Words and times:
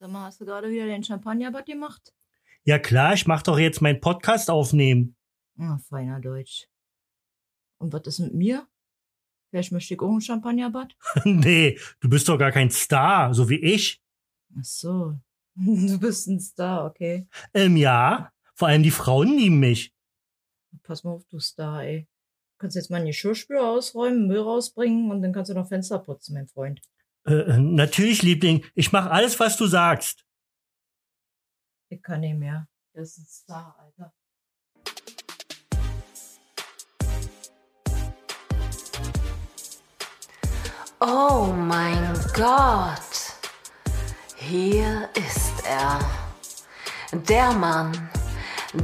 Sag 0.00 0.10
mal, 0.10 0.26
hast 0.26 0.40
du 0.40 0.44
gerade 0.44 0.70
wieder 0.70 0.86
den 0.86 1.02
Champagnerbad 1.02 1.66
gemacht? 1.66 2.14
Ja 2.62 2.78
klar, 2.78 3.14
ich 3.14 3.26
mach 3.26 3.42
doch 3.42 3.58
jetzt 3.58 3.80
meinen 3.80 4.00
Podcast 4.00 4.48
aufnehmen. 4.48 5.16
Ah, 5.58 5.78
feiner 5.88 6.20
Deutsch. 6.20 6.68
Und 7.78 7.92
was 7.92 8.06
ist 8.06 8.20
mit 8.20 8.32
mir? 8.32 8.68
Vielleicht 9.50 9.72
möchte 9.72 9.94
ich 9.94 10.00
auch 10.00 10.12
ein 10.12 10.20
Champagnerbad? 10.20 10.94
nee, 11.24 11.80
du 11.98 12.08
bist 12.08 12.28
doch 12.28 12.38
gar 12.38 12.52
kein 12.52 12.70
Star, 12.70 13.34
so 13.34 13.48
wie 13.48 13.58
ich. 13.58 14.00
Ach 14.56 14.64
so. 14.64 15.18
Du 15.60 15.98
bist 15.98 16.28
ein 16.28 16.38
Star, 16.38 16.84
okay. 16.84 17.26
Ähm, 17.52 17.76
ja. 17.76 18.30
Vor 18.54 18.68
allem 18.68 18.84
die 18.84 18.92
Frauen 18.92 19.36
lieben 19.36 19.58
mich. 19.58 19.92
Pass 20.84 21.02
mal 21.02 21.10
auf, 21.10 21.26
du 21.26 21.40
Star, 21.40 21.82
ey. 21.82 22.02
Du 22.02 22.58
kannst 22.58 22.76
jetzt 22.76 22.90
mal 22.90 23.00
die 23.00 23.08
Geschirrspüler 23.08 23.66
ausräumen, 23.66 24.28
Müll 24.28 24.38
rausbringen 24.38 25.10
und 25.10 25.22
dann 25.22 25.32
kannst 25.32 25.50
du 25.50 25.54
noch 25.54 25.66
Fenster 25.66 25.98
putzen, 25.98 26.34
mein 26.34 26.46
Freund. 26.46 26.80
Äh, 27.28 27.58
natürlich, 27.58 28.22
Liebling. 28.22 28.64
Ich 28.74 28.90
mach 28.90 29.06
alles, 29.06 29.38
was 29.38 29.58
du 29.58 29.66
sagst. 29.66 30.24
Ich 31.90 32.02
kann 32.02 32.20
nicht 32.20 32.38
mehr. 32.38 32.66
Das 32.94 33.10
ist 33.10 33.18
ein 33.18 33.26
Star, 33.26 33.76
Alter. 33.78 34.14
Oh 41.00 41.52
mein 41.52 42.14
Gott. 42.34 42.98
Hier 44.36 45.08
ist 45.14 45.66
er. 45.66 46.00
Der 47.12 47.52
Mann, 47.52 48.10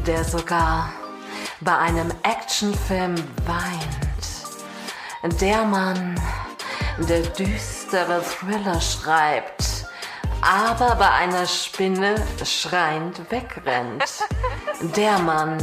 der 0.06 0.22
sogar 0.22 0.92
bei 1.62 1.76
einem 1.78 2.10
Actionfilm 2.22 3.16
weint. 3.46 5.40
Der 5.40 5.64
Mann, 5.64 6.20
der 7.08 7.22
düstere 7.94 8.22
Thriller 8.24 8.80
schreibt, 8.80 9.86
aber 10.42 10.96
bei 10.96 11.08
einer 11.08 11.46
Spinne 11.46 12.16
schreiend 12.44 13.30
wegrennt. 13.30 14.02
Der 14.96 15.16
Mann, 15.20 15.58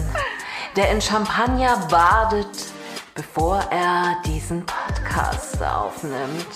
der 0.78 0.92
in 0.92 1.02
Champagner 1.02 1.76
badet, 1.90 2.68
bevor 3.16 3.60
er 3.70 4.16
diesen 4.26 4.66
Podcast 4.66 5.62
aufnimmt. 5.62 6.48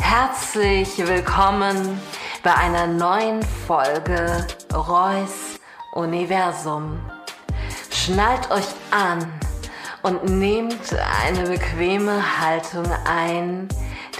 Herzlich 0.00 0.96
willkommen 0.98 2.00
bei 2.44 2.54
einer 2.54 2.86
neuen 2.86 3.42
Folge 3.66 4.46
Reus 4.72 5.58
Universum. 5.94 7.00
Schnallt 7.90 8.48
euch 8.52 8.68
an 8.92 9.28
und 10.02 10.24
nehmt 10.24 10.94
eine 11.24 11.48
bequeme 11.48 12.22
Haltung 12.40 12.86
ein, 13.04 13.68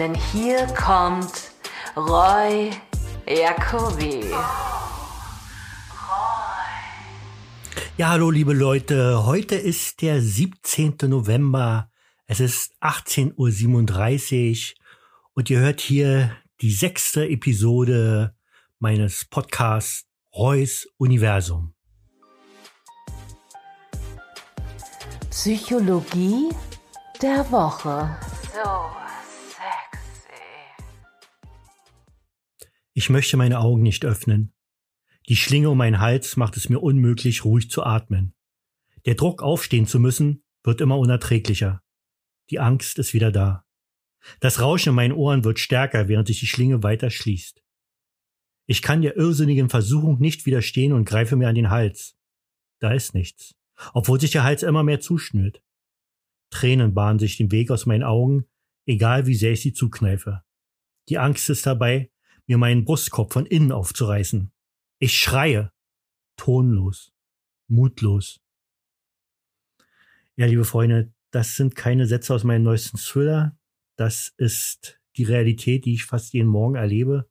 denn 0.03 0.15
hier 0.17 0.67
kommt 0.75 1.53
Roy 1.97 2.71
Jacobi. 3.25 4.25
Ja, 7.97 8.09
hallo 8.09 8.31
liebe 8.33 8.53
Leute. 8.53 9.25
Heute 9.25 9.55
ist 9.55 10.03
der 10.03 10.21
17. 10.21 10.97
November. 11.03 11.89
Es 12.27 12.41
ist 12.41 12.73
18.37 12.81 14.73
Uhr 14.73 14.81
und 15.35 15.51
ihr 15.51 15.61
hört 15.61 15.81
hier 15.81 16.37
die 16.63 16.73
sechste 16.73 17.29
Episode 17.29 18.35
meines 18.81 19.25
Podcasts 19.25 20.07
Reus 20.35 20.89
Universum. 20.97 21.75
Psychologie 25.31 26.49
der 27.23 27.49
Woche. 27.53 28.17
So 28.53 29.02
Ich 33.03 33.11
möchte 33.11 33.37
meine 33.37 33.59
Augen 33.59 33.83
nicht 33.83 34.05
öffnen. 34.05 34.53
Die 35.29 35.35
Schlinge 35.35 35.71
um 35.71 35.77
meinen 35.77 35.99
Hals 35.99 36.37
macht 36.37 36.57
es 36.57 36.69
mir 36.69 36.79
unmöglich, 36.79 37.45
ruhig 37.45 37.69
zu 37.69 37.83
atmen. 37.83 38.33
Der 39.07 39.17
Druck, 39.17 39.43
aufstehen 39.43 39.89
zu 39.89 39.99
müssen, 39.99 40.45
wird 40.63 40.81
immer 40.81 40.97
unerträglicher. 40.97 41.83
Die 42.51 42.61
Angst 42.61 43.01
ist 43.01 43.13
wieder 43.13 43.33
da. 43.33 43.67
Das 44.39 44.61
Rauschen 44.61 44.91
in 44.91 44.95
meinen 44.95 45.15
Ohren 45.15 45.43
wird 45.43 45.59
stärker, 45.59 46.07
während 46.07 46.29
sich 46.29 46.39
die 46.39 46.47
Schlinge 46.47 46.85
weiter 46.85 47.11
schließt. 47.11 47.65
Ich 48.67 48.83
kann 48.83 49.03
der 49.03 49.17
irrsinnigen 49.17 49.69
Versuchung 49.69 50.21
nicht 50.21 50.47
widerstehen 50.47 50.93
und 50.93 51.05
greife 51.05 51.35
mir 51.35 51.49
an 51.49 51.57
den 51.57 51.71
Hals. 51.71 52.17
Da 52.79 52.93
ist 52.93 53.15
nichts, 53.15 53.57
obwohl 53.95 54.21
sich 54.21 54.31
der 54.31 54.45
Hals 54.45 54.63
immer 54.63 54.85
mehr 54.85 55.01
zuschnürt. 55.01 55.61
Tränen 56.51 56.95
bahnen 56.95 57.19
sich 57.19 57.37
den 57.37 57.51
Weg 57.51 57.73
aus 57.73 57.85
meinen 57.85 58.05
Augen, 58.05 58.47
egal 58.87 59.27
wie 59.27 59.35
sehr 59.35 59.55
ich 59.55 59.63
sie 59.63 59.73
zukneife. 59.73 60.45
Die 61.09 61.19
Angst 61.19 61.51
ist 61.51 61.67
dabei, 61.67 62.12
mir 62.53 62.59
meinen 62.59 62.85
Brustkorb 62.85 63.33
von 63.33 63.47
innen 63.47 63.73
aufzureißen. 63.73 64.53
Ich 64.99 65.15
schreie, 65.15 65.73
tonlos, 66.37 67.11
mutlos. 67.67 68.41
Ja, 70.37 70.45
liebe 70.45 70.67
Freunde, 70.67 71.15
das 71.31 71.57
sind 71.57 71.75
keine 71.77 72.07
Sätze 72.07 72.35
aus 72.35 72.45
meinem 72.45 72.65
neuesten 72.65 72.99
Thriller. 72.99 73.57
Das 73.97 74.35
ist 74.37 75.01
die 75.17 75.25
Realität, 75.25 75.87
die 75.87 75.95
ich 75.95 76.05
fast 76.05 76.35
jeden 76.35 76.49
Morgen 76.49 76.75
erlebe. 76.75 77.27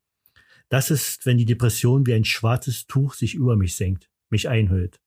Das 0.70 0.90
ist, 0.90 1.24
wenn 1.28 1.38
die 1.38 1.46
Depression 1.46 2.08
wie 2.08 2.16
ein 2.16 2.26
schwarzes 2.26 2.88
Tuch 2.88 3.14
sich 3.14 3.36
über 3.36 3.56
mich 3.56 3.76
senkt, 3.76 4.10
mich 4.30 4.50
einhüllt. 4.50 5.00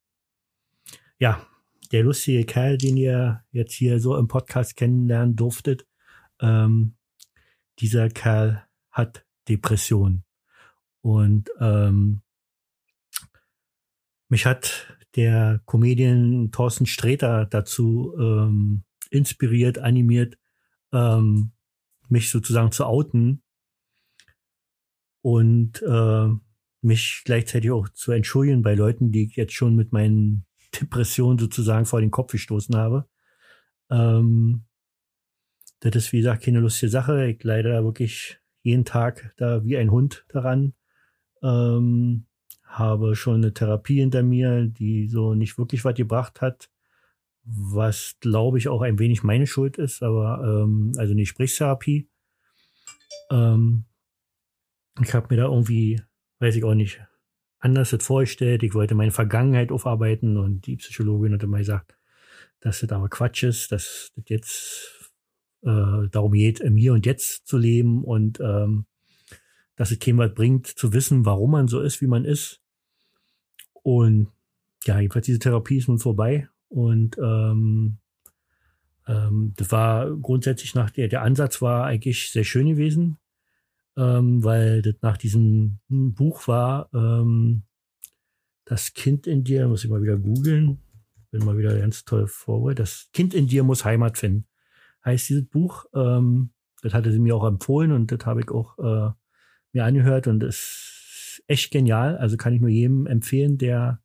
Ja, 1.19 1.45
der 1.91 2.05
lustige 2.05 2.45
Kerl, 2.45 2.79
den 2.79 2.97
ihr 2.97 3.45
jetzt 3.51 3.73
hier 3.73 3.99
so 3.99 4.17
im 4.17 4.29
Podcast 4.29 4.77
kennenlernen 4.77 5.35
durftet, 5.35 5.87
ähm, 6.41 6.95
dieser 7.81 8.09
Kerl 8.11 8.65
hat 8.93 9.25
Depression. 9.49 10.25
Und 11.00 11.50
ähm, 11.60 12.22
mich 14.28 14.47
hat 14.47 14.97
der 15.16 15.60
Comedian 15.66 16.50
Thorsten 16.50 16.87
Sträter 16.87 17.47
dazu 17.47 18.15
ähm, 18.19 18.84
inspiriert, 19.10 19.78
animiert, 19.78 20.38
ähm, 20.93 21.53
mich 22.09 22.31
sozusagen 22.31 22.72
zu 22.72 22.84
outen 22.87 23.43
und 25.22 25.83
äh, 25.83 26.28
mich 26.81 27.22
gleichzeitig 27.25 27.71
auch 27.71 27.88
zu 27.88 28.12
entschuldigen 28.12 28.62
bei 28.62 28.75
Leuten, 28.75 29.10
die 29.12 29.25
ich 29.25 29.37
jetzt 29.37 29.54
schon 29.54 29.75
mit 29.75 29.93
meinen 29.93 30.47
Depressionen 30.81 31.38
sozusagen 31.38 31.87
vor 31.87 32.00
den 32.00 32.10
Kopf 32.10 32.33
gestoßen 32.33 32.77
habe. 32.77 33.09
Ähm, 33.91 34.65
das 35.81 35.97
ist, 35.97 36.12
wie 36.12 36.19
gesagt, 36.19 36.44
keine 36.44 36.60
lustige 36.60 36.91
Sache. 36.91 37.27
Ich 37.27 37.44
leide 37.44 37.71
da 37.71 37.84
wirklich 37.84 38.38
jeden 38.65 38.85
Tag 38.85 39.33
da 39.37 39.65
wie 39.65 39.77
ein 39.77 39.91
Hund 39.91 40.25
daran. 40.29 40.73
Ähm, 41.43 42.27
habe 42.65 43.15
schon 43.15 43.37
eine 43.37 43.55
Therapie 43.55 44.01
hinter 44.01 44.25
mir, 44.25 44.67
die 44.67 45.07
so 45.07 45.35
nicht 45.35 45.59
wirklich 45.59 45.85
was 45.85 45.95
gebracht 45.95 46.41
hat, 46.41 46.71
was 47.45 48.17
glaube 48.21 48.59
ich 48.59 48.69
auch 48.69 48.83
ein 48.83 48.99
wenig 48.99 49.23
meine 49.23 49.47
Schuld 49.47 49.77
ist, 49.77 50.03
aber 50.03 50.43
ähm, 50.43 50.93
also 50.97 51.13
eine 51.13 51.23
Gesprächstherapie. 51.23 52.09
Ähm, 53.31 53.85
ich 55.01 55.15
habe 55.15 55.27
mir 55.31 55.43
da 55.43 55.49
irgendwie, 55.49 56.01
weiß 56.41 56.57
ich 56.57 56.65
auch 56.65 56.75
nicht, 56.75 57.01
anders 57.59 57.91
das 57.91 58.05
vorgestellt. 58.05 58.63
Ich 58.63 58.75
wollte 58.75 58.95
meine 58.95 59.13
Vergangenheit 59.13 59.71
aufarbeiten 59.71 60.37
und 60.37 60.67
die 60.67 60.77
Psychologin 60.77 61.35
hat 61.35 61.43
immer 61.43 61.59
gesagt, 61.59 61.97
dass 62.61 62.81
das 62.81 62.91
aber 62.91 63.09
Quatsch 63.09 63.43
ist, 63.43 63.73
dass 63.73 64.11
das 64.17 64.25
jetzt 64.29 64.94
äh, 65.65 66.09
darum 66.11 66.33
geht, 66.33 66.61
im 66.61 66.77
Hier 66.77 66.93
und 66.93 67.07
Jetzt 67.07 67.47
zu 67.47 67.59
leben 67.59 68.05
und 68.05 68.41
ähm, 68.41 68.87
dass 69.77 69.91
es 69.91 69.99
keinem 69.99 70.19
was 70.19 70.35
bringt, 70.35 70.67
zu 70.67 70.93
wissen, 70.93 71.25
warum 71.25 71.51
man 71.51 71.69
so 71.69 71.81
ist, 71.81 72.01
wie 72.01 72.07
man 72.07 72.25
ist. 72.25 72.61
Und 73.73 74.29
ja, 74.85 75.01
jedenfalls 75.01 75.27
diese 75.27 75.39
Therapie 75.39 75.79
ist 75.79 75.89
nun 75.89 75.99
vorbei 75.99 76.49
und 76.69 77.17
ähm, 77.19 77.99
ähm, 79.07 79.53
das 79.57 79.73
war 79.73 80.15
grundsätzlich 80.17 80.75
nach 80.75 80.91
der, 80.91 81.09
der 81.09 81.23
Ansatz 81.23 81.61
war 81.63 81.85
eigentlich 81.85 82.31
sehr 82.31 82.45
schön 82.45 82.69
gewesen, 82.69 83.19
ähm, 83.97 84.43
weil 84.45 84.83
das 84.83 84.97
nach 85.03 85.17
diesem 85.17 85.81
Buch 85.89 86.47
war, 86.49 86.89
ähm, 86.95 87.63
das 88.65 88.95
Kind 88.95 89.27
in 89.27 89.45
dir, 89.45 89.69
muss 89.69 89.84
ich 89.84 89.91
mal 89.91 90.03
wieder 90.03 90.17
googeln, 90.17 90.78
bin 91.31 91.45
mal 91.45 91.59
wieder 91.59 91.78
ganz 91.78 92.05
toll 92.05 92.27
vorbereitet, 92.27 92.81
das 92.81 93.09
Kind 93.13 93.34
in 93.34 93.47
dir 93.47 93.65
muss 93.65 93.84
Heimat 93.84 94.19
finden, 94.19 94.47
heißt 95.04 95.28
dieses 95.28 95.47
Buch. 95.47 95.86
Ähm, 95.95 96.51
das 96.83 96.95
hatte 96.95 97.12
sie 97.12 97.18
mir 97.18 97.34
auch 97.36 97.47
empfohlen 97.47 97.92
und 97.92 98.12
das 98.12 98.27
habe 98.27 98.41
ich 98.41 98.51
auch 98.51 98.78
äh, 98.78 99.12
mir 99.72 99.84
angehört 99.84 100.27
und 100.27 100.42
ist 100.42 101.42
echt 101.47 101.71
genial. 101.71 102.16
Also 102.18 102.36
kann 102.36 102.53
ich 102.53 102.60
nur 102.60 102.71
jedem 102.71 103.06
empfehlen, 103.06 103.59
der 103.59 104.03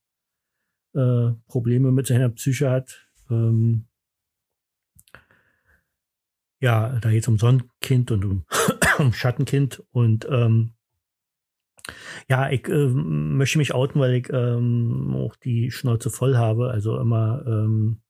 äh, 0.93 1.31
Probleme 1.47 1.91
mit 1.91 2.07
seiner 2.07 2.29
Psyche 2.29 2.69
hat. 2.69 3.07
Ähm, 3.29 3.85
ja, 6.61 6.99
da 6.99 7.09
geht 7.09 7.23
es 7.23 7.27
um 7.27 7.37
Sonnenkind 7.37 8.11
und 8.11 8.25
um, 8.25 8.45
um 8.99 9.13
Schattenkind 9.13 9.83
und 9.91 10.27
ähm, 10.29 10.71
ja, 12.27 12.49
ich 12.49 12.67
äh, 12.67 12.87
möchte 12.87 13.57
mich 13.57 13.73
outen, 13.73 13.99
weil 13.99 14.15
ich 14.15 14.29
ähm, 14.31 15.13
auch 15.15 15.35
die 15.35 15.71
Schnauze 15.71 16.09
voll 16.09 16.37
habe, 16.37 16.69
also 16.69 16.99
immer 16.99 17.43
ähm, 17.47 18.01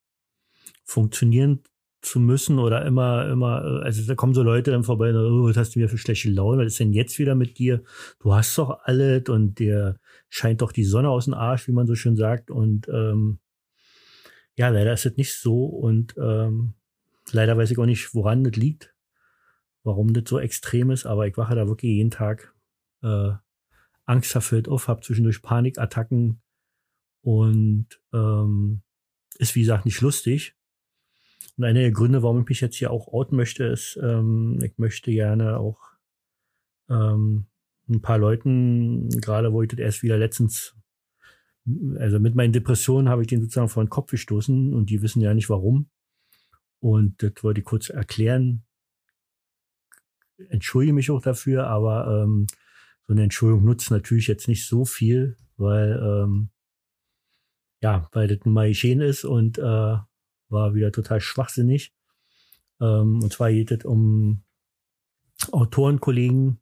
funktionieren 0.83 1.63
zu 2.01 2.19
müssen 2.19 2.60
oder 2.60 2.86
immer, 2.86 3.28
immer, 3.28 3.81
also 3.84 4.06
da 4.06 4.16
kommen 4.16 4.34
so 4.34 4.42
Leute 4.42 4.72
dann 4.72 4.84
vorbei, 4.84 5.13
oh, 5.13 5.48
was 5.48 5.57
hast 5.57 5.75
du 5.75 5.80
wieder 5.80 5.90
für 5.90 5.98
schlechte 5.98 6.30
Laune, 6.30 6.63
was 6.63 6.74
ist 6.74 6.80
denn 6.80 6.94
jetzt 6.94 7.19
wieder 7.19 7.36
mit 7.36 7.57
dir? 7.57 7.84
Du 8.19 8.34
hast 8.34 8.57
doch 8.57 8.80
alles 8.84 9.28
und 9.28 9.60
dir 9.60 10.00
scheint 10.30 10.62
doch 10.62 10.72
die 10.72 10.86
Sonne 10.86 11.10
aus 11.10 11.25
dem 11.25 11.34
Arsch, 11.34 11.68
wie 11.68 11.74
man 11.74 11.88
so 11.88 11.96
schön 11.96 12.16
sagt. 12.16 12.51
Und 12.51 12.88
ähm, 12.88 13.40
ja, 14.56 14.69
leider 14.69 14.94
ist 14.94 15.06
es 15.06 15.18
nicht 15.18 15.34
so 15.34 15.66
und 15.66 16.16
ähm, 16.18 16.74
leider 17.31 17.57
weiß 17.57 17.72
ich 17.72 17.78
auch 17.78 17.86
nicht, 17.86 18.13
woran 18.16 18.44
das 18.44 18.56
liegt, 18.56 18.94
warum 19.84 20.13
das 20.13 20.24
so 20.28 20.40
extrem 20.40 20.92
ist, 20.92 21.06
aber 21.06 21.28
ich 21.28 21.38
wache 21.38 21.56
da 21.56 21.68
wirklich 21.68 21.92
jeden 21.92 22.12
Tag 22.12 22.54
äh, 23.04 23.31
angsterfüllt 24.06 24.68
auf, 24.68 24.88
habe 24.88 25.02
zwischendurch 25.02 25.42
Panikattacken 25.42 26.42
und 27.22 27.88
ähm, 28.13 28.81
ist 29.38 29.56
wie 29.56 29.62
gesagt 29.62 29.86
nicht 29.86 30.02
lustig. 30.02 30.56
Und 31.57 31.63
einer 31.63 31.80
der 31.81 31.91
Gründe, 31.91 32.24
warum 32.24 32.41
ich 32.41 32.50
mich 32.50 32.62
jetzt 32.62 32.75
hier 32.75 32.91
auch 32.91 33.07
outen 33.07 33.36
möchte, 33.36 33.65
ist, 33.65 34.00
ähm, 34.01 34.59
ich 34.63 34.77
möchte 34.77 35.12
gerne 35.12 35.57
auch 35.57 35.80
ähm, 36.89 37.45
ein 37.89 38.01
paar 38.01 38.18
Leuten, 38.18 39.09
gerade 39.09 39.51
wo 39.51 39.62
ich 39.62 39.69
das 39.69 39.80
erst 39.80 40.03
wieder 40.03 40.18
letztens, 40.18 40.75
also 41.97 42.19
mit 42.19 42.36
meinen 42.36 42.53
Depressionen 42.53 43.09
habe 43.09 43.21
ich 43.21 43.27
den 43.27 43.41
sozusagen 43.41 43.69
vor 43.69 43.83
den 43.83 43.89
Kopf 43.89 44.12
gestoßen 44.12 44.74
und 44.74 44.89
die 44.89 45.01
wissen 45.01 45.21
ja 45.21 45.33
nicht 45.33 45.50
warum. 45.50 45.89
Und 46.80 47.21
das 47.21 47.33
wollte 47.42 47.59
ich 47.59 47.65
kurz 47.65 47.89
erklären. 47.89 48.63
Entschuldige 50.50 50.94
mich 50.94 51.12
auch 51.12 51.21
dafür, 51.21 51.68
aber 51.68 52.24
ähm, 52.24 52.47
so 53.06 53.13
eine 53.13 53.24
Entschuldigung 53.24 53.65
nutzt 53.65 53.92
natürlich 53.92 54.27
jetzt 54.27 54.47
nicht 54.47 54.65
so 54.65 54.85
viel, 54.85 55.35
weil 55.57 56.00
ähm, 56.01 56.50
ja, 57.81 58.07
weil 58.12 58.27
das 58.27 58.45
nun 58.45 58.53
mal 58.53 58.69
geschehen 58.69 59.01
ist 59.01 59.25
und 59.25 59.57
äh, 59.57 59.97
war 60.50 60.75
wieder 60.75 60.92
total 60.92 61.22
schwachsinnig. 61.22 61.94
Ähm, 62.81 63.22
und 63.22 63.31
zwar 63.31 63.51
geht 63.51 63.72
es 63.72 63.86
um 63.86 64.44
Autorenkollegen 65.51 66.60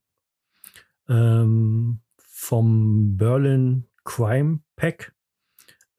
ähm, 1.10 2.00
vom 2.18 3.18
Berlin 3.18 3.86
Crime 4.04 4.60
Pack, 4.76 5.16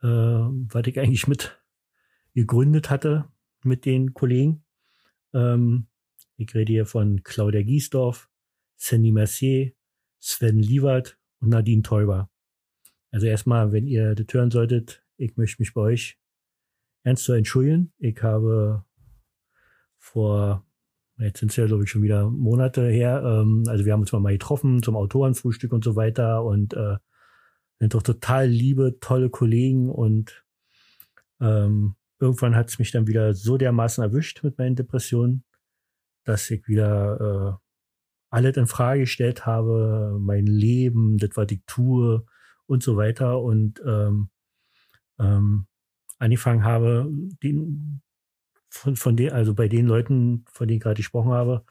äh, 0.03 0.07
was 0.07 0.87
ich 0.87 0.99
eigentlich 0.99 1.27
mit 1.27 1.61
gegründet 2.35 2.91
hatte 2.91 3.29
mit 3.65 3.85
den 3.85 4.15
Kollegen. 4.15 4.65
Ähm, 5.35 5.89
ich 6.37 6.55
rede 6.55 6.73
hier 6.73 6.87
von 6.87 7.23
Claudia 7.25 7.63
Giesdorf, 7.63 8.31
Sandy 8.77 9.11
Mercier, 9.11 9.73
Sven 10.21 10.59
Liewert 10.59 11.19
und 11.41 11.51
Nadine 11.51 11.83
Teuber. 11.83 12.31
Also 13.11 13.27
erstmal, 13.27 13.73
wenn 13.73 13.87
ihr 13.87 14.15
das 14.15 14.27
hören 14.33 14.51
solltet, 14.51 15.05
ich 15.17 15.37
möchte 15.37 15.61
mich 15.61 15.75
bei 15.75 15.81
euch 15.81 16.19
ernst 17.09 17.25
zu 17.25 17.33
entschuldigen. 17.33 17.93
Ich 17.99 18.23
habe 18.23 18.85
vor, 19.99 20.65
jetzt 21.19 21.41
sind 21.41 21.51
es 21.51 21.57
ja 21.57 21.67
glaube 21.67 21.85
ich 21.85 21.91
schon 21.91 22.03
wieder 22.03 22.31
Monate 22.31 22.89
her, 22.89 23.23
ähm, 23.25 23.65
also 23.67 23.85
wir 23.85 23.93
haben 23.93 24.01
uns 24.01 24.13
mal 24.13 24.33
getroffen 24.33 24.83
zum 24.83 24.97
Autorenfrühstück 24.97 25.73
und 25.73 25.85
so 25.85 25.97
weiter 25.97 26.45
und 26.45 26.75
äh, 26.75 26.97
sind 27.81 27.95
doch 27.95 28.03
total 28.03 28.47
liebe, 28.47 28.99
tolle 29.01 29.31
Kollegen 29.31 29.91
und 29.91 30.45
ähm, 31.41 31.95
irgendwann 32.21 32.57
hat 32.57 32.69
es 32.69 32.79
mich 32.79 32.91
dann 32.91 33.07
wieder 33.07 33.35
so 33.35 33.57
dermaßen 33.57 34.03
erwischt 34.03 34.43
mit 34.43 34.59
meinen 34.59 34.77
Depressionen, 34.77 35.45
dass 36.25 36.51
ich 36.51 36.67
wieder 36.69 37.61
äh, 37.61 37.65
alles 38.31 38.57
in 38.57 38.67
Frage 38.67 39.01
gestellt 39.01 39.47
habe, 39.47 40.19
mein 40.21 40.47
Leben, 40.47 41.17
das 41.19 41.37
war 41.37 41.47
die 41.47 41.63
Tour 41.67 42.27
und 42.67 42.83
so 42.83 42.97
weiter 42.97 43.41
und 43.41 43.81
ähm, 43.87 44.29
ähm, 45.19 45.67
angefangen 46.19 46.65
habe, 46.65 47.11
den, 47.43 48.03
von, 48.69 48.97
von 48.97 49.17
den, 49.17 49.33
also 49.33 49.55
bei 49.55 49.69
den 49.69 49.87
Leuten, 49.87 50.45
von 50.51 50.69
denen 50.69 50.79
ich 50.79 50.83
gerade 50.83 50.97
gesprochen 50.97 51.33
habe, 51.33 51.65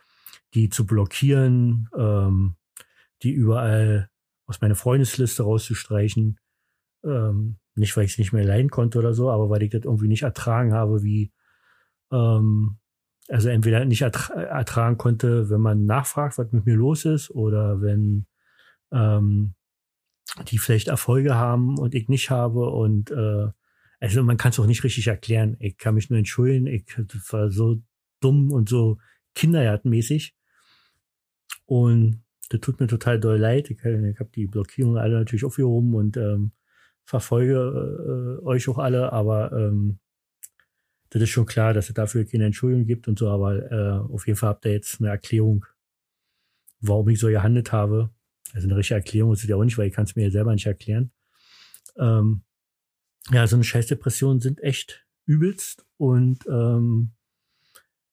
die 0.53 0.69
zu 0.69 0.85
blockieren, 0.85 1.89
ähm, 1.97 2.55
die 3.23 3.31
überall 3.31 4.09
aus 4.45 4.61
meiner 4.61 4.75
Freundesliste 4.75 5.43
rauszustreichen. 5.43 6.39
Ähm, 7.03 7.57
nicht, 7.75 7.95
weil 7.95 8.05
ich 8.05 8.13
es 8.13 8.17
nicht 8.17 8.33
mehr 8.33 8.45
leiden 8.45 8.69
konnte 8.69 8.97
oder 8.97 9.13
so, 9.13 9.29
aber 9.29 9.49
weil 9.49 9.63
ich 9.63 9.69
das 9.69 9.83
irgendwie 9.83 10.07
nicht 10.07 10.23
ertragen 10.23 10.73
habe, 10.73 11.03
wie, 11.03 11.31
ähm, 12.11 12.77
also 13.29 13.49
entweder 13.49 13.85
nicht 13.85 14.01
ertra 14.01 14.33
ertragen 14.33 14.97
konnte, 14.97 15.49
wenn 15.49 15.61
man 15.61 15.85
nachfragt, 15.85 16.37
was 16.37 16.51
mit 16.51 16.65
mir 16.65 16.75
los 16.75 17.05
ist, 17.05 17.29
oder 17.29 17.81
wenn 17.81 18.25
ähm, 18.91 19.53
die 20.47 20.57
vielleicht 20.57 20.87
Erfolge 20.87 21.35
haben 21.35 21.77
und 21.77 21.93
ich 21.93 22.09
nicht 22.09 22.29
habe 22.29 22.69
und 22.69 23.11
äh, 23.11 23.49
also 23.99 24.23
man 24.23 24.37
kann 24.37 24.51
es 24.51 24.59
auch 24.59 24.65
nicht 24.65 24.83
richtig 24.83 25.07
erklären. 25.07 25.57
Ich 25.59 25.77
kann 25.77 25.95
mich 25.95 26.09
nur 26.09 26.19
entschuldigen. 26.19 26.67
Ich 26.67 26.85
war 27.31 27.49
so 27.49 27.81
dumm 28.19 28.51
und 28.51 28.69
so 28.69 28.97
kinderjagdmäßig. 29.35 30.35
Und 31.65 32.23
das 32.49 32.61
tut 32.61 32.79
mir 32.79 32.87
total 32.87 33.19
doll 33.19 33.37
leid. 33.37 33.69
Ich, 33.69 33.79
ich 33.79 34.19
habe 34.19 34.29
die 34.33 34.47
Blockierungen 34.47 34.97
alle 34.97 35.17
natürlich 35.17 35.45
aufgehoben 35.45 35.95
und 35.95 36.17
ähm, 36.17 36.51
verfolge 37.05 38.39
äh, 38.41 38.45
euch 38.45 38.67
auch 38.69 38.77
alle, 38.77 39.11
aber 39.13 39.51
ähm, 39.53 39.99
das 41.09 41.21
ist 41.21 41.29
schon 41.29 41.45
klar, 41.45 41.73
dass 41.73 41.87
es 41.87 41.93
dafür 41.93 42.25
keine 42.25 42.45
Entschuldigung 42.45 42.85
gibt 42.85 43.07
und 43.07 43.17
so, 43.17 43.29
aber 43.29 43.71
äh, 43.71 44.13
auf 44.13 44.27
jeden 44.27 44.37
Fall 44.37 44.49
habt 44.49 44.65
ihr 44.65 44.73
jetzt 44.73 44.99
eine 44.99 45.09
Erklärung, 45.09 45.65
warum 46.81 47.07
ich 47.09 47.19
so 47.19 47.27
gehandelt 47.27 47.71
habe. 47.71 48.09
Also 48.53 48.67
eine 48.67 48.75
richtige 48.75 48.95
Erklärung 48.95 49.33
ist 49.33 49.43
es 49.43 49.49
ja 49.49 49.55
auch 49.55 49.63
nicht, 49.63 49.77
weil 49.77 49.87
ich 49.87 49.93
kann 49.93 50.03
es 50.03 50.15
mir 50.15 50.23
ja 50.23 50.31
selber 50.31 50.53
nicht 50.53 50.65
erklären. 50.65 51.11
Ähm, 51.97 52.43
ja, 53.31 53.47
so 53.47 53.55
eine 53.55 53.63
Scheißdepression 53.63 54.39
sind 54.39 54.61
echt 54.61 55.05
übelst 55.25 55.85
und 55.97 56.45
ähm, 56.47 57.11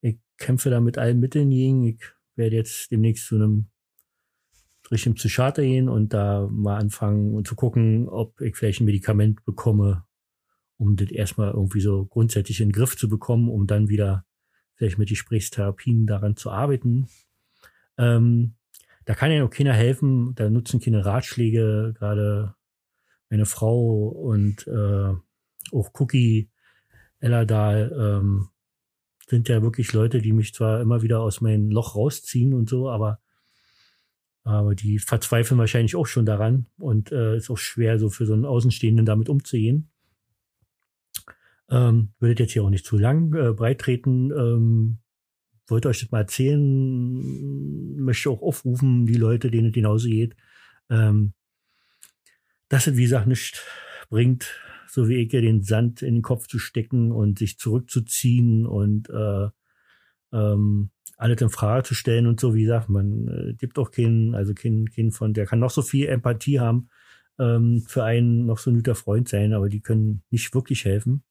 ich 0.00 0.18
kämpfe 0.38 0.70
da 0.70 0.80
mit 0.80 0.98
allen 0.98 1.20
Mitteln 1.20 1.50
gegen. 1.50 1.84
Ich 1.84 2.02
werde 2.34 2.56
jetzt 2.56 2.90
demnächst 2.90 3.26
zu 3.26 3.36
einem 3.36 3.66
richtigen 4.90 5.14
Psychiater 5.14 5.62
gehen 5.62 5.88
und 5.88 6.12
da 6.12 6.48
mal 6.50 6.78
anfangen 6.78 7.34
und 7.34 7.46
zu 7.46 7.54
gucken, 7.54 8.08
ob 8.08 8.40
ich 8.40 8.56
vielleicht 8.56 8.80
ein 8.80 8.86
Medikament 8.86 9.44
bekomme, 9.44 10.04
um 10.76 10.96
das 10.96 11.10
erstmal 11.10 11.52
irgendwie 11.52 11.80
so 11.80 12.04
grundsätzlich 12.06 12.60
in 12.60 12.68
den 12.68 12.72
Griff 12.72 12.96
zu 12.96 13.08
bekommen, 13.08 13.48
um 13.48 13.66
dann 13.66 13.88
wieder 13.88 14.26
vielleicht 14.74 14.98
mit 14.98 15.08
Gesprächstherapien 15.08 16.06
daran 16.06 16.36
zu 16.36 16.50
arbeiten. 16.50 17.08
Ähm, 17.96 18.56
da 19.04 19.14
kann 19.14 19.30
ja 19.30 19.40
noch 19.40 19.50
keiner 19.50 19.74
helfen, 19.74 20.34
da 20.34 20.50
nutzen 20.50 20.80
keine 20.80 21.04
Ratschläge, 21.04 21.94
gerade 21.96 22.54
meine 23.34 23.46
Frau 23.46 24.06
und 24.10 24.64
äh, 24.68 25.12
auch 25.72 25.90
Cookie 25.94 26.50
Ellerdahl 27.18 27.92
ähm, 27.98 28.48
sind 29.28 29.48
ja 29.48 29.60
wirklich 29.60 29.92
Leute, 29.92 30.20
die 30.20 30.32
mich 30.32 30.54
zwar 30.54 30.80
immer 30.80 31.02
wieder 31.02 31.20
aus 31.20 31.40
meinem 31.40 31.68
Loch 31.68 31.96
rausziehen 31.96 32.54
und 32.54 32.68
so, 32.68 32.88
aber 32.88 33.18
aber 34.44 34.76
die 34.76 35.00
verzweifeln 35.00 35.58
wahrscheinlich 35.58 35.96
auch 35.96 36.06
schon 36.06 36.26
daran 36.26 36.66
und 36.78 37.10
äh, 37.10 37.36
ist 37.36 37.50
auch 37.50 37.58
schwer, 37.58 37.98
so 37.98 38.08
für 38.08 38.24
so 38.24 38.34
einen 38.34 38.44
Außenstehenden 38.44 39.04
damit 39.04 39.28
umzugehen. 39.28 39.90
Ähm, 41.70 42.10
würdet 42.20 42.38
jetzt 42.38 42.52
hier 42.52 42.62
auch 42.62 42.70
nicht 42.70 42.86
zu 42.86 42.98
lang 42.98 43.34
äh, 43.34 43.52
breit 43.52 43.80
treten. 43.80 44.30
Ähm, 44.30 44.98
wollte 45.66 45.88
euch 45.88 46.00
das 46.00 46.12
mal 46.12 46.20
erzählen, 46.20 47.96
möchte 47.96 48.30
auch 48.30 48.42
aufrufen, 48.42 49.06
die 49.06 49.16
Leute, 49.16 49.50
denen 49.50 49.68
es 49.68 49.74
genauso 49.74 50.08
geht. 50.08 50.36
Ähm, 50.88 51.32
dass 52.68 52.86
es, 52.86 52.96
wie 52.96 53.02
gesagt, 53.02 53.26
nicht 53.26 53.62
bringt, 54.08 54.60
so 54.88 55.08
wie 55.08 55.16
ich 55.16 55.32
ja 55.32 55.40
den 55.40 55.62
Sand 55.62 56.02
in 56.02 56.16
den 56.16 56.22
Kopf 56.22 56.46
zu 56.46 56.58
stecken 56.58 57.12
und 57.12 57.38
sich 57.38 57.58
zurückzuziehen 57.58 58.66
und 58.66 59.10
äh, 59.10 59.48
ähm, 60.32 60.90
alles 61.16 61.40
in 61.40 61.50
Frage 61.50 61.84
zu 61.84 61.94
stellen 61.94 62.26
und 62.26 62.40
so, 62.40 62.54
wie 62.54 62.62
gesagt, 62.62 62.88
man 62.88 63.28
äh, 63.28 63.54
gibt 63.54 63.78
auch 63.78 63.90
keinen, 63.90 64.34
also 64.34 64.54
keinen, 64.54 64.90
keinen 64.90 65.12
von, 65.12 65.32
der 65.32 65.46
kann 65.46 65.58
noch 65.58 65.70
so 65.70 65.82
viel 65.82 66.06
Empathie 66.08 66.60
haben, 66.60 66.88
ähm, 67.38 67.82
für 67.86 68.04
einen 68.04 68.46
noch 68.46 68.58
so 68.58 68.70
ein 68.70 68.76
guter 68.76 68.94
Freund 68.94 69.28
sein, 69.28 69.52
aber 69.52 69.68
die 69.68 69.80
können 69.80 70.22
nicht 70.30 70.54
wirklich 70.54 70.84
helfen. 70.84 71.22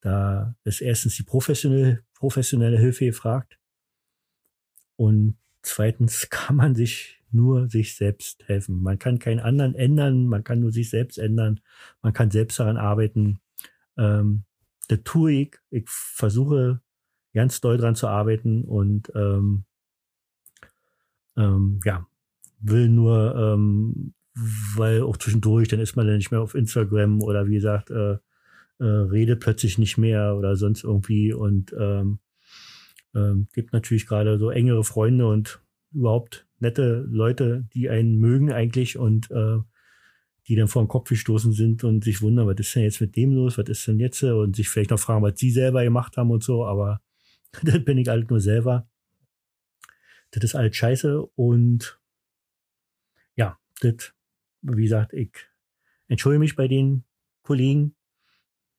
Da 0.00 0.54
ist 0.64 0.80
erstens 0.80 1.16
die 1.16 1.22
professionelle, 1.22 2.02
professionelle 2.14 2.78
Hilfe 2.78 3.06
gefragt. 3.06 3.58
Und 4.96 5.36
zweitens 5.62 6.28
kann 6.30 6.56
man 6.56 6.74
sich 6.74 7.22
nur 7.34 7.68
sich 7.68 7.96
selbst 7.96 8.48
helfen. 8.48 8.82
Man 8.82 8.98
kann 8.98 9.18
keinen 9.18 9.40
anderen 9.40 9.74
ändern, 9.74 10.26
man 10.26 10.44
kann 10.44 10.60
nur 10.60 10.72
sich 10.72 10.90
selbst 10.90 11.18
ändern, 11.18 11.60
man 12.02 12.12
kann 12.12 12.30
selbst 12.30 12.58
daran 12.58 12.76
arbeiten. 12.76 13.40
Ähm, 13.96 14.44
das 14.88 15.00
tue 15.04 15.32
ich. 15.32 15.56
Ich 15.70 15.88
versuche 15.88 16.80
ganz 17.32 17.60
doll 17.60 17.76
dran 17.76 17.96
zu 17.96 18.08
arbeiten 18.08 18.64
und 18.64 19.12
ähm, 19.14 19.64
ähm, 21.36 21.80
ja, 21.84 22.06
will 22.60 22.88
nur, 22.88 23.34
ähm, 23.36 24.14
weil 24.76 25.02
auch 25.02 25.16
zwischendurch, 25.16 25.68
dann 25.68 25.80
ist 25.80 25.96
man 25.96 26.06
dann 26.06 26.16
nicht 26.16 26.30
mehr 26.30 26.40
auf 26.40 26.54
Instagram 26.54 27.22
oder 27.22 27.46
wie 27.46 27.54
gesagt, 27.54 27.90
äh, 27.90 28.18
äh, 28.78 28.84
redet 28.84 29.40
plötzlich 29.40 29.78
nicht 29.78 29.98
mehr 29.98 30.36
oder 30.36 30.56
sonst 30.56 30.84
irgendwie 30.84 31.32
und 31.32 31.74
ähm, 31.78 32.18
ähm, 33.14 33.48
gibt 33.52 33.72
natürlich 33.72 34.06
gerade 34.06 34.38
so 34.38 34.50
engere 34.50 34.84
Freunde 34.84 35.26
und 35.26 35.60
überhaupt 35.94 36.46
nette 36.58 37.06
Leute, 37.08 37.66
die 37.74 37.88
einen 37.88 38.18
mögen 38.18 38.52
eigentlich 38.52 38.98
und 38.98 39.30
äh, 39.30 39.58
die 40.46 40.56
dann 40.56 40.68
vor 40.68 40.82
den 40.82 40.88
Kopf 40.88 41.08
gestoßen 41.08 41.52
sind 41.52 41.84
und 41.84 42.04
sich 42.04 42.20
wundern, 42.20 42.46
was 42.46 42.58
ist 42.58 42.74
denn 42.74 42.82
jetzt 42.82 43.00
mit 43.00 43.16
dem 43.16 43.32
los, 43.32 43.56
was 43.56 43.68
ist 43.68 43.86
denn 43.88 43.98
jetzt? 43.98 44.22
Und 44.22 44.56
sich 44.56 44.68
vielleicht 44.68 44.90
noch 44.90 44.98
fragen, 44.98 45.22
was 45.22 45.38
sie 45.38 45.50
selber 45.50 45.82
gemacht 45.84 46.16
haben 46.16 46.30
und 46.30 46.42
so, 46.42 46.66
aber 46.66 47.00
das 47.62 47.84
bin 47.84 47.98
ich 47.98 48.08
halt 48.08 48.30
nur 48.30 48.40
selber. 48.40 48.88
Das 50.32 50.44
ist 50.44 50.54
alles 50.54 50.76
scheiße 50.76 51.22
und 51.34 52.00
ja, 53.36 53.58
das, 53.80 54.12
wie 54.62 54.82
gesagt, 54.82 55.12
ich 55.12 55.30
entschuldige 56.08 56.40
mich 56.40 56.56
bei 56.56 56.68
den 56.68 57.04
Kollegen, 57.42 57.94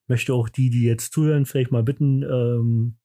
möchte 0.08 0.34
auch 0.34 0.50
die, 0.50 0.70
die 0.70 0.84
jetzt 0.84 1.14
zuhören, 1.14 1.46
vielleicht 1.46 1.72
mal 1.72 1.84
bitten, 1.84 2.24
ähm, 2.24 2.98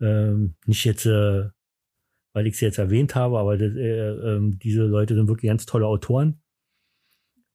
ähm, 0.00 0.54
nicht 0.66 0.84
jetzt, 0.84 1.06
äh, 1.06 1.50
weil 2.36 2.46
ich 2.46 2.58
sie 2.58 2.66
jetzt 2.66 2.76
erwähnt 2.76 3.14
habe, 3.14 3.38
aber 3.38 3.56
das, 3.56 3.74
äh, 3.76 4.10
äh, 4.10 4.50
diese 4.58 4.84
Leute 4.84 5.14
sind 5.14 5.26
wirklich 5.26 5.48
ganz 5.48 5.64
tolle 5.64 5.86
Autoren, 5.86 6.42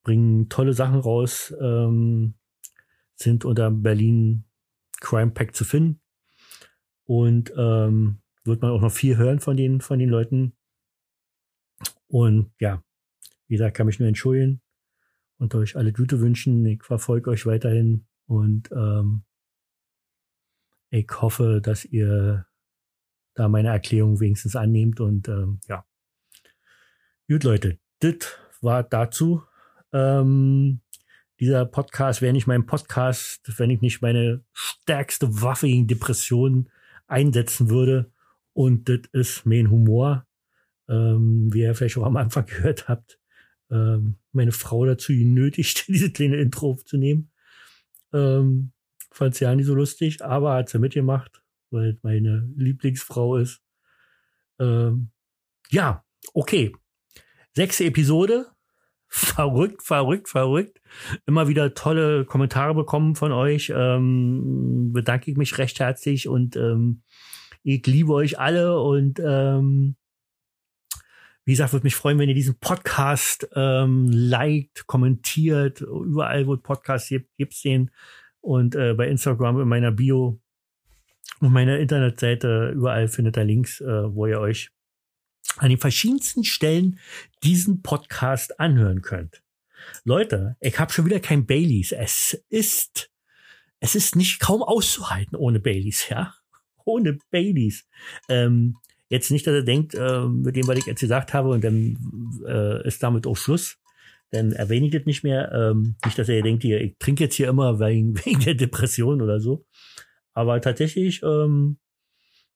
bringen 0.02 0.50
tolle 0.50 0.74
Sachen 0.74 1.00
raus, 1.00 1.54
ähm, 1.62 2.34
sind 3.14 3.46
unter 3.46 3.70
Berlin 3.70 4.46
Crime 5.00 5.30
Pack 5.30 5.56
zu 5.56 5.66
finden 5.66 6.02
und 7.04 7.54
ähm, 7.56 8.24
wird 8.44 8.64
man 8.64 8.72
auch 8.72 8.82
noch 8.82 8.92
viel 8.92 9.18
hören 9.18 9.40
von 9.40 9.56
den 9.56 9.82
von 9.82 10.00
den 10.00 10.10
Leuten 10.10 10.58
und 12.08 12.52
ja, 12.60 12.84
wie 13.48 13.58
gesagt, 13.58 13.78
kann 13.78 13.86
mich 13.86 14.00
nur 14.00 14.08
entschuldigen 14.08 14.64
und 15.38 15.54
euch 15.54 15.76
alle 15.76 15.94
Gute 15.94 16.22
wünschen. 16.22 16.66
Ich 16.66 16.84
verfolge 16.84 17.30
euch 17.30 17.46
weiterhin 17.46 18.08
und 18.26 18.72
ähm, 18.72 19.26
ich 20.90 21.08
hoffe, 21.22 21.62
dass 21.62 21.86
ihr 21.86 22.48
da 23.34 23.48
meine 23.48 23.70
Erklärung 23.70 24.20
wenigstens 24.20 24.56
annehmt. 24.56 25.00
Und 25.00 25.28
ähm, 25.28 25.60
ja. 25.68 25.86
Gut, 27.28 27.44
Leute, 27.44 27.80
das 28.00 28.16
war 28.62 28.84
dazu. 28.84 29.44
Ähm, 29.94 30.82
dieser 31.40 31.66
Podcast 31.66 32.22
wäre 32.22 32.34
nicht 32.34 32.48
mein 32.48 32.66
Podcast, 32.66 33.58
wenn 33.58 33.70
ich 33.70 33.82
nicht 33.82 34.02
meine 34.02 34.44
stärkste 34.54 35.42
Waffe 35.42 35.68
gegen 35.68 35.88
Depressionen 35.88 36.70
einsetzen 37.08 37.70
würde. 37.70 38.12
Und 38.54 38.90
das 38.90 39.02
ist 39.12 39.46
mein 39.46 39.70
Humor. 39.70 40.28
Ähm, 40.88 41.54
wie 41.54 41.62
ihr 41.62 41.74
vielleicht 41.74 41.98
auch 41.98 42.06
am 42.06 42.18
Anfang 42.18 42.46
gehört 42.48 42.88
habt, 42.88 43.20
ähm, 43.72 44.18
meine 44.34 44.52
Frau 44.52 44.86
dazu 44.86 45.14
genötigt, 45.14 45.86
diese 45.88 46.12
kleine 46.12 46.38
Intro 46.38 46.72
aufzunehmen. 46.72 47.32
Ähm, 48.14 48.74
fand 49.12 49.36
sie 49.36 49.46
ja 49.46 49.56
nicht 49.56 49.66
so 49.66 49.76
lustig, 49.76 50.24
aber 50.24 50.56
hat 50.56 50.70
sie 50.70 50.80
mitgemacht, 50.80 51.40
weil 51.72 51.98
meine 52.01 52.50
Lieblingsfrau 52.56 53.38
ist. 53.38 53.62
Ähm, 54.60 55.12
ja, 55.70 56.04
okay. 56.34 56.75
Sechste 57.54 57.86
Episode. 57.86 58.48
Verrückt, 59.13 59.84
verrückt, 59.84 60.30
verrückt. 60.30 60.82
Immer 61.25 61.50
wieder 61.50 61.74
tolle 61.74 62.24
Kommentare 62.24 62.74
bekommen 62.74 63.16
von 63.16 63.34
euch. 63.34 63.70
Ähm, 63.75 64.94
bedanke 64.94 65.30
ich 65.30 65.36
mich 65.36 65.58
recht 65.58 65.82
herzlich 65.82 66.30
und 66.30 66.56
ähm, 66.56 67.01
ich 67.62 67.86
liebe 67.86 68.13
euch 68.13 68.40
alle 68.40 68.80
und 68.80 69.20
ähm, 69.20 69.98
wie 71.44 71.51
gesagt, 71.51 71.74
würde 71.74 71.86
mich 71.86 71.96
freuen, 71.96 72.20
wenn 72.20 72.30
ihr 72.30 72.36
diesen 72.36 72.60
Podcast 72.60 73.50
ähm, 73.56 74.08
liked, 74.10 74.88
kommentiert, 74.88 75.82
überall, 75.82 76.48
wo 76.48 76.54
es 76.54 76.62
Podcasts 76.62 77.10
gibt, 77.10 77.36
gibt's 77.36 77.62
den. 77.62 77.92
Und 78.40 78.75
äh, 78.75 78.94
bei 78.94 79.08
Instagram 79.08 79.60
in 79.60 79.68
meiner 79.68 79.92
Bio 79.92 80.40
und 81.40 81.52
meiner 81.52 81.80
Internetseite, 81.80 82.72
überall 82.76 83.08
findet 83.08 83.38
ihr 83.38 83.44
Links, 83.44 83.82
äh, 83.82 84.14
wo 84.14 84.28
ihr 84.28 84.40
euch 84.40 84.70
an 85.58 85.70
den 85.70 85.80
verschiedensten 85.80 86.44
Stellen 86.44 87.00
diesen 87.44 87.82
Podcast 87.82 88.60
anhören 88.60 89.02
könnt. 89.02 89.42
Leute, 90.04 90.56
ich 90.60 90.80
habe 90.80 90.94
schon 90.94 91.06
wieder 91.06 91.20
kein 91.20 91.46
Baileys. 91.46 91.92
Es 91.92 92.46
ist, 92.50 93.12
es 93.80 93.96
ist 93.96 94.16
nicht 94.16 94.40
kaum 94.40 94.62
auszuhalten 94.62 95.36
ohne 95.36 95.60
Baileys, 95.60 96.10
ja. 96.10 96.34
Ohne 96.84 97.20
Baileys. 97.30 97.88
Ähm, 98.28 98.78
Jetzt 99.12 99.30
nicht, 99.30 99.46
dass 99.46 99.54
er 99.54 99.64
denkt, 99.64 99.94
äh, 99.94 100.26
mit 100.26 100.56
dem, 100.56 100.70
was 100.70 100.78
ich 100.78 100.86
jetzt 100.86 101.02
gesagt 101.02 101.34
habe, 101.34 101.50
und 101.50 101.62
dann 101.66 101.98
äh, 102.48 102.88
ist 102.88 103.04
damit 103.04 103.28
auch 103.28 103.36
Schluss. 103.36 103.78
Dann 104.30 104.54
erwähne 104.54 104.86
ich 104.86 104.94
das 104.94 105.06
nicht 105.06 105.26
mehr. 105.26 105.52
Ähm, 105.52 105.96
nicht, 106.06 106.18
dass 106.18 106.30
er 106.30 106.42
denkt, 106.42 106.64
ich 106.64 106.96
trinke 106.98 107.26
jetzt 107.26 107.36
hier 107.36 107.50
immer 107.50 107.78
wegen, 107.82 108.16
wegen 108.26 108.40
der 108.40 108.54
Depression 108.54 109.22
oder 109.22 109.42
so. 109.42 109.66
Aber 110.34 110.62
tatsächlich, 110.62 111.22
ähm, 111.24 111.78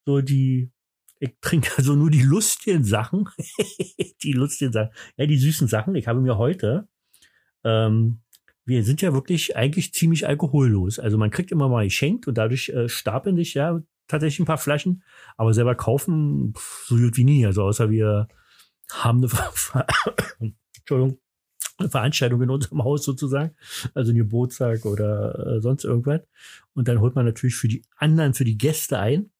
so 0.05 0.21
die, 0.21 0.71
ich 1.19 1.35
trinke 1.41 1.71
also 1.77 1.95
nur 1.95 2.09
die 2.09 2.23
lustigen 2.23 2.83
Sachen. 2.83 3.29
die 4.23 4.33
lustigen 4.33 4.71
Sachen. 4.71 4.91
Ja, 5.17 5.25
die 5.25 5.37
süßen 5.37 5.67
Sachen. 5.67 5.95
Ich 5.95 6.07
habe 6.07 6.21
mir 6.21 6.37
heute, 6.37 6.87
ähm, 7.63 8.21
wir 8.65 8.83
sind 8.83 9.01
ja 9.01 9.13
wirklich 9.13 9.55
eigentlich 9.55 9.93
ziemlich 9.93 10.27
alkohollos. 10.27 10.99
Also 10.99 11.17
man 11.17 11.29
kriegt 11.29 11.51
immer 11.51 11.69
mal 11.69 11.85
geschenkt 11.85 12.27
und 12.27 12.37
dadurch 12.37 12.69
äh, 12.69 12.89
stapeln 12.89 13.35
sich 13.35 13.53
ja 13.53 13.79
tatsächlich 14.07 14.39
ein 14.39 14.45
paar 14.45 14.57
Flaschen, 14.57 15.03
aber 15.37 15.53
selber 15.53 15.75
kaufen 15.75 16.53
pff, 16.55 16.85
so 16.87 16.95
gut 16.95 17.17
wie 17.17 17.23
nie. 17.23 17.45
Also 17.45 17.63
außer 17.63 17.89
wir 17.89 18.27
haben 18.91 19.23
eine, 19.23 19.85
Entschuldigung, 20.77 21.19
Veranstaltung 21.89 22.41
in 22.41 22.49
unserem 22.49 22.83
Haus 22.83 23.03
sozusagen, 23.03 23.55
also 23.93 24.11
ein 24.11 24.17
Geburtstag 24.17 24.85
oder 24.85 25.57
äh, 25.57 25.61
sonst 25.61 25.83
irgendwas. 25.83 26.21
Und 26.73 26.87
dann 26.87 26.99
holt 27.01 27.15
man 27.15 27.25
natürlich 27.25 27.55
für 27.55 27.67
die 27.67 27.83
anderen, 27.97 28.33
für 28.33 28.45
die 28.45 28.57
Gäste 28.57 28.99
ein. 28.99 29.31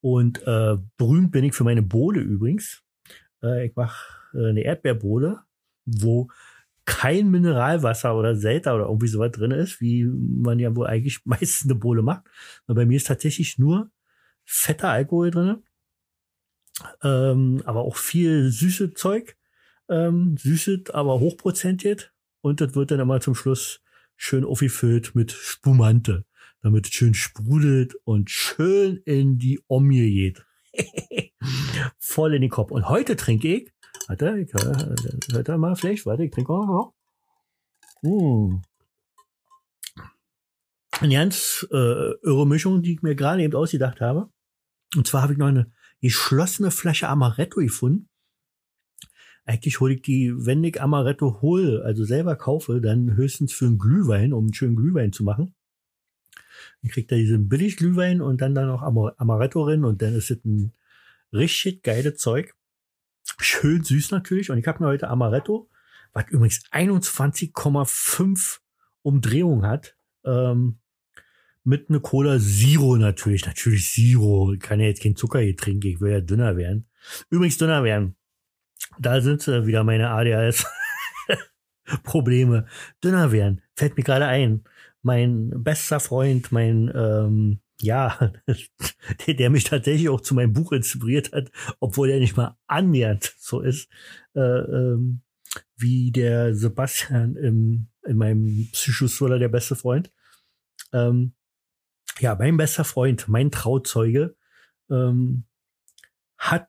Und 0.00 0.42
äh, 0.46 0.76
berühmt 0.96 1.32
bin 1.32 1.44
ich 1.44 1.54
für 1.54 1.64
meine 1.64 1.82
Bohle 1.82 2.20
übrigens. 2.20 2.82
Äh, 3.42 3.66
ich 3.66 3.76
mache 3.76 3.96
äh, 4.34 4.50
eine 4.50 4.62
Erdbeerbohle, 4.62 5.40
wo 5.84 6.28
kein 6.84 7.30
Mineralwasser 7.30 8.16
oder 8.16 8.36
Selter 8.36 8.76
oder 8.76 8.86
irgendwie 8.86 9.08
sowas 9.08 9.32
drin 9.32 9.50
ist, 9.50 9.80
wie 9.80 10.04
man 10.04 10.58
ja 10.58 10.74
wohl 10.74 10.86
eigentlich 10.86 11.20
meistens 11.24 11.64
eine 11.64 11.78
Bohle 11.78 12.02
macht. 12.02 12.24
Aber 12.66 12.76
bei 12.76 12.86
mir 12.86 12.96
ist 12.96 13.08
tatsächlich 13.08 13.58
nur 13.58 13.90
fetter 14.44 14.90
Alkohol 14.90 15.30
drin, 15.30 15.62
ähm, 17.02 17.62
aber 17.64 17.80
auch 17.80 17.96
viel 17.96 18.50
süße 18.50 18.94
Zeug, 18.94 19.36
ähm, 19.88 20.36
süßes, 20.38 20.90
aber 20.90 21.20
hochprozentiert. 21.20 22.12
Und 22.40 22.60
das 22.60 22.74
wird 22.74 22.90
dann 22.90 23.00
immer 23.00 23.20
zum 23.20 23.34
Schluss 23.34 23.80
schön 24.16 24.44
aufgefüllt 24.44 25.14
mit 25.14 25.32
Spumante, 25.32 26.24
damit 26.62 26.86
es 26.86 26.92
schön 26.92 27.14
sprudelt 27.14 27.96
und 28.04 28.30
schön 28.30 28.98
in 29.04 29.38
die 29.38 29.60
Omje 29.66 30.08
geht. 30.08 30.46
Voll 31.98 32.34
in 32.34 32.42
den 32.42 32.50
Kopf. 32.50 32.70
Und 32.70 32.88
heute 32.88 33.16
trinke 33.16 33.48
ich 33.48 33.72
Warte, 34.08 34.38
ich 34.38 34.52
hört 35.32 35.48
er 35.48 35.58
mal 35.58 35.74
vielleicht. 35.74 36.06
Warte, 36.06 36.24
ich 36.24 36.30
trinke 36.30 36.52
auch 36.52 36.66
noch. 36.66 36.94
Hm. 38.02 38.62
Eine 41.00 41.14
ganz 41.14 41.66
äh, 41.70 42.12
irre 42.22 42.46
Mischung, 42.46 42.82
die 42.82 42.94
ich 42.94 43.02
mir 43.02 43.14
gerade 43.14 43.42
eben 43.42 43.54
ausgedacht 43.54 44.00
habe. 44.00 44.30
Und 44.94 45.06
zwar 45.06 45.22
habe 45.22 45.32
ich 45.32 45.38
noch 45.38 45.48
eine 45.48 45.72
geschlossene 46.00 46.70
Flasche 46.70 47.08
Amaretto 47.08 47.60
gefunden. 47.60 48.08
Eigentlich 49.46 49.78
hole 49.78 49.94
ich 49.94 50.02
die, 50.02 50.34
wenn 50.36 50.64
ich 50.64 50.82
Amaretto 50.82 51.40
hole, 51.40 51.82
also 51.84 52.04
selber 52.04 52.34
kaufe, 52.34 52.80
dann 52.80 53.14
höchstens 53.14 53.52
für 53.52 53.66
einen 53.66 53.78
Glühwein, 53.78 54.32
um 54.32 54.46
einen 54.46 54.54
schönen 54.54 54.74
Glühwein 54.74 55.12
zu 55.12 55.22
machen. 55.22 55.54
Dann 56.82 56.90
kriegt 56.90 57.12
er 57.12 57.18
diesen 57.18 57.48
Billigglühwein 57.48 58.20
und 58.20 58.40
dann 58.40 58.56
da 58.56 58.66
noch 58.66 58.82
Amaretto 58.82 59.64
drin 59.64 59.84
und 59.84 60.02
dann 60.02 60.14
ist 60.14 60.32
es 60.32 60.44
ein 60.44 60.72
richtig 61.32 61.84
geiles 61.84 62.16
Zeug. 62.18 62.54
Schön 63.38 63.84
süß 63.84 64.10
natürlich. 64.10 64.50
Und 64.50 64.58
ich 64.58 64.66
habe 64.66 64.82
mir 64.82 64.88
heute 64.88 65.08
Amaretto, 65.08 65.70
was 66.12 66.24
übrigens 66.28 66.64
21,5 66.72 68.58
Umdrehungen 69.02 69.64
hat, 69.64 69.96
ähm, 70.24 70.78
mit 71.62 71.88
einer 71.88 72.00
Cola 72.00 72.40
Zero 72.40 72.96
natürlich. 72.96 73.46
Natürlich 73.46 73.90
Zero. 73.90 74.52
Ich 74.54 74.60
kann 74.60 74.80
ja 74.80 74.86
jetzt 74.86 75.02
kein 75.02 75.14
Zucker 75.14 75.38
hier 75.38 75.56
trinken. 75.56 75.86
Ich 75.86 76.00
will 76.00 76.10
ja 76.10 76.20
dünner 76.20 76.56
werden. 76.56 76.88
Übrigens 77.30 77.58
dünner 77.58 77.84
werden. 77.84 78.16
Da 78.98 79.20
sind 79.20 79.46
äh, 79.48 79.66
wieder 79.66 79.84
meine 79.84 80.10
ADHS. 80.10 80.66
Probleme. 82.02 82.66
Dünner 83.02 83.32
werden. 83.32 83.62
Fällt 83.74 83.96
mir 83.96 84.02
gerade 84.02 84.26
ein. 84.26 84.64
Mein 85.02 85.50
bester 85.62 86.00
Freund, 86.00 86.50
mein 86.50 86.90
ähm, 86.94 87.60
ja, 87.80 88.32
der, 89.26 89.34
der 89.34 89.50
mich 89.50 89.64
tatsächlich 89.64 90.08
auch 90.08 90.20
zu 90.20 90.34
meinem 90.34 90.52
Buch 90.52 90.72
inspiriert 90.72 91.32
hat, 91.32 91.50
obwohl 91.80 92.10
er 92.10 92.18
nicht 92.18 92.36
mal 92.36 92.56
annähernd 92.66 93.34
so 93.38 93.60
ist, 93.60 93.88
äh, 94.34 94.40
ähm, 94.40 95.20
wie 95.76 96.10
der 96.10 96.54
Sebastian 96.54 97.36
im, 97.36 97.88
in 98.04 98.16
meinem 98.16 98.68
Psychothriller 98.72 99.38
Der 99.38 99.48
beste 99.48 99.76
Freund. 99.76 100.10
Ähm, 100.92 101.34
ja, 102.18 102.34
mein 102.34 102.56
bester 102.56 102.84
Freund, 102.84 103.28
mein 103.28 103.50
Trauzeuge, 103.50 104.36
ähm, 104.90 105.44
hat 106.38 106.68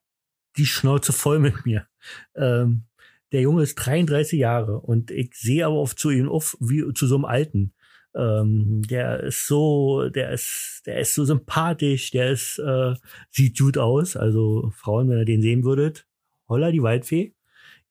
die 0.57 0.65
Schnauze 0.65 1.13
voll 1.13 1.39
mit 1.39 1.65
mir. 1.65 1.87
Ähm, 2.35 2.83
der 3.31 3.41
Junge 3.41 3.63
ist 3.63 3.75
33 3.75 4.39
Jahre 4.39 4.79
und 4.79 5.11
ich 5.11 5.33
sehe 5.35 5.65
aber 5.65 5.75
oft 5.75 5.99
zu 5.99 6.09
ihm 6.09 6.29
auf 6.29 6.57
wie 6.59 6.93
zu 6.93 7.07
so 7.07 7.15
einem 7.15 7.25
Alten. 7.25 7.73
Ähm, 8.15 8.81
der 8.83 9.21
ist 9.21 9.47
so, 9.47 10.09
der 10.09 10.31
ist, 10.31 10.83
der 10.85 10.99
ist 10.99 11.13
so 11.13 11.25
sympathisch, 11.25 12.11
der 12.11 12.31
ist, 12.31 12.57
äh, 12.59 12.95
sieht 13.29 13.57
gut 13.57 13.77
aus. 13.77 14.15
Also 14.15 14.71
Frauen, 14.75 15.09
wenn 15.09 15.19
ihr 15.19 15.25
den 15.25 15.41
sehen 15.41 15.63
würdet, 15.63 16.07
holla 16.47 16.71
die 16.71 16.81
Waldfee. 16.81 17.33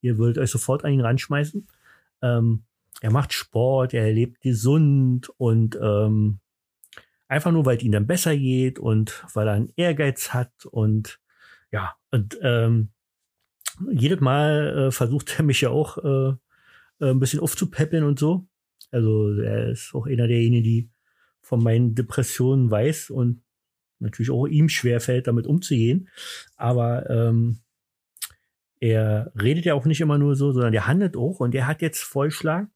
Ihr 0.00 0.18
würdet 0.18 0.38
euch 0.38 0.50
sofort 0.50 0.84
an 0.84 0.92
ihn 0.92 1.00
ranschmeißen. 1.00 1.66
Ähm, 2.22 2.64
er 3.02 3.10
macht 3.10 3.32
Sport, 3.34 3.92
er 3.92 4.10
lebt 4.10 4.40
gesund 4.40 5.28
und 5.36 5.78
ähm, 5.80 6.40
Einfach 7.28 7.50
nur, 7.50 7.66
weil 7.66 7.76
es 7.76 7.82
ihm 7.82 7.92
dann 7.92 8.06
besser 8.06 8.36
geht 8.36 8.78
und 8.78 9.24
weil 9.34 9.48
er 9.48 9.54
einen 9.54 9.72
Ehrgeiz 9.76 10.32
hat 10.32 10.64
und 10.66 11.18
ja, 11.72 11.94
und 12.10 12.38
ähm, 12.42 12.90
jedes 13.90 14.20
Mal 14.20 14.88
äh, 14.88 14.90
versucht 14.90 15.34
er 15.38 15.44
mich 15.44 15.60
ja 15.60 15.70
auch 15.70 15.98
äh, 15.98 16.36
äh, 17.00 17.10
ein 17.10 17.20
bisschen 17.20 17.40
aufzupäppeln 17.40 18.04
und 18.04 18.18
so. 18.18 18.46
Also 18.90 19.38
er 19.38 19.70
ist 19.70 19.94
auch 19.94 20.06
einer 20.06 20.28
derjenigen, 20.28 20.64
die 20.64 20.90
von 21.42 21.62
meinen 21.62 21.94
Depressionen 21.94 22.70
weiß 22.70 23.10
und 23.10 23.42
natürlich 23.98 24.30
auch 24.30 24.46
ihm 24.46 24.68
schwerfällt, 24.68 25.26
damit 25.26 25.46
umzugehen. 25.46 26.08
Aber 26.56 27.08
ähm, 27.10 27.60
er 28.80 29.32
redet 29.40 29.64
ja 29.64 29.74
auch 29.74 29.86
nicht 29.86 30.00
immer 30.00 30.18
nur 30.18 30.36
so, 30.36 30.52
sondern 30.52 30.74
er 30.74 30.86
handelt 30.86 31.16
auch. 31.16 31.40
Und 31.40 31.54
er 31.54 31.66
hat 31.66 31.82
jetzt 31.82 32.02
Vorschlag, 32.02 32.66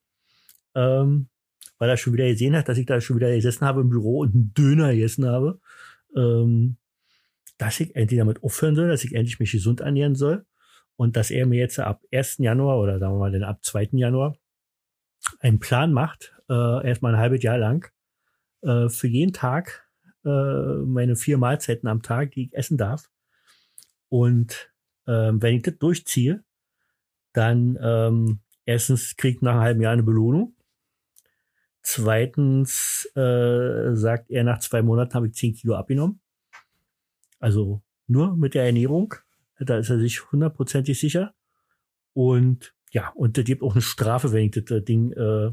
ähm, 0.74 1.28
weil 1.78 1.90
er 1.90 1.96
schon 1.96 2.12
wieder 2.12 2.26
gesehen 2.26 2.56
hat, 2.56 2.68
dass 2.68 2.78
ich 2.78 2.86
da 2.86 3.00
schon 3.00 3.16
wieder 3.16 3.34
gesessen 3.34 3.66
habe 3.66 3.80
im 3.80 3.90
Büro 3.90 4.20
und 4.20 4.34
einen 4.34 4.54
Döner 4.54 4.92
gegessen 4.92 5.26
habe, 5.26 5.60
ähm, 6.16 6.76
dass 7.60 7.78
ich 7.78 7.94
endlich 7.94 8.18
damit 8.18 8.42
aufhören 8.42 8.74
soll, 8.74 8.88
dass 8.88 9.04
ich 9.04 9.14
endlich 9.14 9.38
mich 9.38 9.52
gesund 9.52 9.80
ernähren 9.80 10.14
soll 10.14 10.46
und 10.96 11.14
dass 11.16 11.30
er 11.30 11.44
mir 11.44 11.58
jetzt 11.58 11.78
ab 11.78 12.02
1. 12.10 12.38
Januar 12.38 12.78
oder 12.78 12.98
sagen 12.98 13.14
wir 13.14 13.18
mal 13.18 13.32
dann 13.32 13.42
ab 13.42 13.62
2. 13.62 13.90
Januar 13.92 14.34
einen 15.40 15.58
Plan 15.58 15.92
macht, 15.92 16.34
äh, 16.48 16.88
erstmal 16.88 17.14
ein 17.14 17.20
halbes 17.20 17.42
Jahr 17.42 17.58
lang, 17.58 17.86
äh, 18.62 18.88
für 18.88 19.08
jeden 19.08 19.34
Tag 19.34 19.86
äh, 20.24 20.28
meine 20.28 21.16
vier 21.16 21.36
Mahlzeiten 21.36 21.86
am 21.86 22.00
Tag, 22.00 22.30
die 22.30 22.44
ich 22.44 22.54
essen 22.54 22.78
darf. 22.78 23.10
Und 24.08 24.72
ähm, 25.06 25.42
wenn 25.42 25.56
ich 25.56 25.62
das 25.62 25.76
durchziehe, 25.76 26.42
dann 27.34 27.78
ähm, 27.82 28.40
erstens 28.64 29.16
kriege 29.16 29.36
ich 29.36 29.42
nach 29.42 29.52
einem 29.52 29.60
halben 29.60 29.80
Jahr 29.82 29.92
eine 29.92 30.02
Belohnung. 30.02 30.56
Zweitens 31.82 33.04
äh, 33.16 33.94
sagt 33.94 34.30
er, 34.30 34.44
nach 34.44 34.60
zwei 34.60 34.80
Monaten 34.80 35.12
habe 35.12 35.26
ich 35.26 35.34
zehn 35.34 35.54
Kilo 35.54 35.74
abgenommen. 35.74 36.22
Also 37.40 37.82
nur 38.06 38.36
mit 38.36 38.54
der 38.54 38.64
Ernährung. 38.64 39.14
Da 39.58 39.78
ist 39.78 39.90
er 39.90 39.98
sich 39.98 40.30
hundertprozentig 40.30 40.98
sicher. 40.98 41.34
Und 42.12 42.74
ja, 42.92 43.10
und 43.14 43.36
da 43.36 43.42
gibt 43.42 43.62
auch 43.62 43.72
eine 43.72 43.82
Strafe, 43.82 44.32
wenn 44.32 44.46
ich 44.46 44.52
das 44.52 44.70
äh, 44.70 44.82
Ding 44.82 45.12
äh, 45.12 45.52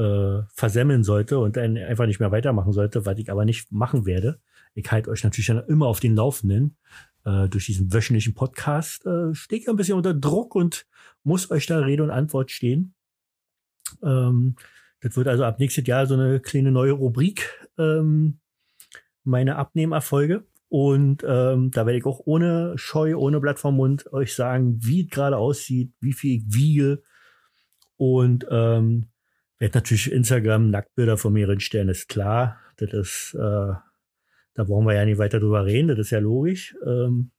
äh, 0.00 0.42
versemmeln 0.54 1.02
sollte 1.02 1.38
und 1.38 1.56
dann 1.56 1.76
einfach 1.76 2.06
nicht 2.06 2.20
mehr 2.20 2.30
weitermachen 2.30 2.72
sollte, 2.72 3.06
was 3.06 3.18
ich 3.18 3.30
aber 3.30 3.44
nicht 3.44 3.72
machen 3.72 4.06
werde. 4.06 4.40
Ich 4.74 4.90
halte 4.90 5.10
euch 5.10 5.24
natürlich 5.24 5.48
dann 5.48 5.64
immer 5.66 5.86
auf 5.86 6.00
den 6.00 6.14
Laufenden. 6.14 6.76
Äh, 7.24 7.48
durch 7.48 7.66
diesen 7.66 7.92
wöchentlichen 7.92 8.34
Podcast 8.34 9.04
äh, 9.06 9.34
stehe 9.34 9.60
ich 9.60 9.68
ein 9.68 9.76
bisschen 9.76 9.96
unter 9.96 10.14
Druck 10.14 10.54
und 10.54 10.86
muss 11.24 11.50
euch 11.50 11.66
da 11.66 11.80
Rede 11.80 12.04
und 12.04 12.10
Antwort 12.10 12.50
stehen. 12.50 12.94
Ähm, 14.02 14.54
das 15.00 15.16
wird 15.16 15.28
also 15.28 15.44
ab 15.44 15.58
nächstes 15.58 15.86
Jahr 15.86 16.06
so 16.06 16.14
eine 16.14 16.40
kleine 16.40 16.70
neue 16.70 16.92
Rubrik, 16.92 17.68
ähm, 17.76 18.38
meine 19.24 19.56
Abnehmerfolge. 19.56 20.44
Und 20.68 21.24
ähm, 21.26 21.70
da 21.70 21.86
werde 21.86 21.98
ich 21.98 22.04
auch 22.04 22.20
ohne 22.24 22.74
Scheu, 22.76 23.16
ohne 23.16 23.40
Blatt 23.40 23.58
vom 23.58 23.76
Mund 23.76 24.12
euch 24.12 24.34
sagen, 24.34 24.78
wie 24.82 25.04
es 25.04 25.10
gerade 25.10 25.36
aussieht, 25.36 25.92
wie 26.00 26.12
viel 26.12 26.38
ich 26.38 26.54
wiege. 26.54 27.02
Und 27.96 28.46
ähm, 28.50 29.08
werde 29.58 29.78
natürlich 29.78 30.12
Instagram 30.12 30.70
Nacktbilder 30.70 31.16
von 31.16 31.32
mir 31.32 31.48
reinstellen, 31.48 31.88
ist 31.88 32.08
klar. 32.08 32.58
Das 32.76 32.92
ist, 32.92 33.34
äh, 33.34 33.38
da 33.38 34.64
brauchen 34.64 34.86
wir 34.86 34.94
ja 34.94 35.04
nicht 35.04 35.18
weiter 35.18 35.40
drüber 35.40 35.64
reden, 35.64 35.88
das 35.88 35.98
ist 35.98 36.10
ja 36.10 36.20
logisch. 36.20 36.76
Ähm, 36.86 37.30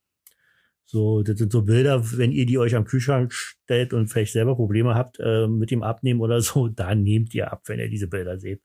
so, 0.86 1.22
das 1.22 1.38
sind 1.38 1.52
so 1.52 1.62
Bilder, 1.62 2.02
wenn 2.18 2.32
ihr 2.32 2.48
die 2.48 2.58
euch 2.58 2.76
am 2.76 2.84
Kühlschrank 2.84 3.32
stellt 3.32 3.94
und 3.94 4.08
vielleicht 4.08 4.34
selber 4.34 4.56
Probleme 4.56 4.96
habt 4.96 5.20
äh, 5.20 5.48
mit 5.48 5.70
dem 5.70 5.84
Abnehmen 5.84 6.20
oder 6.20 6.42
so, 6.42 6.68
dann 6.76 7.04
nehmt 7.04 7.36
ihr 7.36 7.52
ab, 7.52 7.62
wenn 7.68 7.80
ihr 7.80 7.90
diese 7.90 8.08
Bilder 8.08 8.40
seht. 8.40 8.64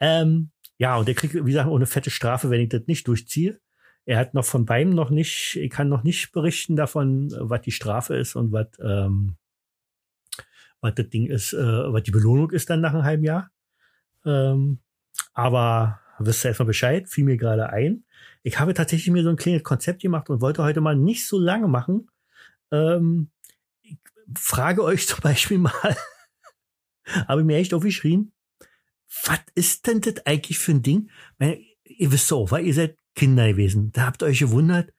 Ähm, 0.00 0.50
ja, 0.78 0.96
und 0.96 1.08
der 1.08 1.14
kriegt, 1.14 1.34
wie 1.34 1.40
gesagt, 1.40 1.68
auch 1.68 1.76
eine 1.76 1.86
fette 1.86 2.10
Strafe, 2.10 2.50
wenn 2.50 2.62
ich 2.62 2.70
das 2.70 2.86
nicht 2.86 3.06
durchziehe. 3.06 3.60
Er 4.06 4.18
hat 4.18 4.34
noch 4.34 4.44
von 4.44 4.64
beiden 4.64 4.94
noch 4.94 5.10
nicht, 5.10 5.56
ich 5.56 5.70
kann 5.70 5.88
noch 5.88 6.04
nicht 6.04 6.30
berichten 6.30 6.76
davon, 6.76 7.28
was 7.38 7.60
die 7.62 7.72
Strafe 7.72 8.14
ist 8.14 8.36
und 8.36 8.52
was, 8.52 8.68
ähm, 8.80 9.36
was 10.80 10.94
das 10.94 11.08
Ding 11.08 11.26
ist, 11.26 11.52
äh, 11.52 11.92
was 11.92 12.04
die 12.04 12.12
Belohnung 12.12 12.52
ist 12.52 12.70
dann 12.70 12.80
nach 12.80 12.94
einem 12.94 13.02
halben 13.02 13.24
Jahr. 13.24 13.50
Ähm, 14.24 14.78
aber 15.34 16.00
wisst 16.20 16.44
ihr 16.44 16.48
erstmal 16.48 16.68
Bescheid, 16.68 17.08
fiel 17.08 17.24
mir 17.24 17.36
gerade 17.36 17.70
ein. 17.70 18.04
Ich 18.44 18.60
habe 18.60 18.74
tatsächlich 18.74 19.12
mir 19.12 19.24
so 19.24 19.30
ein 19.30 19.36
kleines 19.36 19.64
Konzept 19.64 20.02
gemacht 20.02 20.30
und 20.30 20.40
wollte 20.40 20.62
heute 20.62 20.80
mal 20.80 20.94
nicht 20.94 21.26
so 21.26 21.40
lange 21.40 21.66
machen. 21.66 22.08
Ähm, 22.70 23.30
ich 23.82 23.98
frage 24.38 24.84
euch 24.84 25.08
zum 25.08 25.18
Beispiel 25.20 25.58
mal, 25.58 25.72
habe 27.26 27.40
ich 27.40 27.46
mir 27.46 27.56
echt 27.56 27.74
aufgeschrieben, 27.74 28.32
was 29.24 29.40
ist 29.56 29.88
denn 29.88 30.00
das 30.00 30.24
eigentlich 30.26 30.60
für 30.60 30.72
ein 30.72 30.82
Ding? 30.82 31.10
Meine, 31.38 31.58
ihr 31.82 32.12
wisst 32.12 32.28
so, 32.28 32.48
weil 32.52 32.66
ihr 32.66 32.74
seid 32.74 32.96
Kinder 33.16 33.48
gewesen. 33.48 33.90
Da 33.92 34.06
habt 34.06 34.22
ihr 34.22 34.26
euch 34.26 34.38
gewundert, 34.38 34.92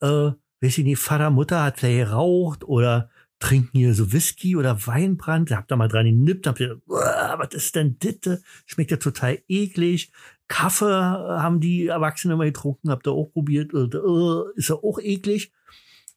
äh, 0.00 0.30
weiß 0.60 0.78
ich 0.78 0.84
nicht, 0.84 0.98
Vater, 0.98 1.30
Mutter 1.30 1.62
hat 1.62 1.80
vielleicht 1.80 2.08
geraucht 2.08 2.64
oder 2.64 3.10
trinken 3.38 3.76
hier 3.76 3.94
so 3.94 4.12
Whisky 4.12 4.56
oder 4.56 4.86
Weinbrand. 4.86 5.50
Da 5.50 5.56
habt 5.56 5.70
ihr 5.70 5.76
mal 5.76 5.88
dran 5.88 6.06
genippt, 6.06 6.46
habt 6.46 6.60
ihr, 6.60 6.80
was 6.86 7.52
ist 7.52 7.74
denn 7.74 7.98
das? 7.98 8.40
Schmeckt 8.64 8.90
ja 8.90 8.96
total 8.96 9.42
eklig. 9.48 10.10
Kaffee 10.48 10.86
haben 10.86 11.60
die 11.60 11.88
Erwachsenen 11.88 12.38
mal 12.38 12.46
getrunken, 12.46 12.90
habt 12.90 13.06
ihr 13.06 13.12
auch 13.12 13.32
probiert, 13.32 13.74
uh, 13.74 14.44
ist 14.54 14.68
ja 14.68 14.76
auch 14.76 14.98
eklig. 15.00 15.52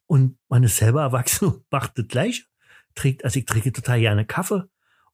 Und 0.06 0.38
man 0.48 0.62
ist 0.62 0.76
selber 0.76 1.02
erwachsen 1.02 1.48
und 1.48 1.64
macht 1.70 1.98
das 1.98 2.08
gleich. 2.08 2.46
Trinkt, 2.94 3.24
also 3.24 3.38
ich 3.38 3.46
trinke 3.46 3.72
total 3.72 4.00
gerne 4.00 4.24
Kaffee 4.24 4.64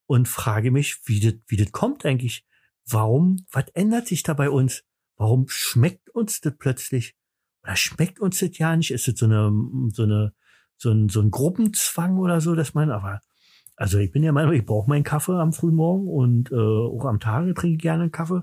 und 0.06 0.28
frage 0.28 0.70
mich, 0.70 0.98
wie 1.04 1.20
das, 1.20 1.34
wie 1.48 1.56
das 1.56 1.72
kommt 1.72 2.06
eigentlich. 2.06 2.46
Warum, 2.88 3.44
was 3.50 3.68
ändert 3.74 4.06
sich 4.06 4.22
da 4.22 4.32
bei 4.34 4.48
uns? 4.48 4.84
Warum 5.16 5.48
schmeckt 5.48 6.10
uns 6.10 6.40
das 6.40 6.56
plötzlich? 6.58 7.14
Oder 7.62 7.76
schmeckt 7.76 8.20
uns 8.20 8.38
das 8.38 8.56
ja 8.58 8.76
nicht? 8.76 8.90
Ist 8.90 9.08
das 9.08 9.18
so 9.18 9.26
eine, 9.26 9.50
so 9.92 10.02
eine, 10.02 10.32
so 10.76 10.90
ein, 10.90 11.08
so 11.08 11.20
ein 11.20 11.30
Gruppenzwang 11.30 12.18
oder 12.18 12.40
so, 12.40 12.54
dass 12.54 12.74
man, 12.74 12.90
aber, 12.90 13.20
also 13.76 13.98
ich 13.98 14.12
bin 14.12 14.22
ja 14.22 14.32
Meinung, 14.32 14.52
ich 14.52 14.64
brauche 14.64 14.88
meinen 14.88 15.04
Kaffee 15.04 15.40
am 15.40 15.52
frühen 15.52 15.74
Morgen 15.74 16.08
und 16.08 16.52
äh, 16.52 16.54
auch 16.54 17.04
am 17.06 17.20
Tage 17.20 17.54
trinke 17.54 17.76
ich 17.76 17.82
gerne 17.82 18.04
einen 18.04 18.12
Kaffee. 18.12 18.42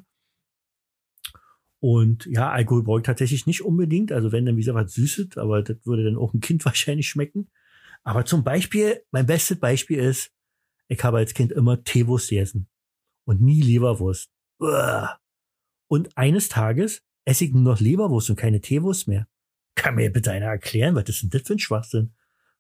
Und 1.80 2.26
ja, 2.28 2.50
Alkohol 2.50 2.84
brauche 2.84 3.00
ich 3.00 3.06
tatsächlich 3.06 3.46
nicht 3.46 3.62
unbedingt. 3.62 4.12
Also 4.12 4.32
wenn 4.32 4.46
dann 4.46 4.56
wieder 4.56 4.74
was 4.74 4.94
Süßes, 4.94 5.38
aber 5.38 5.62
das 5.62 5.86
würde 5.86 6.06
dann 6.06 6.16
auch 6.16 6.34
ein 6.34 6.40
Kind 6.40 6.64
wahrscheinlich 6.66 7.10
schmecken. 7.10 7.50
Aber 8.04 8.26
zum 8.26 8.44
Beispiel, 8.44 9.02
mein 9.12 9.26
bestes 9.26 9.60
Beispiel 9.60 10.00
ist, 10.00 10.32
ich 10.88 11.04
habe 11.04 11.18
als 11.18 11.34
Kind 11.34 11.52
immer 11.52 11.84
Teewurst 11.84 12.30
gegessen 12.30 12.68
und 13.26 13.42
nie 13.42 13.62
Leberwurst. 13.62 14.30
Uah. 14.60 15.20
Und 15.94 16.18
eines 16.18 16.50
Tages 16.50 17.04
esse 17.24 17.46
ich 17.46 17.54
nur 17.54 17.62
noch 17.62 17.80
Leberwurst 17.80 18.32
und 18.32 18.36
keine 18.36 18.62
Teewurst 18.62 19.08
mehr. 19.08 19.28
Kann 19.76 19.94
mir 19.94 20.12
bitte 20.12 20.32
einer 20.32 20.48
erklären, 20.48 20.96
was 20.96 21.08
ist 21.08 21.22
denn 21.22 21.30
das 21.30 21.44
für 21.44 21.54
ein 21.54 21.60
Schwachsinn? 21.60 22.16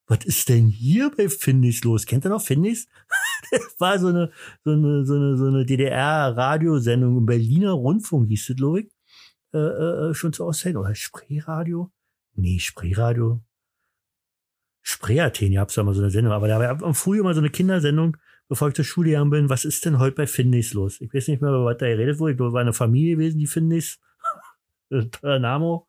Was 0.05 0.23
ist 0.23 0.49
denn 0.49 0.67
hier 0.67 1.09
bei 1.17 1.27
Findis 1.29 1.83
los? 1.83 2.05
Kennt 2.05 2.27
ihr 2.27 2.29
noch 2.29 2.43
Findis? 2.43 2.87
das 3.51 3.75
war 3.79 3.97
so 3.97 4.09
eine, 4.09 4.31
so 4.63 4.73
eine, 4.73 5.03
so 5.03 5.15
eine, 5.15 5.35
so 5.35 5.47
eine 5.47 5.65
DDR-Radiosendung 5.65 7.17
im 7.17 7.25
Berliner 7.25 7.71
Rundfunk, 7.71 8.27
hieß 8.27 8.45
das, 8.49 8.55
glaube 8.55 8.81
ich. 8.81 8.91
Äh, 9.51 9.57
äh, 9.57 10.13
schon 10.13 10.31
zu 10.31 10.45
Auszeit. 10.45 10.75
Oder 10.75 10.93
Spreeradio? 10.93 11.91
Nee, 12.35 12.59
Spreeradio. 12.59 13.41
Spreeathen, 14.83 15.51
ihr 15.51 15.59
habt 15.59 15.75
ja 15.75 15.81
mal 15.81 15.95
so 15.95 16.01
eine 16.01 16.11
Sendung, 16.11 16.33
aber 16.33 16.47
da 16.47 16.59
war 16.59 16.83
am 16.83 16.93
Frühjahr 16.93 17.23
mal 17.23 17.33
so 17.33 17.39
eine 17.39 17.49
Kindersendung, 17.49 18.15
bevor 18.47 18.69
ich 18.69 18.73
zur 18.75 18.85
Schule 18.85 19.09
gegangen 19.09 19.29
bin, 19.29 19.49
was 19.49 19.65
ist 19.65 19.85
denn 19.85 19.99
heute 19.99 20.15
bei 20.15 20.27
Finnis 20.27 20.73
los? 20.73 21.01
Ich 21.01 21.13
weiß 21.13 21.27
nicht 21.27 21.41
mehr, 21.41 21.51
was 21.51 21.77
da 21.77 21.87
geredet 21.87 22.19
wurde. 22.19 22.31
Ich 22.31 22.37
glaube, 22.37 22.53
war 22.53 22.61
eine 22.61 22.73
Familie 22.73 23.15
gewesen, 23.15 23.39
die 23.39 23.47
Finnis. 23.47 23.99
Toller 25.11 25.39
Name. 25.39 25.83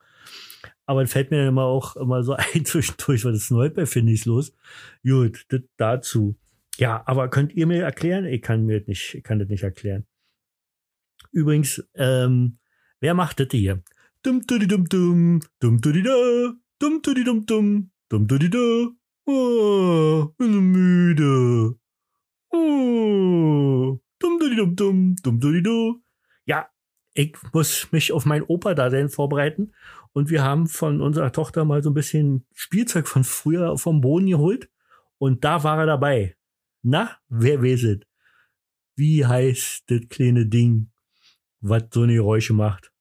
Aber 0.86 1.02
es 1.02 1.12
fällt 1.12 1.30
mir 1.30 1.38
dann 1.38 1.48
immer 1.48 1.64
auch 1.64 1.96
immer 1.96 2.22
so 2.22 2.34
ein 2.54 2.64
zwischendurch, 2.64 3.24
was 3.24 3.36
ist 3.36 3.50
denn 3.50 3.58
heute 3.58 3.74
bei 3.74 3.86
Finnis 3.86 4.24
los? 4.24 4.54
Gut, 5.02 5.46
das 5.48 5.62
dazu. 5.76 6.36
Ja, 6.78 7.02
aber 7.06 7.28
könnt 7.28 7.52
ihr 7.54 7.66
mir 7.66 7.82
erklären? 7.82 8.24
Ich 8.24 8.42
kann 8.42 8.66
mir 8.66 8.80
das 8.80 8.88
nicht, 8.88 9.14
ich 9.14 9.22
kann 9.22 9.38
das 9.38 9.48
nicht 9.48 9.62
erklären. 9.62 10.06
Übrigens, 11.30 11.84
ähm, 11.94 12.58
wer 13.00 13.14
macht 13.14 13.40
das 13.40 13.48
hier? 13.50 13.82
Dum 14.22 14.46
dudi 14.46 14.66
dum 14.66 14.88
dum, 14.88 15.40
dum 15.60 15.80
dudi 15.80 16.02
da, 16.02 16.54
dum 16.78 17.02
dudi 17.02 17.24
dum 17.24 17.46
dum, 17.46 17.90
dum 18.08 18.26
dudi 18.26 18.50
da. 18.50 18.88
Oh, 19.26 20.26
bin 20.36 20.52
so 20.52 20.60
müde. 20.60 21.78
Oh, 22.56 23.98
dum 24.20 24.38
dum 24.38 24.76
dum 24.76 25.16
dum 25.40 25.62
dum 25.62 26.04
Ja, 26.46 26.68
ich 27.12 27.36
muss 27.52 27.90
mich 27.90 28.12
auf 28.12 28.26
mein 28.26 28.44
Opa-Dasein 28.44 29.08
vorbereiten. 29.08 29.72
Und 30.12 30.30
wir 30.30 30.44
haben 30.44 30.68
von 30.68 31.00
unserer 31.00 31.32
Tochter 31.32 31.64
mal 31.64 31.82
so 31.82 31.90
ein 31.90 31.94
bisschen 31.94 32.46
Spielzeug 32.54 33.08
von 33.08 33.24
früher 33.24 33.76
vom 33.76 34.00
Boden 34.00 34.26
geholt. 34.26 34.70
Und 35.18 35.42
da 35.42 35.64
war 35.64 35.78
er 35.80 35.86
dabei. 35.86 36.36
Na, 36.82 37.18
wer 37.28 37.60
weiß 37.60 37.82
es? 37.84 38.00
Wie 38.94 39.26
heißt 39.26 39.90
das 39.90 40.02
kleine 40.08 40.46
Ding, 40.46 40.92
was 41.60 41.84
so 41.92 42.02
eine 42.02 42.14
Geräusche 42.14 42.52
macht? 42.52 42.92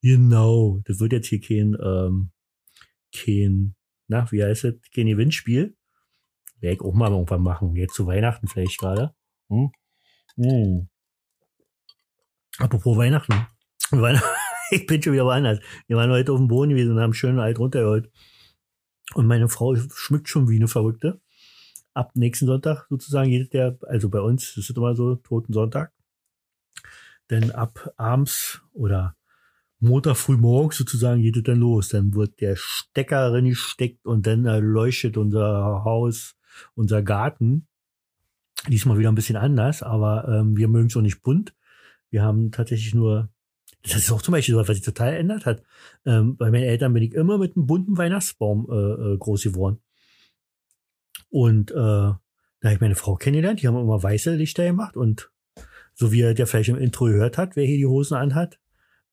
Genau, 0.00 0.80
das 0.86 0.98
wird 1.00 1.12
jetzt 1.12 1.26
hier 1.26 1.40
kein, 1.40 1.76
ähm, 1.82 2.30
kein, 3.14 3.74
na, 4.08 4.30
wie 4.32 4.42
heißt 4.42 4.64
das? 4.64 4.74
Kein 4.94 5.08
Gewinnspiel. 5.08 5.76
Werde 6.60 6.74
ich 6.74 6.80
auch 6.80 6.94
mal 6.94 7.10
irgendwann 7.10 7.42
machen. 7.42 7.76
Jetzt 7.76 7.94
zu 7.94 8.06
Weihnachten 8.06 8.48
vielleicht 8.48 8.78
gerade. 8.78 9.14
Hm? 9.48 9.70
Hm. 10.36 10.88
Apropos 12.58 12.96
Weihnachten. 12.96 13.46
Ich 14.70 14.86
bin 14.86 15.02
schon 15.02 15.12
wieder 15.12 15.24
woanders. 15.24 15.60
Wir 15.86 15.96
waren 15.96 16.10
heute 16.10 16.32
auf 16.32 16.38
dem 16.38 16.48
Boden 16.48 16.70
gewesen 16.70 16.92
und 16.92 17.00
haben 17.00 17.14
schön 17.14 17.38
alt 17.38 17.58
runtergeholt. 17.58 18.10
Und 19.14 19.26
meine 19.26 19.48
Frau 19.48 19.76
schmückt 19.76 20.28
schon 20.28 20.48
wie 20.48 20.56
eine 20.56 20.68
Verrückte. 20.68 21.20
Ab 21.94 22.10
nächsten 22.14 22.46
Sonntag 22.46 22.86
sozusagen 22.90 23.30
jedes 23.30 23.48
der, 23.50 23.78
also 23.82 24.10
bei 24.10 24.20
uns 24.20 24.54
das 24.54 24.68
ist 24.68 24.76
immer 24.76 24.94
so, 24.94 25.16
Toten 25.16 25.52
Sonntag. 25.52 25.92
Denn 27.30 27.50
ab 27.52 27.92
abends 27.96 28.60
oder 28.72 29.16
Montag 29.78 30.16
früh 30.16 30.36
morgens 30.36 30.78
sozusagen 30.78 31.22
geht 31.22 31.36
es 31.36 31.42
dann 31.44 31.58
los. 31.58 31.88
Dann 31.88 32.14
wird 32.14 32.40
der 32.40 32.56
Stecker 32.56 33.32
reingesteckt 33.32 34.04
und 34.04 34.26
dann 34.26 34.44
leuchtet 34.44 35.16
unser 35.16 35.84
Haus, 35.84 36.35
unser 36.74 37.02
Garten. 37.02 37.66
Diesmal 38.68 38.98
wieder 38.98 39.10
ein 39.10 39.14
bisschen 39.14 39.36
anders, 39.36 39.82
aber 39.82 40.26
ähm, 40.28 40.56
wir 40.56 40.68
mögen 40.68 40.86
es 40.88 40.96
auch 40.96 41.02
nicht 41.02 41.22
bunt. 41.22 41.54
Wir 42.10 42.22
haben 42.22 42.50
tatsächlich 42.50 42.94
nur 42.94 43.28
das 43.82 43.96
ist 43.96 44.10
auch 44.10 44.22
zum 44.22 44.32
Beispiel 44.32 44.54
so, 44.54 44.60
was 44.60 44.66
sich 44.66 44.84
total 44.84 45.14
ändert 45.14 45.46
hat. 45.46 45.62
Ähm, 46.04 46.36
bei 46.36 46.50
meinen 46.50 46.64
Eltern 46.64 46.92
bin 46.92 47.02
ich 47.02 47.14
immer 47.14 47.38
mit 47.38 47.56
einem 47.56 47.66
bunten 47.66 47.96
Weihnachtsbaum 47.96 48.66
äh, 48.68 48.74
äh, 48.74 49.18
groß 49.18 49.44
geworden. 49.44 49.80
Und 51.28 51.70
äh, 51.70 51.74
da 51.74 52.18
habe 52.64 52.74
ich 52.74 52.80
meine 52.80 52.94
Frau 52.94 53.14
kennengelernt, 53.16 53.62
die 53.62 53.68
haben 53.68 53.76
immer 53.76 54.02
weiße 54.02 54.34
Lichter 54.34 54.64
gemacht 54.64 54.96
und 54.96 55.30
so 55.94 56.12
wie 56.12 56.22
er 56.22 56.34
der 56.34 56.46
vielleicht 56.46 56.68
im 56.68 56.78
Intro 56.78 57.06
gehört 57.06 57.38
hat, 57.38 57.56
wer 57.56 57.64
hier 57.64 57.76
die 57.76 57.86
Hosen 57.86 58.16
anhat, 58.16 58.58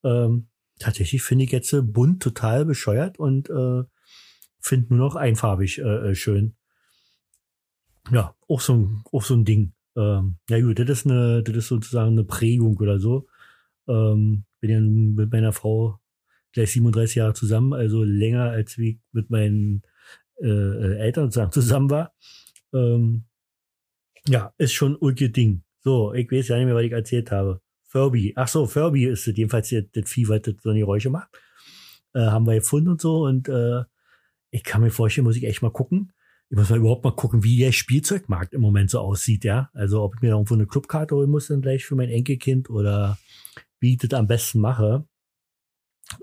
ähm, 0.03 0.47
tatsächlich 0.79 1.21
finde 1.21 1.45
ich 1.45 1.51
jetzt 1.51 1.71
äh, 1.73 1.81
bunt 1.81 2.21
total 2.21 2.65
bescheuert 2.65 3.19
und 3.19 3.49
äh, 3.49 3.83
finde 4.59 4.95
nur 4.95 5.07
noch 5.07 5.15
einfarbig 5.15 5.79
äh, 5.79 6.09
äh, 6.09 6.15
schön. 6.15 6.55
Ja, 8.11 8.35
auch 8.47 8.61
so 8.61 8.73
ein, 8.73 9.03
auch 9.11 9.23
so 9.23 9.33
ein 9.35 9.45
Ding. 9.45 9.73
Ähm, 9.95 10.37
ja 10.49 10.59
gut, 10.59 10.79
das 10.79 10.89
ist 10.89 11.05
eine, 11.05 11.43
das 11.43 11.55
ist 11.55 11.67
sozusagen 11.67 12.11
eine 12.11 12.23
Prägung 12.23 12.77
oder 12.77 12.99
so. 12.99 13.27
Ähm, 13.87 14.45
bin 14.59 14.69
ja 14.69 14.79
mit 14.79 15.31
meiner 15.31 15.53
Frau 15.53 15.99
gleich 16.51 16.71
37 16.71 17.15
Jahre 17.15 17.33
zusammen, 17.33 17.73
also 17.73 18.03
länger 18.03 18.51
als 18.51 18.77
wie 18.77 18.99
mit 19.11 19.29
meinen 19.29 19.83
äh, 20.41 20.47
äh 20.47 20.97
Eltern 20.97 21.31
zusammen 21.51 21.89
war. 21.89 22.13
Ähm, 22.73 23.25
ja, 24.27 24.53
ist 24.57 24.73
schon 24.73 24.97
ein 25.01 25.33
Ding. 25.33 25.63
So, 25.79 26.13
ich 26.13 26.31
weiß 26.31 26.47
ja 26.47 26.57
nicht 26.57 26.65
mehr, 26.65 26.75
was 26.75 26.83
ich 26.83 26.91
erzählt 26.91 27.31
habe. 27.31 27.61
Furby. 27.83 28.33
Ach 28.35 28.47
so, 28.47 28.65
Furby 28.65 29.05
ist 29.05 29.27
es 29.27 29.37
jedenfalls 29.37 29.69
das, 29.69 29.83
das 29.91 30.09
Vieh, 30.09 30.27
was 30.27 30.41
das 30.41 30.55
so 30.61 30.69
eine 30.69 30.79
Geräusche 30.79 31.09
macht. 31.09 31.29
Äh, 32.13 32.21
haben 32.21 32.47
wir 32.47 32.55
gefunden 32.55 32.89
und 32.89 33.01
so 33.01 33.25
und 33.25 33.49
äh, 33.49 33.83
ich 34.51 34.63
kann 34.63 34.81
mir 34.81 34.91
vorstellen, 34.91 35.25
muss 35.25 35.35
ich 35.35 35.43
echt 35.43 35.61
mal 35.61 35.71
gucken. 35.71 36.13
Ich 36.53 36.57
muss 36.59 36.69
mal 36.69 36.77
überhaupt 36.77 37.03
mal 37.03 37.15
gucken, 37.15 37.43
wie 37.43 37.57
der 37.57 37.71
Spielzeugmarkt 37.71 38.53
im 38.53 38.61
Moment 38.61 38.91
so 38.91 38.99
aussieht, 38.99 39.43
ja. 39.43 39.71
Also 39.73 40.03
ob 40.03 40.13
ich 40.13 40.21
mir 40.21 40.27
irgendwo 40.27 40.53
eine 40.53 40.67
Clubkarte 40.67 41.15
holen 41.15 41.31
muss 41.31 41.47
dann 41.47 41.63
gleich 41.63 41.83
für 41.83 41.95
mein 41.95 42.09
Enkelkind 42.09 42.69
oder 42.69 43.17
wie 43.79 43.93
ich 43.93 43.97
das 43.97 44.13
am 44.13 44.27
besten 44.27 44.59
mache. 44.59 45.03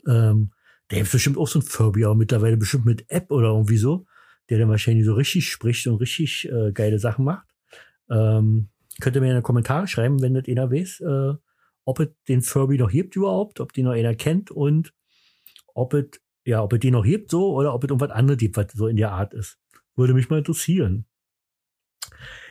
Ähm, 0.06 0.52
der 0.92 1.00
ist 1.00 1.10
bestimmt 1.10 1.36
auch 1.36 1.48
so 1.48 1.58
ein 1.58 1.62
Furby, 1.62 2.04
aber 2.04 2.14
mittlerweile 2.14 2.56
bestimmt 2.56 2.84
mit 2.84 3.10
App 3.10 3.32
oder 3.32 3.48
irgendwie 3.48 3.76
so, 3.76 4.06
der 4.48 4.60
dann 4.60 4.68
wahrscheinlich 4.68 5.04
so 5.04 5.14
richtig 5.14 5.50
spricht 5.50 5.88
und 5.88 5.96
richtig 5.96 6.48
äh, 6.48 6.70
geile 6.70 7.00
Sachen 7.00 7.24
macht. 7.24 7.48
Ähm, 8.08 8.68
könnt 9.00 9.16
ihr 9.16 9.22
mir 9.22 9.30
in 9.30 9.36
die 9.38 9.42
Kommentare 9.42 9.88
schreiben, 9.88 10.22
wenn 10.22 10.34
das 10.34 10.46
einer 10.46 10.70
weiß, 10.70 11.00
äh, 11.00 11.34
ob 11.84 11.98
es 11.98 12.08
den 12.28 12.42
Furby 12.42 12.78
noch 12.78 12.92
gibt 12.92 13.16
überhaupt, 13.16 13.58
ob 13.58 13.72
die 13.72 13.82
noch 13.82 13.94
einer 13.94 14.14
kennt 14.14 14.52
und 14.52 14.94
ob 15.74 15.92
es, 15.92 16.06
ja, 16.44 16.62
ob 16.62 16.72
es 16.72 16.78
den 16.78 16.92
noch 16.92 17.02
gibt 17.02 17.32
so 17.32 17.52
oder 17.52 17.74
ob 17.74 17.82
es 17.82 17.90
irgendwas 17.90 18.12
anderes 18.12 18.38
gibt, 18.38 18.56
was 18.56 18.70
so 18.72 18.86
in 18.86 18.94
der 18.94 19.10
Art 19.10 19.34
ist. 19.34 19.58
Würde 20.00 20.14
mich 20.14 20.30
mal 20.30 20.38
interessieren. 20.38 21.04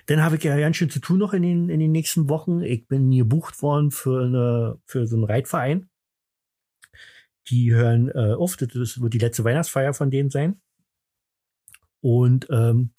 Dann 0.05 0.21
habe 0.21 0.35
ich 0.35 0.43
ja 0.43 0.55
ganz 0.55 0.77
schön 0.77 0.91
zu 0.91 0.99
tun 0.99 1.17
noch 1.17 1.33
in 1.33 1.41
den, 1.41 1.67
in 1.69 1.79
den 1.79 1.91
nächsten 1.91 2.29
Wochen. 2.29 2.61
Ich 2.61 2.87
bin 2.87 3.09
gebucht 3.09 3.63
worden 3.63 3.89
für, 3.89 4.23
eine, 4.23 4.79
für 4.85 5.07
so 5.07 5.15
einen 5.15 5.25
Reitverein. 5.25 5.89
Die 7.47 7.73
hören 7.73 8.09
äh, 8.09 8.33
oft, 8.33 8.61
das 8.61 9.01
wird 9.01 9.15
die 9.15 9.17
letzte 9.17 9.43
Weihnachtsfeier 9.43 9.95
von 9.95 10.11
denen 10.11 10.29
sein. 10.29 10.61
Und 12.01 12.45
ähm, 12.51 12.91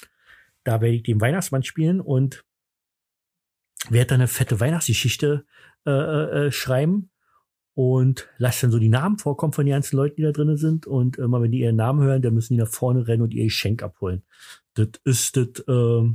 da 0.64 0.80
werde 0.80 0.96
ich 0.96 1.04
den 1.04 1.20
Weihnachtsmann 1.20 1.62
spielen 1.62 2.00
und 2.00 2.44
werde 3.88 4.08
dann 4.08 4.20
eine 4.20 4.26
fette 4.26 4.58
Weihnachtsgeschichte 4.58 5.46
äh, 5.86 5.90
äh, 5.90 6.46
äh 6.46 6.50
schreiben 6.50 7.12
und 7.74 8.28
lasse 8.38 8.62
dann 8.62 8.72
so 8.72 8.78
die 8.78 8.88
Namen 8.88 9.18
vorkommen 9.18 9.52
von 9.52 9.64
den 9.64 9.72
ganzen 9.72 9.96
Leuten, 9.96 10.16
die 10.16 10.22
da 10.22 10.32
drinnen 10.32 10.56
sind. 10.56 10.86
Und 10.86 11.18
immer 11.18 11.40
wenn 11.40 11.52
die 11.52 11.60
ihren 11.60 11.76
Namen 11.76 12.02
hören, 12.02 12.22
dann 12.22 12.34
müssen 12.34 12.54
die 12.54 12.60
nach 12.60 12.68
vorne 12.68 13.06
rennen 13.06 13.22
und 13.22 13.34
ihr 13.34 13.44
Geschenk 13.44 13.82
abholen. 13.82 14.22
Das 14.74 14.88
ist 15.04 15.36
das, 15.36 15.60
äh, 15.66 16.10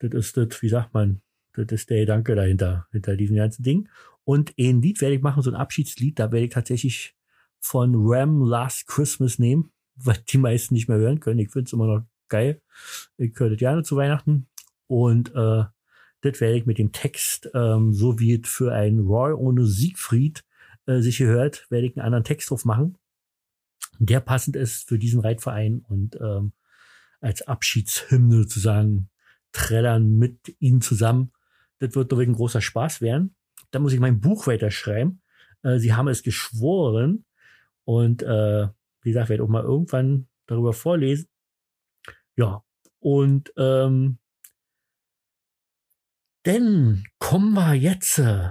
das 0.00 0.12
ist 0.12 0.36
das, 0.36 0.62
wie 0.62 0.68
sagt 0.68 0.94
man, 0.94 1.22
das 1.54 1.66
ist 1.70 1.90
der 1.90 2.00
Gedanke 2.00 2.34
dahinter, 2.34 2.86
hinter 2.92 3.16
diesem 3.16 3.36
ganzen 3.36 3.62
Ding. 3.62 3.88
Und 4.24 4.54
ein 4.58 4.82
Lied 4.82 5.00
werde 5.00 5.16
ich 5.16 5.22
machen, 5.22 5.42
so 5.42 5.50
ein 5.50 5.56
Abschiedslied, 5.56 6.18
da 6.18 6.32
werde 6.32 6.46
ich 6.46 6.52
tatsächlich 6.52 7.14
von 7.60 7.94
Ram 7.96 8.42
Last 8.42 8.86
Christmas 8.86 9.38
nehmen, 9.38 9.72
was 9.96 10.24
die 10.24 10.38
meisten 10.38 10.74
nicht 10.74 10.88
mehr 10.88 10.98
hören 10.98 11.20
können. 11.20 11.38
Ich 11.38 11.50
finde 11.50 11.66
es 11.66 11.72
immer 11.72 11.86
noch 11.86 12.04
geil. 12.28 12.60
Ich 13.16 13.38
höre 13.38 13.50
das 13.50 13.58
gerne 13.58 13.82
zu 13.82 13.96
Weihnachten. 13.96 14.48
Und 14.86 15.34
äh, 15.34 15.64
das 16.22 16.40
werde 16.40 16.56
ich 16.56 16.66
mit 16.66 16.78
dem 16.78 16.92
Text, 16.92 17.50
ähm, 17.52 17.92
so 17.92 18.18
wie 18.18 18.40
es 18.40 18.48
für 18.48 18.72
ein 18.72 19.00
Roy 19.00 19.32
ohne 19.32 19.66
Siegfried 19.66 20.44
äh, 20.86 21.00
sich 21.00 21.18
gehört, 21.18 21.66
werde 21.70 21.86
ich 21.86 21.96
einen 21.96 22.06
anderen 22.06 22.24
Text 22.24 22.50
drauf 22.50 22.64
machen, 22.64 22.96
der 23.98 24.20
passend 24.20 24.56
ist 24.56 24.88
für 24.88 24.98
diesen 24.98 25.20
Reitverein 25.20 25.84
und 25.88 26.18
ähm, 26.20 26.52
als 27.20 27.42
Abschiedshymne 27.42 28.36
sozusagen 28.36 29.08
trällern 29.52 30.16
mit 30.16 30.56
ihnen 30.60 30.80
zusammen. 30.80 31.32
Das 31.78 31.94
wird 31.94 32.10
doch 32.12 32.18
ein 32.18 32.32
großer 32.32 32.60
Spaß 32.60 33.00
werden. 33.00 33.34
Da 33.70 33.78
muss 33.78 33.92
ich 33.92 34.00
mein 34.00 34.20
Buch 34.20 34.46
weiterschreiben. 34.46 35.20
Äh, 35.62 35.78
sie 35.78 35.92
haben 35.92 36.08
es 36.08 36.22
geschworen. 36.22 37.24
Und 37.84 38.22
äh, 38.22 38.68
wie 39.02 39.10
gesagt, 39.10 39.28
werde 39.28 39.42
auch 39.42 39.48
mal 39.48 39.64
irgendwann 39.64 40.28
darüber 40.46 40.72
vorlesen. 40.72 41.28
Ja, 42.36 42.64
und 43.00 43.52
ähm, 43.56 44.18
denn 46.46 47.04
kommen 47.18 47.52
wir 47.54 47.74
jetzt 47.74 48.18
äh, 48.18 48.50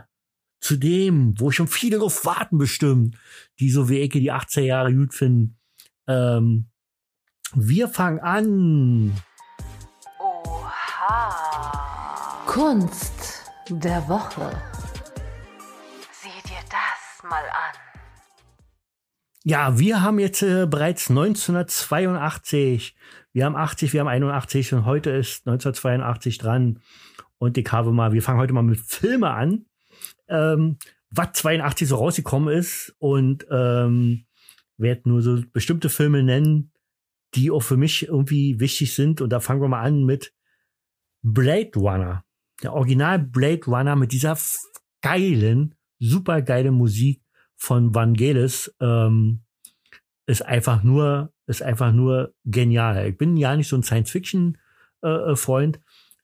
zu 0.59 0.77
dem, 0.77 1.39
wo 1.39 1.51
schon 1.51 1.67
viele 1.67 1.99
drauf 1.99 2.25
warten 2.25 2.57
bestimmt, 2.57 3.17
die 3.59 3.69
so 3.71 3.89
wie 3.89 4.01
Ecke 4.01 4.19
die 4.19 4.31
80er 4.31 4.61
Jahre 4.61 4.93
gut 4.93 5.13
finden. 5.13 5.57
Ähm, 6.07 6.69
wir 7.53 7.89
fangen 7.89 8.19
an. 8.19 9.13
Kunst 12.45 13.43
der 13.69 14.07
Woche. 14.07 14.51
Sieh 16.11 16.47
dir 16.47 16.59
das 16.69 17.23
mal 17.29 17.43
an. 17.43 17.75
Ja, 19.43 19.79
wir 19.79 20.01
haben 20.01 20.19
jetzt 20.19 20.43
äh, 20.43 20.67
bereits 20.67 21.09
1982, 21.09 22.95
wir 23.33 23.45
haben 23.45 23.55
80, 23.55 23.93
wir 23.93 24.01
haben 24.01 24.07
81 24.07 24.73
und 24.73 24.85
heute 24.85 25.09
ist 25.09 25.47
1982 25.47 26.37
dran. 26.37 26.79
Und 27.41 27.57
ich 27.57 27.71
habe 27.71 27.91
mal, 27.91 28.13
wir 28.13 28.21
fangen 28.21 28.39
heute 28.39 28.53
mal 28.53 28.61
mit 28.61 28.77
Filme 28.79 29.31
an, 29.31 29.65
ähm, 30.27 30.77
was 31.09 31.33
82 31.33 31.87
so 31.87 31.95
rausgekommen 31.95 32.55
ist 32.55 32.95
und 32.99 33.47
ähm, 33.49 34.25
werde 34.77 35.09
nur 35.09 35.23
so 35.23 35.41
bestimmte 35.51 35.89
Filme 35.89 36.21
nennen, 36.21 36.71
die 37.33 37.49
auch 37.49 37.63
für 37.63 37.77
mich 37.77 38.07
irgendwie 38.07 38.59
wichtig 38.59 38.93
sind. 38.93 39.21
Und 39.21 39.31
da 39.31 39.39
fangen 39.39 39.59
wir 39.59 39.69
mal 39.69 39.81
an 39.81 40.05
mit 40.05 40.35
Blade 41.23 41.71
Runner. 41.77 42.23
Der 42.61 42.73
Original 42.73 43.17
Blade 43.17 43.65
Runner 43.65 43.95
mit 43.95 44.11
dieser 44.11 44.37
geilen, 45.01 45.73
super 45.97 46.43
geile 46.43 46.69
Musik 46.69 47.23
von 47.55 47.95
Vangelis 47.95 48.71
ähm, 48.79 49.41
ist 50.27 50.45
einfach 50.45 50.83
nur, 50.83 51.33
ist 51.47 51.63
einfach 51.63 51.91
nur 51.91 52.35
genial. 52.45 53.07
Ich 53.07 53.17
bin 53.17 53.35
ja 53.35 53.55
nicht 53.55 53.67
so 53.67 53.77
ein 53.77 53.83
Science-Fiction-Freund, 53.83 55.77
äh, 55.77 55.79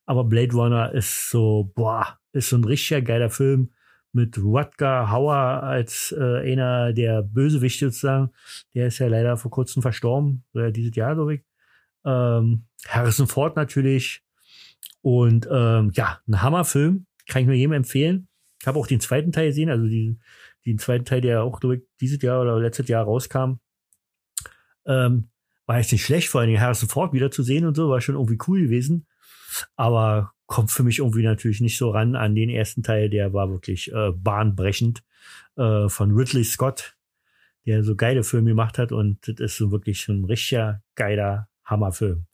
aber 0.08 0.24
Blade 0.24 0.54
Runner 0.54 0.90
ist 0.92 1.28
so, 1.28 1.70
boah, 1.74 2.18
ist 2.32 2.48
so 2.48 2.56
ein 2.56 2.64
richtiger 2.64 3.02
geiler 3.02 3.28
Film 3.28 3.72
mit 4.12 4.38
Rutger 4.38 5.10
Hauer 5.10 5.36
als 5.36 6.14
äh, 6.18 6.50
einer 6.50 6.94
der 6.94 7.20
Bösewichte 7.20 7.90
sozusagen. 7.90 8.30
Der 8.74 8.86
ist 8.86 9.00
ja 9.00 9.06
leider 9.06 9.36
vor 9.36 9.50
kurzem 9.50 9.82
verstorben, 9.82 10.44
oder 10.54 10.72
dieses 10.72 10.96
Jahr, 10.96 11.14
glaube 11.14 11.34
ich. 11.34 11.40
Ähm, 12.06 12.64
Harrison 12.86 13.26
Ford 13.26 13.54
natürlich, 13.56 14.22
und 15.02 15.46
ähm, 15.52 15.90
ja, 15.92 16.20
ein 16.26 16.40
Hammerfilm, 16.40 17.04
kann 17.26 17.42
ich 17.42 17.46
nur 17.46 17.56
jedem 17.56 17.72
empfehlen. 17.72 18.28
Ich 18.62 18.66
habe 18.66 18.78
auch 18.78 18.86
den 18.86 19.00
zweiten 19.00 19.30
Teil 19.30 19.48
gesehen, 19.48 19.68
also 19.68 19.86
die, 19.86 20.18
den 20.64 20.78
zweiten 20.78 21.04
Teil, 21.04 21.20
der 21.20 21.42
auch 21.42 21.60
durch 21.60 21.82
dieses 22.00 22.22
Jahr 22.22 22.40
oder 22.40 22.58
letztes 22.58 22.88
Jahr 22.88 23.04
rauskam. 23.04 23.56
Ähm, 24.86 25.28
war 25.66 25.76
jetzt 25.76 25.92
nicht 25.92 26.06
schlecht, 26.06 26.28
vor 26.28 26.46
Dingen 26.46 26.62
Harrison 26.62 26.88
Ford 26.88 27.12
wieder 27.12 27.30
zu 27.30 27.42
sehen 27.42 27.66
und 27.66 27.76
so, 27.76 27.90
war 27.90 28.00
schon 28.00 28.14
irgendwie 28.14 28.38
cool 28.48 28.62
gewesen. 28.62 29.06
Aber 29.76 30.32
kommt 30.46 30.70
für 30.70 30.82
mich 30.82 30.98
irgendwie 30.98 31.22
natürlich 31.22 31.60
nicht 31.60 31.76
so 31.76 31.90
ran 31.90 32.16
an 32.16 32.34
den 32.34 32.48
ersten 32.48 32.82
Teil, 32.82 33.10
der 33.10 33.32
war 33.32 33.50
wirklich 33.50 33.92
äh, 33.92 34.12
bahnbrechend 34.12 35.02
äh, 35.56 35.88
von 35.88 36.12
Ridley 36.12 36.44
Scott, 36.44 36.96
der 37.66 37.84
so 37.84 37.94
geile 37.94 38.24
Filme 38.24 38.50
gemacht 38.50 38.78
hat 38.78 38.92
und 38.92 39.18
das 39.28 39.38
ist 39.38 39.56
so 39.58 39.70
wirklich 39.70 40.08
ein 40.08 40.24
richtiger 40.24 40.82
geiler 40.94 41.48
Hammerfilm. 41.64 42.24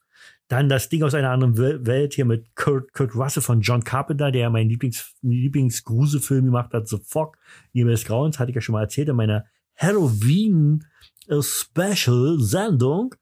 Dann 0.46 0.68
das 0.68 0.88
Ding 0.90 1.02
aus 1.02 1.14
einer 1.14 1.30
anderen 1.30 1.56
Wel- 1.56 1.87
Welt 1.87 2.14
hier 2.14 2.24
mit 2.24 2.54
Kurt, 2.54 2.92
Kurt 2.92 3.16
Russell 3.16 3.42
von 3.42 3.62
John 3.62 3.82
Carpenter, 3.82 4.30
der 4.30 4.50
meinen 4.50 4.68
Lieblings, 4.68 5.14
Lieblingsgruselfilm 5.22 6.44
gemacht 6.44 6.72
hat, 6.72 6.87
The 6.87 6.98
Fog, 7.02 7.38
Liebe 7.72 7.90
des 7.90 8.04
Grauens, 8.04 8.38
hatte 8.38 8.50
ich 8.50 8.54
ja 8.54 8.60
schon 8.60 8.74
mal 8.74 8.82
erzählt 8.82 9.08
in 9.08 9.16
meiner 9.16 9.46
Halloween 9.74 10.84
äh, 11.28 11.40
Special 11.42 12.38
Sendung. 12.38 13.14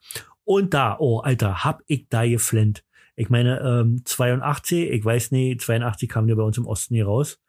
Und 0.44 0.74
da, 0.74 0.96
oh, 0.98 1.20
Alter, 1.20 1.64
hab 1.64 1.82
ich 1.86 2.08
da 2.08 2.26
geflennt. 2.26 2.84
Ich 3.14 3.30
meine, 3.30 3.60
ähm, 3.60 4.02
82, 4.04 4.90
ich 4.90 5.04
weiß 5.04 5.32
nicht, 5.32 5.60
82 5.60 6.08
kam 6.08 6.26
der 6.26 6.36
bei 6.36 6.42
uns 6.42 6.58
im 6.58 6.66
Osten 6.66 6.94
hier 6.94 7.06
raus. 7.06 7.40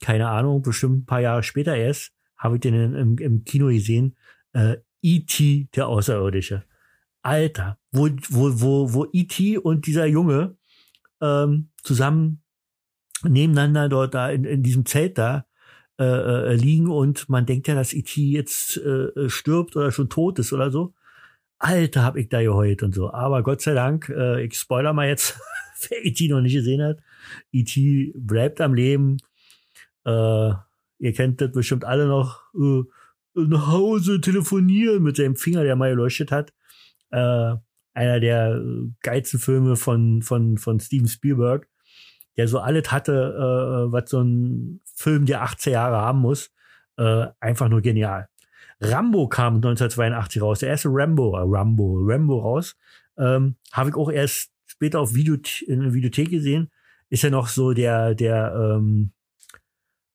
Keine 0.00 0.28
Ahnung, 0.28 0.62
bestimmt 0.62 0.98
ein 0.98 1.06
paar 1.06 1.20
Jahre 1.20 1.42
später 1.42 1.76
erst, 1.76 2.12
habe 2.36 2.56
ich 2.56 2.60
den 2.60 2.94
im, 2.94 3.18
im 3.18 3.44
Kino 3.44 3.68
gesehen. 3.68 4.16
Äh, 4.52 4.76
E.T., 5.02 5.68
der 5.74 5.86
Außerirdische. 5.86 6.64
Alter, 7.22 7.78
wo, 7.92 8.08
wo, 8.28 8.60
wo, 8.60 8.92
wo 8.92 9.06
E.T. 9.12 9.58
und 9.58 9.86
dieser 9.86 10.06
Junge 10.06 10.56
ähm, 11.20 11.70
zusammen 11.82 12.42
nebeneinander 13.22 13.88
dort 13.88 14.14
da 14.14 14.30
in, 14.30 14.44
in 14.44 14.62
diesem 14.62 14.84
Zelt 14.84 15.16
da 15.16 15.46
äh, 15.98 16.04
äh, 16.04 16.54
liegen 16.54 16.88
und 16.88 17.28
man 17.28 17.46
denkt 17.46 17.68
ja, 17.68 17.74
dass 17.74 17.92
E.T. 17.92 18.20
jetzt 18.20 18.76
äh, 18.78 19.28
stirbt 19.28 19.76
oder 19.76 19.92
schon 19.92 20.08
tot 20.08 20.38
ist 20.38 20.52
oder 20.52 20.70
so. 20.70 20.94
Alter, 21.64 22.02
hab 22.04 22.16
ich 22.16 22.28
da 22.28 22.42
geheult 22.42 22.82
und 22.82 22.94
so. 22.94 23.10
Aber 23.10 23.42
Gott 23.42 23.62
sei 23.62 23.72
Dank, 23.72 24.10
äh, 24.10 24.44
ich 24.44 24.54
spoiler 24.54 24.92
mal 24.92 25.08
jetzt, 25.08 25.40
wer 25.88 26.04
E.T. 26.04 26.28
noch 26.28 26.42
nicht 26.42 26.52
gesehen 26.52 26.82
hat. 26.82 26.98
E.T. 27.52 28.12
bleibt 28.16 28.60
am 28.60 28.74
Leben. 28.74 29.16
Äh, 30.04 30.50
ihr 30.98 31.12
kennt 31.14 31.40
das 31.40 31.52
bestimmt 31.52 31.86
alle 31.86 32.06
noch. 32.06 32.42
Äh, 32.54 32.82
nach 33.34 33.68
Hause 33.68 34.20
telefonieren 34.20 35.02
mit 35.02 35.16
seinem 35.16 35.36
Finger, 35.36 35.64
der 35.64 35.74
mal 35.74 35.88
geleuchtet 35.88 36.30
hat. 36.32 36.52
Äh, 37.10 37.54
einer 37.94 38.20
der 38.20 38.56
äh, 38.56 38.90
geilsten 39.00 39.40
Filme 39.40 39.76
von, 39.76 40.20
von, 40.20 40.58
von 40.58 40.80
Steven 40.80 41.08
Spielberg, 41.08 41.66
der 42.36 42.46
so 42.46 42.58
alles 42.58 42.92
hatte, 42.92 43.12
äh, 43.12 43.90
was 43.90 44.10
so 44.10 44.20
ein 44.20 44.82
Film 44.84 45.24
der 45.24 45.42
80er 45.42 45.70
Jahre 45.70 45.96
haben 45.96 46.20
muss. 46.20 46.50
Äh, 46.98 47.28
einfach 47.40 47.70
nur 47.70 47.80
genial. 47.80 48.28
Rambo 48.80 49.28
kam 49.28 49.56
1982 49.56 50.42
raus, 50.42 50.58
der 50.60 50.70
erste 50.70 50.88
Rambo, 50.90 51.36
äh, 51.36 51.42
Rambo, 51.44 51.98
Rambo 52.00 52.40
raus. 52.40 52.76
Ähm, 53.18 53.56
Habe 53.72 53.90
ich 53.90 53.96
auch 53.96 54.10
erst 54.10 54.50
später 54.66 55.00
auf 55.00 55.14
Video, 55.14 55.36
in 55.66 55.80
der 55.80 55.94
Videothek 55.94 56.30
gesehen. 56.30 56.70
Ist 57.08 57.22
ja 57.22 57.30
noch 57.30 57.48
so 57.48 57.72
der, 57.72 58.14
der, 58.14 58.54
ähm, 58.56 59.12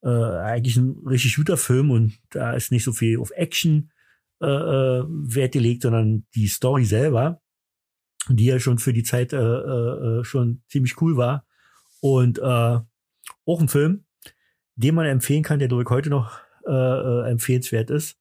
äh, 0.02 0.08
eigentlich 0.08 0.76
ein 0.76 0.96
richtig 1.06 1.36
guter 1.36 1.56
Film 1.56 1.90
und 1.90 2.18
da 2.30 2.52
ist 2.52 2.72
nicht 2.72 2.84
so 2.84 2.92
viel 2.92 3.18
auf 3.18 3.30
Action 3.32 3.90
äh, 4.40 4.46
äh, 4.46 5.04
Wert 5.06 5.52
gelegt, 5.52 5.82
sondern 5.82 6.26
die 6.34 6.46
Story 6.46 6.84
selber, 6.84 7.40
die 8.28 8.46
ja 8.46 8.58
schon 8.58 8.78
für 8.78 8.92
die 8.92 9.02
Zeit 9.02 9.32
äh, 9.32 9.38
äh, 9.38 10.20
äh, 10.20 10.24
schon 10.24 10.62
ziemlich 10.68 11.00
cool 11.00 11.16
war. 11.16 11.46
Und 12.00 12.38
äh, 12.38 12.42
auch 12.42 13.60
ein 13.60 13.68
Film, 13.68 14.04
den 14.76 14.94
man 14.94 15.06
empfehlen 15.06 15.42
kann, 15.42 15.58
der 15.58 15.70
ich 15.70 15.90
heute 15.90 16.08
noch 16.08 16.38
äh, 16.66 17.30
empfehlenswert 17.30 17.90
ist. 17.90 18.19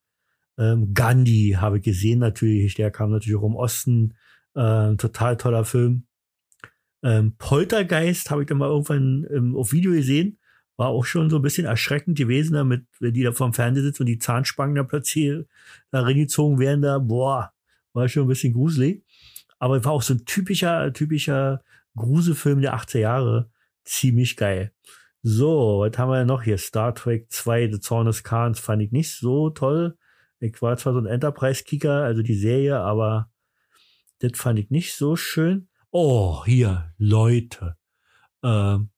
Ähm, 0.59 0.93
Gandhi 0.93 1.55
habe 1.57 1.77
ich 1.77 1.83
gesehen 1.83 2.19
natürlich, 2.19 2.75
der 2.75 2.91
kam 2.91 3.11
natürlich 3.11 3.39
auch 3.39 3.47
im 3.47 3.55
Osten. 3.55 4.13
Äh, 4.55 4.95
total 4.95 5.37
toller 5.37 5.63
Film. 5.63 6.05
Ähm, 7.01 7.35
Poltergeist 7.37 8.29
habe 8.29 8.41
ich 8.41 8.47
dann 8.47 8.57
mal 8.57 8.67
irgendwann 8.67 9.25
ähm, 9.31 9.55
auf 9.55 9.71
Video 9.71 9.91
gesehen. 9.91 10.37
War 10.75 10.89
auch 10.89 11.05
schon 11.05 11.29
so 11.29 11.37
ein 11.37 11.41
bisschen 11.41 11.65
erschreckend 11.65 12.17
gewesen, 12.17 12.53
damit, 12.53 12.85
wenn 12.99 13.13
die 13.13 13.23
da 13.23 13.31
vorm 13.31 13.53
Fernseher 13.53 13.83
sitzen 13.83 14.03
und 14.03 14.07
die 14.07 14.19
Zahnspangen 14.19 14.75
da 14.75 14.83
plötzlich 14.83 15.45
da 15.91 16.01
reingezogen 16.01 16.59
werden, 16.59 16.81
da, 16.81 16.99
boah, 16.99 17.53
war 17.93 18.09
schon 18.09 18.23
ein 18.23 18.27
bisschen 18.27 18.53
gruselig. 18.53 19.03
Aber 19.59 19.83
war 19.83 19.91
auch 19.93 20.01
so 20.01 20.13
ein 20.13 20.25
typischer, 20.25 20.91
typischer 20.93 21.63
Gruselfilm 21.95 22.61
der 22.61 22.75
80er 22.75 22.99
Jahre. 22.99 23.49
Ziemlich 23.85 24.35
geil. 24.37 24.73
So, 25.21 25.79
was 25.79 25.97
haben 25.97 26.11
wir 26.11 26.23
noch 26.25 26.43
hier? 26.43 26.57
Star 26.57 26.95
Trek 26.95 27.29
2, 27.29 27.71
The 27.73 27.79
Zorn 27.79 28.07
des 28.07 28.23
Khans 28.23 28.59
fand 28.59 28.81
ich 28.81 28.91
nicht 28.91 29.11
so 29.11 29.49
toll. 29.49 29.97
Ich 30.39 30.61
war 30.61 30.77
zwar 30.77 30.93
so 30.93 30.99
ein 30.99 31.05
Enterprise-Kicker, 31.05 32.03
also 32.03 32.21
die 32.21 32.35
Serie, 32.35 32.79
aber 32.79 33.29
das 34.19 34.31
fand 34.35 34.59
ich 34.59 34.69
nicht 34.69 34.95
so 34.95 35.15
schön. 35.15 35.69
Oh, 35.91 36.45
hier, 36.45 36.93
Leute. 36.97 37.75
Ähm, 38.43 38.89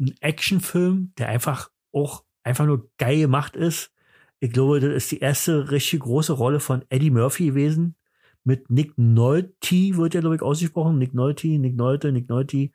ein 0.00 0.14
Actionfilm, 0.20 1.12
der 1.18 1.28
einfach 1.28 1.70
auch 1.92 2.24
einfach 2.42 2.66
nur 2.66 2.90
geil 2.98 3.20
gemacht 3.20 3.56
ist. 3.56 3.92
Ich 4.40 4.52
glaube, 4.52 4.80
das 4.80 4.92
ist 4.92 5.12
die 5.12 5.20
erste 5.20 5.70
richtig 5.70 6.00
große 6.00 6.32
Rolle 6.32 6.60
von 6.60 6.84
Eddie 6.88 7.10
Murphy 7.10 7.46
gewesen. 7.46 7.96
Mit 8.44 8.70
Nick 8.70 8.98
Nolte 8.98 9.96
wird 9.96 10.14
ja, 10.14 10.20
glaube 10.20 10.36
ich, 10.36 10.42
ausgesprochen. 10.42 10.98
Nick 10.98 11.14
Nolte, 11.14 11.46
Nick 11.46 11.76
Nolte, 11.76 12.10
Nick 12.10 12.28
Nolte. 12.28 12.70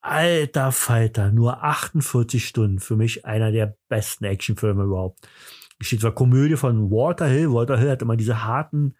Alter 0.00 0.70
Falter, 0.72 1.32
nur 1.32 1.64
48 1.64 2.46
Stunden. 2.46 2.78
Für 2.78 2.96
mich 2.96 3.24
einer 3.24 3.50
der 3.50 3.76
besten 3.88 4.24
Actionfilme 4.24 4.84
überhaupt. 4.84 5.26
Steht 5.80 6.00
zwar 6.00 6.14
Komödie 6.14 6.56
von 6.56 6.90
Walter 6.90 7.26
Hill. 7.26 7.52
Walter 7.52 7.78
Hill 7.78 7.90
hat 7.90 8.02
immer 8.02 8.16
diese 8.16 8.44
harten, 8.44 8.94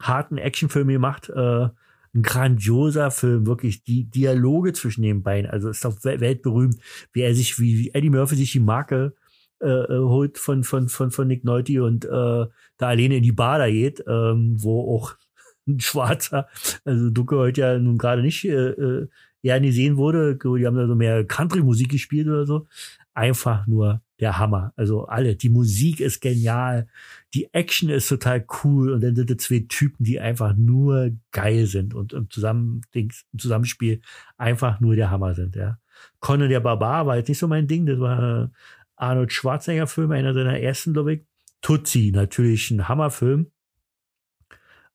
harten 0.00 0.38
Actionfilme 0.38 0.92
gemacht. 0.92 1.30
Äh, 1.30 1.68
ein 2.14 2.22
grandioser 2.22 3.10
Film, 3.10 3.46
wirklich 3.46 3.82
die 3.82 4.04
Dialoge 4.04 4.72
zwischen 4.72 5.02
den 5.02 5.22
beiden. 5.22 5.50
Also 5.50 5.68
ist 5.68 5.84
doch 5.84 5.96
wel- 6.04 6.20
weltberühmt, 6.20 6.76
wie 7.12 7.22
er 7.22 7.34
sich, 7.34 7.58
wie, 7.58 7.90
Eddie 7.92 8.10
Murphy 8.10 8.36
sich 8.36 8.52
die 8.52 8.60
Marke 8.60 9.14
äh, 9.60 9.68
äh, 9.68 9.98
holt 9.98 10.38
von, 10.38 10.62
von, 10.62 10.88
von, 10.88 11.10
von 11.10 11.26
Nick 11.26 11.44
Nolte 11.44 11.82
und 11.82 12.04
äh, 12.04 12.08
da 12.08 12.50
alleine 12.78 13.16
in 13.16 13.22
die 13.22 13.32
Bar 13.32 13.58
da 13.58 13.68
geht, 13.68 14.04
ähm, 14.06 14.56
wo 14.58 14.94
auch 14.96 15.14
ein 15.66 15.80
Schwarzer, 15.80 16.48
also 16.84 17.10
Ducke 17.10 17.36
heute 17.36 17.60
ja 17.62 17.78
nun 17.78 17.98
gerade 17.98 18.22
nicht 18.22 18.44
äh, 18.44 18.70
äh, 18.70 19.08
gerne 19.42 19.66
gesehen 19.66 19.96
wurde. 19.96 20.36
Die 20.36 20.66
haben 20.66 20.76
da 20.76 20.86
so 20.86 20.94
mehr 20.94 21.24
Country-Musik 21.24 21.88
gespielt 21.88 22.28
oder 22.28 22.46
so. 22.46 22.66
Einfach 23.14 23.66
nur 23.66 24.02
der 24.20 24.38
Hammer. 24.38 24.72
Also 24.76 25.06
alle. 25.06 25.36
Die 25.36 25.48
Musik 25.48 26.00
ist 26.00 26.20
genial. 26.20 26.86
Die 27.34 27.52
Action 27.52 27.88
ist 27.88 28.08
total 28.08 28.46
cool. 28.62 28.92
Und 28.92 29.02
dann 29.02 29.16
sind 29.16 29.30
es 29.30 29.38
zwei 29.38 29.64
Typen, 29.68 30.04
die 30.04 30.20
einfach 30.20 30.54
nur 30.56 31.10
geil 31.32 31.66
sind 31.66 31.94
und 31.94 32.12
im, 32.12 32.30
Zusammen 32.30 32.82
im 32.92 33.10
Zusammenspiel 33.38 34.00
einfach 34.36 34.80
nur 34.80 34.96
der 34.96 35.10
Hammer 35.10 35.34
sind. 35.34 35.56
Ja. 35.56 35.78
Conan 36.20 36.48
der 36.48 36.60
Barbar 36.60 37.06
war 37.06 37.16
jetzt 37.16 37.28
nicht 37.28 37.38
so 37.38 37.48
mein 37.48 37.66
Ding. 37.66 37.86
Das 37.86 37.98
war 37.98 38.50
Arnold 38.96 39.32
Schwarzenegger-Film, 39.32 40.10
einer 40.12 40.34
seiner 40.34 40.58
ersten, 40.60 40.92
glaube 40.92 41.14
ich. 41.14 41.20
Tutsi, 41.60 42.12
natürlich 42.14 42.70
ein 42.70 42.88
Hammerfilm. 42.88 43.50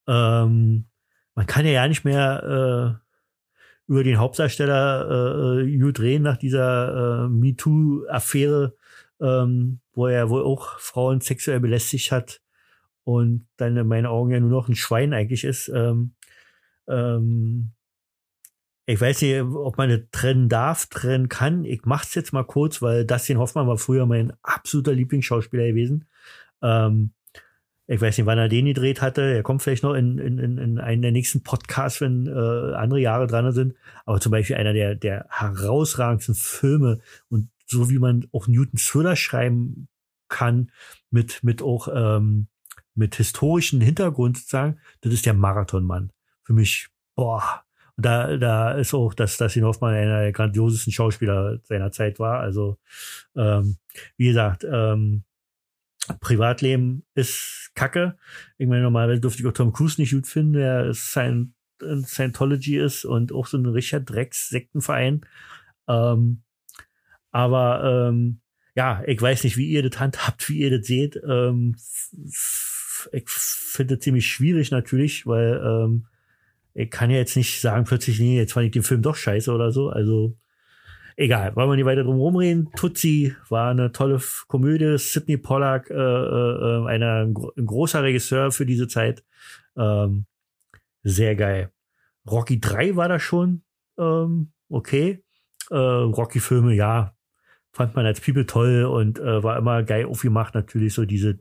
Ähm, 0.07 0.85
man 1.35 1.45
kann 1.45 1.65
ja 1.65 1.71
ja 1.71 1.87
nicht 1.87 2.05
mehr 2.05 2.99
äh, 2.99 3.91
über 3.91 4.03
den 4.03 4.19
Hauptdarsteller 4.19 5.61
äh, 5.61 5.77
gut 5.77 5.99
reden 5.99 6.23
nach 6.23 6.37
dieser 6.37 7.25
äh, 7.25 7.29
MeToo-Affäre, 7.29 8.75
ähm, 9.21 9.79
wo 9.93 10.07
er 10.07 10.29
wohl 10.29 10.43
auch 10.43 10.79
Frauen 10.79 11.21
sexuell 11.21 11.59
belästigt 11.59 12.11
hat 12.11 12.41
und 13.03 13.47
dann 13.57 13.75
in 13.77 13.87
meinen 13.87 14.05
Augen 14.05 14.31
ja 14.31 14.39
nur 14.39 14.49
noch 14.49 14.69
ein 14.69 14.75
Schwein 14.75 15.13
eigentlich 15.13 15.43
ist. 15.43 15.69
Ähm, 15.69 16.13
ähm, 16.87 17.71
ich 18.85 18.99
weiß 18.99 19.21
nicht, 19.21 19.41
ob 19.41 19.77
man 19.77 19.89
das 19.89 19.99
trennen 20.11 20.49
darf, 20.49 20.87
trennen 20.87 21.29
kann. 21.29 21.63
Ich 21.63 21.85
mach's 21.85 22.15
jetzt 22.15 22.33
mal 22.33 22.43
kurz, 22.43 22.81
weil 22.81 23.05
Dustin 23.05 23.37
Hoffmann 23.37 23.67
war 23.67 23.77
früher 23.77 24.07
mein 24.07 24.33
absoluter 24.41 24.93
Lieblingsschauspieler 24.93 25.67
gewesen. 25.67 26.07
Ähm, 26.63 27.11
ich 27.85 28.01
weiß 28.01 28.17
nicht, 28.17 28.27
wann 28.27 28.37
er 28.37 28.49
den 28.49 28.65
gedreht 28.65 29.01
hatte. 29.01 29.21
Er 29.21 29.43
kommt 29.43 29.63
vielleicht 29.63 29.81
noch 29.81 29.95
in, 29.95 30.19
in, 30.19 30.37
in 30.37 30.57
in 30.59 30.79
einen 30.79 31.01
der 31.01 31.11
nächsten 31.11 31.41
Podcasts, 31.41 32.01
wenn 32.01 32.27
äh, 32.27 32.75
andere 32.75 32.99
Jahre 32.99 33.25
dran 33.25 33.51
sind. 33.51 33.75
Aber 34.05 34.19
zum 34.19 34.31
Beispiel 34.31 34.57
einer 34.57 34.73
der, 34.73 34.93
der 34.93 35.25
herausragendsten 35.29 36.35
Filme 36.35 36.99
und 37.29 37.49
so 37.69 37.89
wie 37.89 37.99
man 37.99 38.27
auch 38.31 38.47
Newton 38.47 38.79
Thriller 38.79 39.15
schreiben 39.15 39.87
kann, 40.27 40.71
mit, 41.09 41.43
mit 41.43 41.61
auch 41.61 41.87
ähm, 41.93 42.47
mit 42.95 43.15
historischen 43.15 43.81
Hintergrund 43.81 44.37
sozusagen, 44.37 44.79
das 45.01 45.13
ist 45.13 45.25
der 45.25 45.33
Marathonmann. 45.33 46.11
Für 46.43 46.53
mich, 46.53 46.89
boah. 47.15 47.63
Und 47.95 48.05
da, 48.05 48.37
da 48.37 48.71
ist 48.71 48.93
auch, 48.93 49.13
dass, 49.13 49.37
dass 49.37 49.55
ihn 49.55 49.63
Hoffmann 49.63 49.93
einer 49.93 50.21
der 50.21 50.31
grandiosesten 50.31 50.93
Schauspieler 50.93 51.59
seiner 51.63 51.91
Zeit 51.91 52.19
war. 52.19 52.39
Also, 52.39 52.77
ähm, 53.35 53.77
wie 54.17 54.27
gesagt, 54.27 54.65
ähm, 54.69 55.23
Privatleben 56.19 57.05
ist 57.13 57.71
Kacke. 57.75 58.17
Ich 58.57 58.67
meine, 58.67 58.83
normalerweise 58.83 59.21
dürfte 59.21 59.41
ich 59.41 59.47
auch 59.47 59.53
Tom 59.53 59.73
Cruise 59.73 59.99
nicht 59.99 60.11
gut 60.11 60.27
finden, 60.27 60.53
der 60.53 60.93
Scient 60.93 61.53
Scientology 61.81 62.77
ist 62.77 63.05
und 63.05 63.31
auch 63.31 63.47
so 63.47 63.57
ein 63.57 63.65
richtiger 63.65 64.01
Drecks-Sektenverein. 64.01 65.21
Ähm, 65.87 66.41
aber 67.31 68.09
ähm, 68.09 68.41
ja, 68.75 69.03
ich 69.05 69.21
weiß 69.21 69.43
nicht, 69.43 69.57
wie 69.57 69.69
ihr 69.69 69.87
das 69.87 69.99
handhabt, 69.99 70.49
wie 70.49 70.59
ihr 70.59 70.77
das 70.77 70.87
seht. 70.87 71.19
Ähm, 71.27 71.75
ich 73.11 73.29
finde 73.29 73.95
das 73.95 74.03
ziemlich 74.03 74.27
schwierig 74.27 74.71
natürlich, 74.71 75.25
weil 75.27 75.61
ähm, 75.63 76.07
ich 76.73 76.89
kann 76.89 77.09
ja 77.09 77.17
jetzt 77.17 77.35
nicht 77.35 77.61
sagen 77.61 77.85
plötzlich, 77.85 78.19
nee, 78.19 78.37
jetzt 78.37 78.53
fand 78.53 78.65
ich 78.65 78.71
den 78.71 78.83
Film 78.83 79.01
doch 79.01 79.15
scheiße 79.15 79.51
oder 79.51 79.71
so. 79.71 79.89
Also 79.89 80.37
egal, 81.15 81.55
wollen 81.55 81.69
wir 81.69 81.75
nicht 81.75 81.85
weiter 81.85 82.03
drum 82.03 82.17
rumreden. 82.17 82.69
Tutsi 82.75 83.35
war 83.49 83.71
eine 83.71 83.91
tolle 83.91 84.21
Komödie. 84.47 84.97
Sidney 84.97 85.37
Pollack, 85.37 85.89
äh, 85.89 85.93
äh, 85.93 86.87
einer, 86.87 87.25
ein 87.25 87.33
großer 87.65 88.03
Regisseur 88.03 88.51
für 88.51 88.65
diese 88.65 88.87
Zeit. 88.87 89.23
Ähm, 89.77 90.25
sehr 91.03 91.35
geil. 91.35 91.71
Rocky 92.29 92.59
3 92.59 92.95
war 92.95 93.09
da 93.09 93.19
schon 93.19 93.63
ähm, 93.97 94.51
okay. 94.69 95.23
Äh, 95.69 95.75
Rocky-Filme, 95.75 96.73
ja, 96.73 97.13
fand 97.71 97.95
man 97.95 98.05
als 98.05 98.19
People 98.19 98.45
toll 98.45 98.85
und 98.85 99.19
äh, 99.19 99.43
war 99.43 99.57
immer 99.57 99.83
geil 99.83 100.05
aufgemacht. 100.05 100.55
Natürlich 100.55 100.93
so 100.93 101.05
diese, 101.05 101.37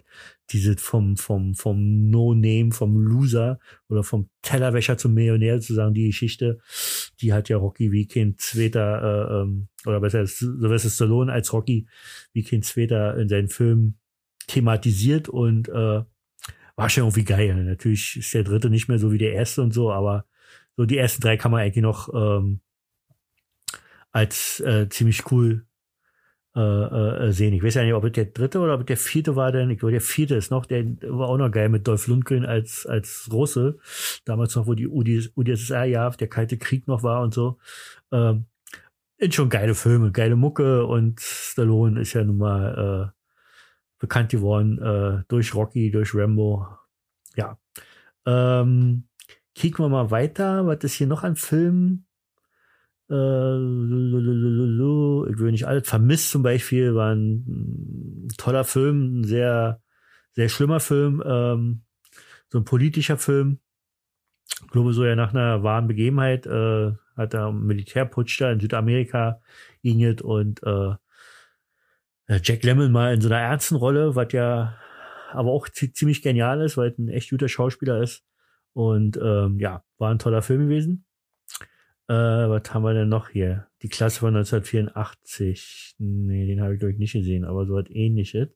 diese 0.50 0.76
vom, 0.76 1.16
vom, 1.16 1.54
vom 1.54 2.10
No-Name, 2.10 2.72
vom 2.72 2.96
Loser 2.98 3.58
oder 3.88 4.02
vom 4.02 4.28
Tellerwäscher 4.42 4.98
zum 4.98 5.14
Millionär 5.14 5.60
sozusagen 5.60 5.94
die 5.94 6.08
Geschichte. 6.08 6.58
Die 7.20 7.32
hat 7.32 7.48
ja 7.48 7.56
Rocky 7.56 7.92
wie 7.92 8.06
kein 8.06 8.36
zweiter, 8.36 9.02
äh, 9.02 9.42
ähm, 9.42 9.68
oder 9.86 10.00
besser 10.00 10.26
Sylvester 10.26 10.90
Stallone 10.90 11.32
als 11.32 11.52
Rocky 11.52 11.86
wie 12.32 12.44
kein 12.44 12.62
zweiter 12.62 13.16
in 13.16 13.28
seinen 13.28 13.48
Filmen 13.48 13.98
thematisiert 14.46 15.28
und 15.28 15.68
äh, 15.68 16.02
war 16.76 16.88
schon 16.88 17.04
irgendwie 17.04 17.24
geil. 17.24 17.64
Natürlich 17.64 18.16
ist 18.16 18.34
der 18.34 18.44
dritte 18.44 18.70
nicht 18.70 18.88
mehr 18.88 18.98
so 18.98 19.12
wie 19.12 19.18
der 19.18 19.32
erste 19.32 19.62
und 19.62 19.72
so, 19.72 19.90
aber 19.90 20.26
so 20.76 20.84
die 20.84 20.96
ersten 20.96 21.22
drei 21.22 21.36
kann 21.36 21.50
man 21.50 21.60
eigentlich 21.60 21.82
noch 21.82 22.08
ähm, 22.14 22.60
als 24.12 24.60
äh, 24.60 24.88
ziemlich 24.88 25.30
cool 25.32 25.66
äh, 26.58 27.28
äh, 27.28 27.32
sehen. 27.32 27.54
Ich 27.54 27.62
weiß 27.62 27.74
ja 27.74 27.84
nicht, 27.84 27.94
ob 27.94 28.02
es 28.02 28.12
der 28.12 28.24
dritte 28.24 28.58
oder 28.58 28.74
ob 28.74 28.84
der 28.84 28.96
vierte 28.96 29.36
war, 29.36 29.52
denn 29.52 29.70
ich 29.70 29.78
glaube, 29.78 29.92
der 29.92 30.00
vierte 30.00 30.34
ist 30.34 30.50
noch, 30.50 30.66
der 30.66 30.84
war 31.02 31.28
auch 31.28 31.38
noch 31.38 31.52
geil 31.52 31.68
mit 31.68 31.86
Dolph 31.86 32.08
Lundgren 32.08 32.44
als, 32.44 32.84
als 32.84 33.28
Russe. 33.32 33.78
Damals 34.24 34.56
noch, 34.56 34.66
wo 34.66 34.74
die 34.74 34.88
UdSSR 34.88 35.84
ja, 35.84 36.10
der 36.10 36.26
Kalte 36.28 36.58
Krieg 36.58 36.88
noch 36.88 37.04
war 37.04 37.22
und 37.22 37.32
so. 37.32 37.58
Ähm, 38.10 38.46
sind 39.20 39.34
schon 39.34 39.50
geile 39.50 39.76
Filme, 39.76 40.10
geile 40.10 40.34
Mucke 40.34 40.84
und 40.84 41.20
Stallone 41.20 42.00
ist 42.00 42.14
ja 42.14 42.24
nun 42.24 42.38
mal 42.38 43.12
äh, 43.14 43.18
bekannt 44.00 44.30
geworden 44.30 44.78
äh, 44.82 45.22
durch 45.28 45.54
Rocky, 45.54 45.92
durch 45.92 46.12
Rambo. 46.12 46.66
Ja. 47.36 47.56
Ähm, 48.26 49.04
kicken 49.54 49.84
wir 49.84 49.88
mal 49.88 50.10
weiter. 50.10 50.66
Was 50.66 50.82
ist 50.82 50.94
hier 50.94 51.06
noch 51.06 51.22
an 51.22 51.36
Filmen? 51.36 52.07
Äh, 53.10 53.56
ich 55.30 55.38
will 55.38 55.50
nicht 55.50 55.66
alles. 55.66 55.88
Vermisst 55.88 56.30
zum 56.30 56.42
Beispiel 56.42 56.94
war 56.94 57.14
ein 57.14 58.28
toller 58.36 58.64
Film, 58.64 59.20
ein 59.20 59.24
sehr, 59.24 59.80
sehr 60.32 60.48
schlimmer 60.48 60.80
Film, 60.80 61.22
ähm, 61.24 61.82
so 62.50 62.58
ein 62.58 62.64
politischer 62.64 63.18
Film. 63.18 63.60
Ich 64.62 64.70
glaube, 64.70 64.92
so 64.92 65.04
ja 65.04 65.14
nach 65.14 65.32
einer 65.32 65.62
wahren 65.62 65.86
Begebenheit 65.86 66.46
äh, 66.46 66.92
hat 67.16 67.34
er 67.34 67.52
Militärputsch 67.52 68.40
da 68.40 68.52
in 68.52 68.60
Südamerika 68.60 69.40
inget 69.82 70.22
und 70.22 70.62
äh, 70.62 70.94
Jack 72.42 72.62
Lemmon 72.62 72.92
mal 72.92 73.14
in 73.14 73.20
so 73.20 73.28
einer 73.28 73.40
ernsten 73.40 73.76
Rolle, 73.76 74.14
was 74.14 74.32
ja 74.32 74.76
aber 75.32 75.50
auch 75.50 75.68
ziemlich 75.68 76.22
genial 76.22 76.60
ist, 76.60 76.76
weil 76.76 76.90
er 76.90 76.98
ein 76.98 77.08
echt 77.08 77.30
guter 77.30 77.48
Schauspieler 77.48 78.02
ist. 78.02 78.22
Und 78.74 79.18
ähm, 79.22 79.58
ja, 79.58 79.82
war 79.98 80.10
ein 80.10 80.18
toller 80.18 80.42
Film 80.42 80.68
gewesen. 80.68 81.04
Äh, 82.08 82.14
was 82.14 82.72
haben 82.72 82.84
wir 82.84 82.94
denn 82.94 83.08
noch 83.08 83.28
hier? 83.28 83.68
Die 83.82 83.88
Klasse 83.88 84.20
von 84.20 84.34
1984. 84.34 85.96
Nee, 85.98 86.46
den 86.46 86.60
habe 86.62 86.74
ich, 86.74 86.80
glaube 86.80 86.92
ich, 86.92 86.98
nicht 86.98 87.12
gesehen, 87.12 87.44
aber 87.44 87.66
so 87.66 87.74
was 87.74 87.90
ähnliches. 87.90 88.48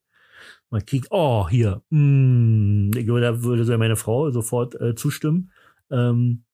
Mal 0.70 0.80
kicken. 0.80 1.08
Oh, 1.10 1.48
hier. 1.48 1.82
Mm, 1.90 2.90
ich 2.96 3.04
glaube, 3.04 3.20
da 3.20 3.42
würde 3.42 3.64
so 3.64 3.76
meine 3.76 3.96
Frau 3.96 4.30
sofort 4.30 4.80
äh, 4.80 4.94
zustimmen. 4.94 5.52
Ähm, 5.90 6.44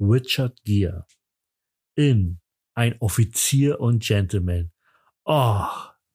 Richard 0.00 0.58
Gere 0.64 1.06
in 1.94 2.40
Ein 2.74 2.96
Offizier 3.00 3.80
und 3.80 4.02
Gentleman. 4.02 4.72
Oh, 5.24 5.66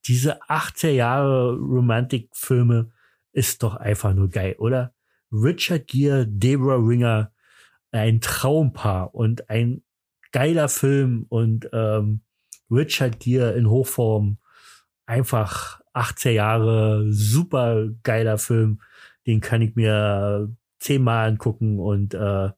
diese 0.06 0.42
80er 0.44 0.90
Jahre 0.90 1.56
Romantikfilme 1.56 2.92
ist 3.32 3.64
doch 3.64 3.76
einfach 3.76 4.14
nur 4.14 4.30
geil, 4.30 4.56
oder? 4.58 4.94
Richard 5.32 5.88
Gere, 5.88 6.26
Deborah 6.28 6.86
Ringer, 6.86 7.32
ein 7.92 8.20
Traumpaar 8.20 9.14
und 9.16 9.50
ein 9.50 9.84
geiler 10.38 10.70
Film 10.70 11.26
und 11.30 11.68
ähm, 11.74 12.22
Richard 12.70 13.20
Gere 13.20 13.54
in 13.54 13.68
Hochform, 13.68 14.38
einfach 15.08 15.82
80er 15.96 16.30
Jahre, 16.30 17.08
super 17.12 17.90
geiler 18.04 18.38
Film, 18.38 18.80
den 19.26 19.42
kann 19.42 19.64
ich 19.64 19.76
mir 19.76 20.56
zehnmal 20.78 21.30
angucken 21.30 21.80
und 21.80 22.14
äh, 22.14 22.52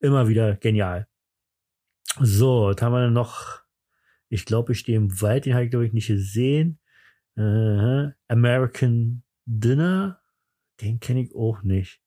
immer 0.00 0.28
wieder 0.28 0.56
genial. 0.56 1.08
So, 2.20 2.66
was 2.66 2.82
haben 2.82 2.92
wir 2.92 3.04
denn 3.04 3.14
noch? 3.14 3.62
Ich 4.28 4.44
glaube, 4.44 4.72
ich 4.72 4.80
stehe 4.80 4.98
im 4.98 5.22
Wald, 5.22 5.46
den 5.46 5.54
habe 5.54 5.64
ich, 5.64 5.70
glaube 5.70 5.86
ich, 5.86 5.94
nicht 5.94 6.08
gesehen. 6.08 6.78
Uh, 7.38 8.10
American 8.28 9.22
Dinner, 9.46 10.20
den 10.82 11.00
kenne 11.00 11.22
ich 11.22 11.34
auch 11.34 11.62
nicht. 11.62 11.98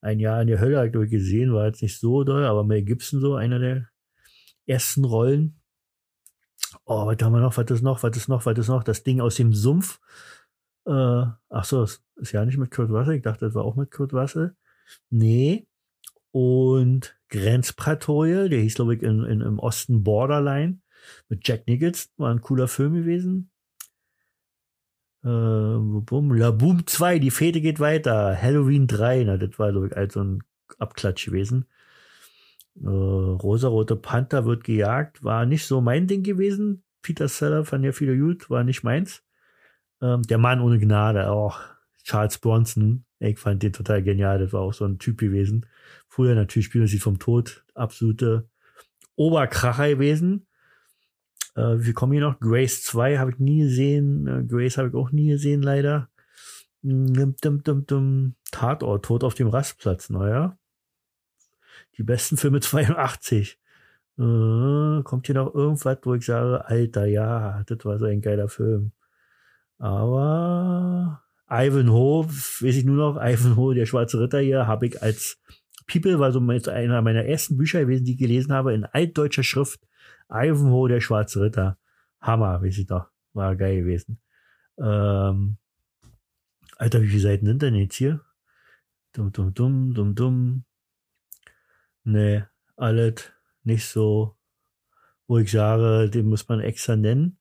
Ein 0.00 0.20
Jahr 0.20 0.40
in 0.40 0.48
der 0.48 0.60
Hölle 0.60 0.78
habe 0.78 1.04
ich 1.04 1.10
gesehen, 1.10 1.52
war 1.52 1.66
jetzt 1.66 1.82
nicht 1.82 1.98
so 1.98 2.24
doll, 2.24 2.44
aber 2.44 2.64
Mel 2.64 2.82
Gibson 2.82 3.20
so, 3.20 3.34
einer 3.34 3.58
der 3.58 3.88
ersten 4.66 5.04
Rollen. 5.04 5.60
Oh, 6.84 7.06
was 7.06 7.16
haben 7.22 7.32
wir 7.32 7.40
noch? 7.40 7.56
Was 7.56 7.70
ist 7.70 7.82
noch? 7.82 8.02
Was 8.02 8.16
ist 8.16 8.28
noch? 8.28 8.46
Was 8.46 8.58
ist 8.58 8.68
noch? 8.68 8.84
Das 8.84 9.02
Ding 9.02 9.20
aus 9.20 9.36
dem 9.36 9.52
Sumpf. 9.52 10.00
Äh, 10.86 10.90
ach 11.48 11.64
so, 11.64 11.80
das 11.82 12.02
ist 12.16 12.32
ja 12.32 12.44
nicht 12.44 12.58
mit 12.58 12.70
Kurt 12.70 12.90
Russell. 12.90 13.16
Ich 13.16 13.22
dachte, 13.22 13.46
das 13.46 13.54
war 13.54 13.64
auch 13.64 13.76
mit 13.76 13.90
Kurt 13.90 14.12
Russell. 14.12 14.54
Nee. 15.10 15.66
Und 16.30 17.18
Grenzprätorie, 17.30 18.48
der 18.48 18.60
hieß, 18.60 18.74
glaube 18.74 18.94
ich, 18.94 19.02
in, 19.02 19.24
in, 19.24 19.40
im 19.40 19.58
Osten 19.58 20.02
Borderline 20.04 20.80
mit 21.28 21.46
Jack 21.46 21.66
Nichols. 21.66 22.10
War 22.16 22.30
ein 22.30 22.42
cooler 22.42 22.68
Film 22.68 22.94
gewesen. 22.94 23.50
Äh, 25.24 25.28
La 25.28 26.50
Boom 26.50 26.86
2, 26.86 27.18
die 27.18 27.30
Fete 27.30 27.60
geht 27.60 27.80
weiter. 27.80 28.40
Halloween 28.40 28.86
3, 28.86 29.24
na, 29.24 29.36
das 29.36 29.58
war, 29.58 29.72
so 30.10 30.22
ein 30.22 30.42
Abklatsch 30.78 31.26
gewesen. 31.26 31.66
Äh, 32.80 32.86
Rosarote 32.88 33.96
Panther 33.96 34.44
wird 34.44 34.64
gejagt, 34.64 35.24
war 35.24 35.46
nicht 35.46 35.66
so 35.66 35.80
mein 35.80 36.06
Ding 36.06 36.22
gewesen. 36.22 36.84
Peter 37.02 37.28
Seller 37.28 37.64
fand 37.64 37.84
ja 37.84 37.92
viele 37.92 38.16
gut, 38.16 38.50
war 38.50 38.64
nicht 38.64 38.84
meins. 38.84 39.22
Ähm, 40.00 40.22
der 40.22 40.38
Mann 40.38 40.60
ohne 40.60 40.78
Gnade, 40.78 41.30
auch 41.30 41.60
Charles 42.04 42.38
Bronson, 42.38 43.04
ich 43.18 43.38
fand 43.38 43.62
den 43.62 43.72
total 43.72 44.02
genial, 44.02 44.38
das 44.38 44.52
war 44.52 44.60
auch 44.60 44.72
so 44.72 44.84
ein 44.84 44.98
Typ 44.98 45.18
gewesen. 45.18 45.66
Früher 46.08 46.34
natürlich 46.34 46.66
Spieler 46.66 46.86
sie 46.86 46.98
vom 46.98 47.18
Tod, 47.18 47.64
absolute 47.74 48.48
Oberkracher 49.16 49.88
gewesen. 49.88 50.46
Äh, 51.58 51.84
wir 51.84 51.92
kommen 51.92 52.12
hier 52.12 52.22
noch. 52.22 52.38
Grace 52.38 52.82
2 52.84 53.18
habe 53.18 53.32
ich 53.32 53.38
nie 53.38 53.60
gesehen. 53.62 54.26
Äh, 54.26 54.44
Grace 54.44 54.78
habe 54.78 54.88
ich 54.88 54.94
auch 54.94 55.10
nie 55.10 55.28
gesehen, 55.28 55.62
leider. 55.62 56.08
Dum, 56.82 57.34
dum, 57.40 57.62
dum, 57.64 57.86
dum. 57.86 58.34
Tatort, 58.52 59.04
Tod 59.04 59.24
auf 59.24 59.34
dem 59.34 59.48
Rastplatz, 59.48 60.08
naja. 60.10 60.56
Die 61.96 62.04
besten 62.04 62.36
Filme 62.36 62.60
82. 62.60 63.58
Äh, 64.18 65.02
kommt 65.02 65.26
hier 65.26 65.34
noch 65.34 65.54
irgendwas, 65.54 65.98
wo 66.02 66.14
ich 66.14 66.24
sage, 66.24 66.64
Alter, 66.64 67.06
ja, 67.06 67.62
das 67.66 67.84
war 67.84 67.98
so 67.98 68.04
ein 68.06 68.20
geiler 68.20 68.48
Film. 68.48 68.92
Aber 69.78 71.22
Ivanhoe, 71.50 72.26
weiß 72.26 72.76
ich 72.76 72.84
nur 72.84 72.96
noch, 72.96 73.16
Ivanhoe, 73.20 73.74
der 73.74 73.86
schwarze 73.86 74.20
Ritter 74.20 74.40
hier, 74.40 74.66
habe 74.66 74.86
ich 74.86 75.02
als 75.02 75.38
People, 75.86 76.18
war 76.18 76.32
so 76.32 76.40
einer 76.40 77.02
meiner 77.02 77.24
ersten 77.24 77.56
Bücher 77.56 77.80
gewesen, 77.80 78.04
die 78.04 78.12
ich 78.12 78.18
gelesen 78.18 78.52
habe, 78.52 78.74
in 78.74 78.84
altdeutscher 78.84 79.44
Schrift. 79.44 79.80
Ivanhoe, 80.30 80.88
der 80.88 81.00
schwarze 81.00 81.40
Ritter. 81.40 81.78
Hammer, 82.20 82.62
weiß 82.62 82.78
ich 82.78 82.86
doch. 82.86 83.08
War 83.32 83.56
geil 83.56 83.80
gewesen. 83.80 84.20
Ähm, 84.78 85.58
Alter, 86.76 87.02
wie 87.02 87.08
viele 87.08 87.20
Seiten 87.20 87.46
sind 87.46 87.62
denn 87.62 87.74
jetzt 87.74 87.96
hier? 87.96 88.20
Dumm, 89.12 89.32
dumm, 89.32 89.54
dumm, 89.54 89.94
dumm, 89.94 90.14
dumm. 90.14 90.64
Nee, 92.04 92.44
alles 92.76 93.32
nicht 93.64 93.86
so, 93.86 94.36
wo 95.26 95.38
ich 95.38 95.50
sage, 95.50 96.08
den 96.10 96.26
muss 96.26 96.48
man 96.48 96.60
extra 96.60 96.96
nennen. 96.96 97.38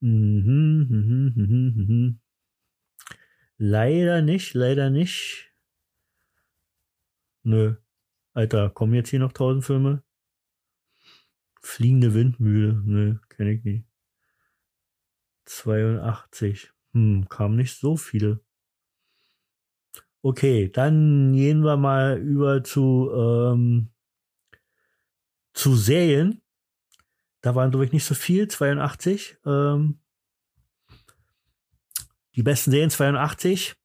Mhm, 0.00 0.86
mhm, 0.88 1.32
mhm, 1.34 1.44
mhm. 1.44 1.84
mhm. 1.86 2.20
Leider 3.56 4.22
nicht, 4.22 4.54
leider 4.54 4.88
nicht. 4.88 5.52
Nö. 7.42 7.74
Alter, 8.34 8.70
kommen 8.70 8.94
jetzt 8.94 9.08
hier 9.08 9.18
noch 9.18 9.32
tausend 9.32 9.64
Filme? 9.64 10.04
Fliegende 11.68 12.14
Windmühle, 12.14 12.80
nö, 12.86 13.18
kenne 13.28 13.52
ich 13.52 13.62
nicht. 13.62 13.84
82. 15.44 16.72
Hm, 16.94 17.28
kam 17.28 17.56
nicht 17.56 17.78
so 17.78 17.98
viele. 17.98 18.40
Okay, 20.22 20.70
dann 20.70 21.34
gehen 21.34 21.62
wir 21.62 21.76
mal 21.76 22.18
über 22.18 22.64
zu, 22.64 23.10
ähm, 23.14 23.90
zu 25.52 25.76
Serien. 25.76 26.40
Da 27.42 27.54
waren, 27.54 27.70
glaube 27.70 27.84
ich, 27.84 27.92
nicht 27.92 28.06
so 28.06 28.14
viel, 28.14 28.48
82. 28.48 29.36
Ähm, 29.44 30.00
die 32.34 32.42
besten 32.42 32.70
Serien 32.70 32.88
82. 32.88 33.76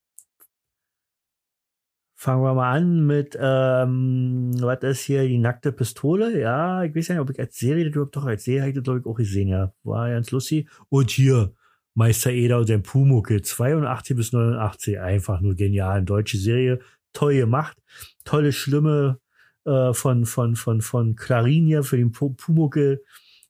Fangen 2.24 2.42
wir 2.42 2.54
mal 2.54 2.78
an 2.78 3.06
mit, 3.06 3.38
ähm, 3.38 4.54
was 4.62 4.82
ist 4.84 5.02
hier, 5.02 5.28
die 5.28 5.38
nackte 5.38 5.74
Pistole? 5.74 6.40
Ja, 6.40 6.82
ich 6.82 6.96
weiß 6.96 7.10
ja 7.10 7.16
nicht, 7.16 7.22
ob 7.22 7.30
ich 7.32 7.38
als 7.38 7.58
Serie 7.58 7.88
überhaupt 7.88 8.16
doch 8.16 8.24
als 8.24 8.46
Serie 8.46 8.62
hätte, 8.62 8.82
glaube 8.82 9.00
ich, 9.00 9.06
auch 9.06 9.16
gesehen, 9.16 9.50
ja. 9.50 9.74
War 9.84 10.10
ganz 10.10 10.32
lustig. 10.32 10.70
Und 10.88 11.12
hier, 11.12 11.54
Meister 11.96 12.32
Eder 12.32 12.60
und 12.60 12.68
sein 12.68 12.82
Pumuckel, 12.82 13.42
82 13.42 14.16
bis 14.16 14.32
89, 14.32 15.02
einfach 15.02 15.42
nur 15.42 15.56
genial. 15.56 15.98
Eine 15.98 16.06
deutsche 16.06 16.38
Serie, 16.38 16.80
toll 17.12 17.36
gemacht. 17.36 17.78
Tolle, 18.24 18.54
schlimme 18.54 19.20
äh, 19.66 19.92
von, 19.92 20.26
von, 20.26 20.56
von, 20.56 20.80
von 20.80 21.18
Clarin 21.18 21.66
hier 21.66 21.84
für 21.84 21.98
den 21.98 22.14
Pumuckel. 22.14 23.04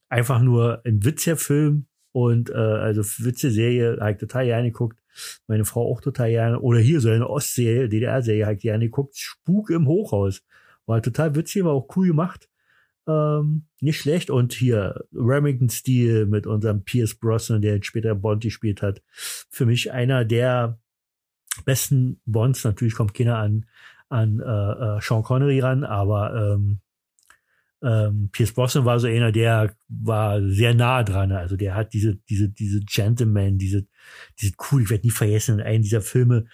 Einfach 0.09 0.41
nur 0.41 0.81
ein 0.83 1.05
witziger 1.05 1.37
Film 1.37 1.85
und 2.11 2.49
äh, 2.49 2.53
also 2.55 3.03
Witze-Serie, 3.03 3.97
habe 3.99 4.13
ich 4.13 4.17
total 4.17 4.45
gerne 4.45 4.71
geguckt. 4.71 5.02
Meine 5.47 5.65
Frau 5.65 5.89
auch 5.89 6.01
total 6.01 6.29
gerne. 6.29 6.59
Oder 6.59 6.79
hier 6.79 7.01
so 7.01 7.09
eine 7.09 7.29
Ostserie, 7.29 7.89
DDR-Serie, 7.89 8.51
ich 8.53 8.59
gerne 8.59 8.85
geguckt. 8.85 9.17
Spuk 9.17 9.69
im 9.69 9.87
Hochhaus. 9.87 10.43
War 10.85 11.01
total 11.01 11.35
witzig, 11.35 11.63
war 11.63 11.73
auch 11.73 11.95
cool 11.95 12.07
gemacht. 12.07 12.49
Ähm, 13.07 13.65
nicht 13.81 13.99
schlecht. 13.99 14.29
Und 14.29 14.53
hier 14.53 15.05
Remington 15.13 15.69
Steel 15.69 16.25
mit 16.25 16.47
unserem 16.47 16.83
Pierce 16.83 17.15
Brosnan, 17.15 17.61
der 17.61 17.81
später 17.83 18.15
Bond 18.15 18.43
gespielt 18.43 18.81
hat. 18.81 19.01
Für 19.13 19.65
mich 19.65 19.91
einer 19.91 20.25
der 20.25 20.79
besten 21.65 22.19
Bonds. 22.25 22.63
Natürlich 22.63 22.95
kommt 22.95 23.13
keiner 23.13 23.37
an, 23.37 23.65
an 24.09 24.39
äh, 24.39 24.97
äh, 24.97 25.01
Sean 25.01 25.23
Connery 25.23 25.59
ran, 25.59 25.83
aber 25.83 26.53
ähm, 26.55 26.79
ähm, 27.83 28.29
Pierce 28.31 28.53
Brosnan 28.53 28.85
war 28.85 28.99
so 28.99 29.07
einer, 29.07 29.31
der 29.31 29.75
war 29.89 30.41
sehr 30.49 30.73
nah 30.73 31.03
dran. 31.03 31.31
Also 31.31 31.57
der 31.57 31.75
hat 31.75 31.93
diese, 31.93 32.15
diese, 32.29 32.49
diese 32.49 32.79
Gentleman, 32.81 33.57
diese, 33.57 33.85
diese 34.39 34.53
cool, 34.71 34.83
ich 34.83 34.89
werde 34.89 35.05
nie 35.05 35.11
vergessen, 35.11 35.59
in 35.59 35.65
einem 35.65 35.83
dieser 35.83 36.01
Filme, 36.01 36.45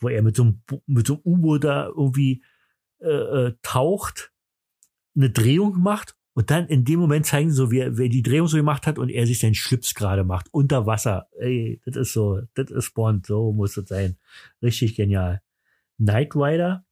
wo 0.00 0.08
er 0.08 0.22
mit 0.22 0.36
so 0.36 0.44
einem, 0.44 0.62
mit 0.86 1.06
so 1.06 1.14
einem 1.14 1.22
U-Boot 1.24 1.64
da 1.64 1.86
irgendwie 1.86 2.42
äh, 3.00 3.08
äh, 3.08 3.54
taucht, 3.62 4.32
eine 5.14 5.30
Drehung 5.30 5.78
macht 5.80 6.16
und 6.32 6.50
dann 6.50 6.68
in 6.68 6.84
dem 6.84 7.00
Moment 7.00 7.26
zeigen 7.26 7.50
sie 7.50 7.56
so, 7.56 7.70
wie 7.70 7.80
er, 7.80 7.98
wie 7.98 8.04
er 8.04 8.08
die 8.08 8.22
Drehung 8.22 8.46
so 8.46 8.56
gemacht 8.56 8.86
hat 8.86 8.98
und 8.98 9.10
er 9.10 9.26
sich 9.26 9.40
seinen 9.40 9.54
Schlips 9.54 9.94
gerade 9.94 10.24
macht, 10.24 10.46
unter 10.52 10.86
Wasser. 10.86 11.28
Ey, 11.38 11.80
das 11.84 11.96
ist 11.96 12.12
so, 12.12 12.40
das 12.54 12.70
ist 12.70 12.94
Bond, 12.94 13.26
so 13.26 13.52
muss 13.52 13.74
das 13.74 13.88
sein. 13.88 14.16
Richtig 14.62 14.94
genial. 14.94 15.42
Knight 15.98 16.34
Rider 16.34 16.86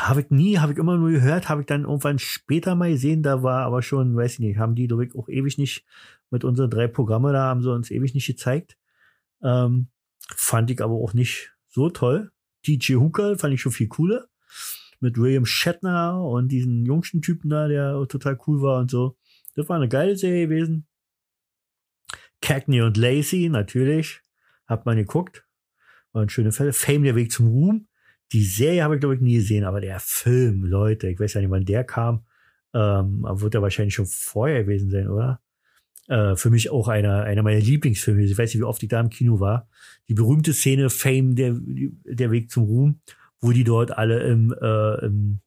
habe 0.00 0.20
ich 0.20 0.30
nie, 0.30 0.58
habe 0.58 0.72
ich 0.72 0.78
immer 0.78 0.96
nur 0.96 1.10
gehört, 1.10 1.48
habe 1.48 1.62
ich 1.62 1.66
dann 1.66 1.84
irgendwann 1.84 2.18
später 2.18 2.74
mal 2.74 2.90
gesehen, 2.90 3.22
da 3.22 3.42
war 3.42 3.64
aber 3.64 3.82
schon, 3.82 4.16
weiß 4.16 4.34
ich 4.34 4.38
nicht, 4.40 4.58
haben 4.58 4.74
die, 4.74 4.88
glaube 4.88 5.06
ich, 5.06 5.14
auch 5.14 5.28
ewig 5.28 5.58
nicht 5.58 5.84
mit 6.30 6.44
unseren 6.44 6.70
drei 6.70 6.86
Programme 6.86 7.32
da, 7.32 7.44
haben 7.44 7.62
sie 7.62 7.72
uns 7.72 7.90
ewig 7.90 8.14
nicht 8.14 8.26
gezeigt. 8.26 8.76
Ähm, 9.42 9.88
fand 10.34 10.70
ich 10.70 10.82
aber 10.82 10.94
auch 10.94 11.14
nicht 11.14 11.52
so 11.68 11.88
toll. 11.88 12.30
DJ 12.66 12.96
Hooker 12.96 13.38
fand 13.38 13.54
ich 13.54 13.60
schon 13.60 13.72
viel 13.72 13.88
cooler. 13.88 14.26
Mit 15.00 15.18
William 15.18 15.46
Shatner 15.46 16.22
und 16.22 16.48
diesen 16.48 16.84
jungsten 16.84 17.22
Typen 17.22 17.50
da, 17.50 17.68
der 17.68 18.06
total 18.08 18.38
cool 18.46 18.62
war 18.62 18.80
und 18.80 18.90
so. 18.90 19.16
Das 19.54 19.68
war 19.68 19.76
eine 19.76 19.88
geile 19.88 20.16
Serie 20.16 20.48
gewesen. 20.48 20.86
Cagney 22.40 22.82
und 22.82 22.96
Lacey, 22.96 23.48
natürlich. 23.48 24.20
Hat 24.66 24.86
man 24.86 24.96
geguckt. 24.96 25.44
Waren 26.12 26.28
schöne 26.28 26.52
Fälle. 26.52 26.72
Fame, 26.72 27.04
der 27.04 27.14
Weg 27.14 27.30
zum 27.30 27.48
Ruhm. 27.48 27.88
Die 28.32 28.44
Serie 28.44 28.82
habe 28.82 28.96
ich, 28.96 29.00
glaube 29.00 29.14
ich, 29.14 29.20
nie 29.20 29.36
gesehen, 29.36 29.64
aber 29.64 29.80
der 29.80 30.00
Film, 30.00 30.64
Leute, 30.64 31.08
ich 31.08 31.18
weiß 31.18 31.34
ja 31.34 31.40
nicht, 31.40 31.50
wann 31.50 31.64
der 31.64 31.84
kam. 31.84 32.24
Ähm, 32.74 33.24
wird 33.28 33.54
er 33.54 33.62
wahrscheinlich 33.62 33.94
schon 33.94 34.06
vorher 34.06 34.64
gewesen 34.64 34.90
sein, 34.90 35.08
oder? 35.08 35.40
Äh, 36.08 36.36
für 36.36 36.50
mich 36.50 36.70
auch 36.70 36.88
einer, 36.88 37.22
einer 37.22 37.42
meiner 37.42 37.60
Lieblingsfilme. 37.60 38.22
Ich 38.22 38.36
weiß 38.36 38.52
nicht, 38.52 38.60
wie 38.60 38.64
oft 38.64 38.82
ich 38.82 38.88
da 38.88 39.00
im 39.00 39.10
Kino 39.10 39.40
war. 39.40 39.68
Die 40.08 40.14
berühmte 40.14 40.52
Szene 40.52 40.90
Fame, 40.90 41.34
der, 41.34 41.56
der 41.58 42.30
Weg 42.30 42.50
zum 42.50 42.64
Ruhm, 42.64 43.00
wo 43.40 43.52
die 43.52 43.64
dort 43.64 43.96
alle 43.96 44.20
im, 44.24 44.54
äh, 44.60 45.04
im 45.06 45.40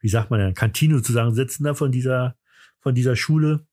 wie 0.00 0.08
sagt 0.08 0.30
man, 0.30 0.40
in 0.40 0.54
Kantine 0.54 1.02
zusammen 1.02 1.34
sitzen 1.34 1.64
da 1.64 1.74
von 1.74 1.90
dieser, 1.90 2.36
von 2.80 2.94
dieser 2.94 3.16
Schule 3.16 3.66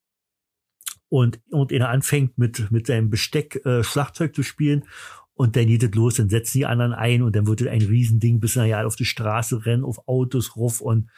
und, 1.10 1.40
und 1.52 1.72
er 1.72 1.90
anfängt 1.90 2.38
mit, 2.38 2.72
mit 2.72 2.88
seinem 2.88 3.10
Besteck 3.10 3.64
äh, 3.66 3.84
Schlagzeug 3.84 4.34
zu 4.34 4.42
spielen 4.42 4.86
und 5.36 5.56
dann 5.56 5.68
geht 5.68 5.84
es 5.84 5.94
los, 5.96 6.16
dann 6.16 6.30
setzen 6.30 6.60
die 6.60 6.66
anderen 6.66 6.94
ein 6.94 7.24
und 7.24 7.36
dann 7.36 7.48
wird 7.48 7.62
es 7.62 7.68
ein 7.68 7.82
Riesending, 7.82 8.40
bis 8.40 8.56
nachher 8.56 8.86
auf 8.86 8.96
die 8.96 9.06
Straße 9.06 9.66
rennen, 9.66 9.84
auf 9.84 10.08
Autos 10.08 10.56
ruf 10.56 10.82
und 10.82 11.10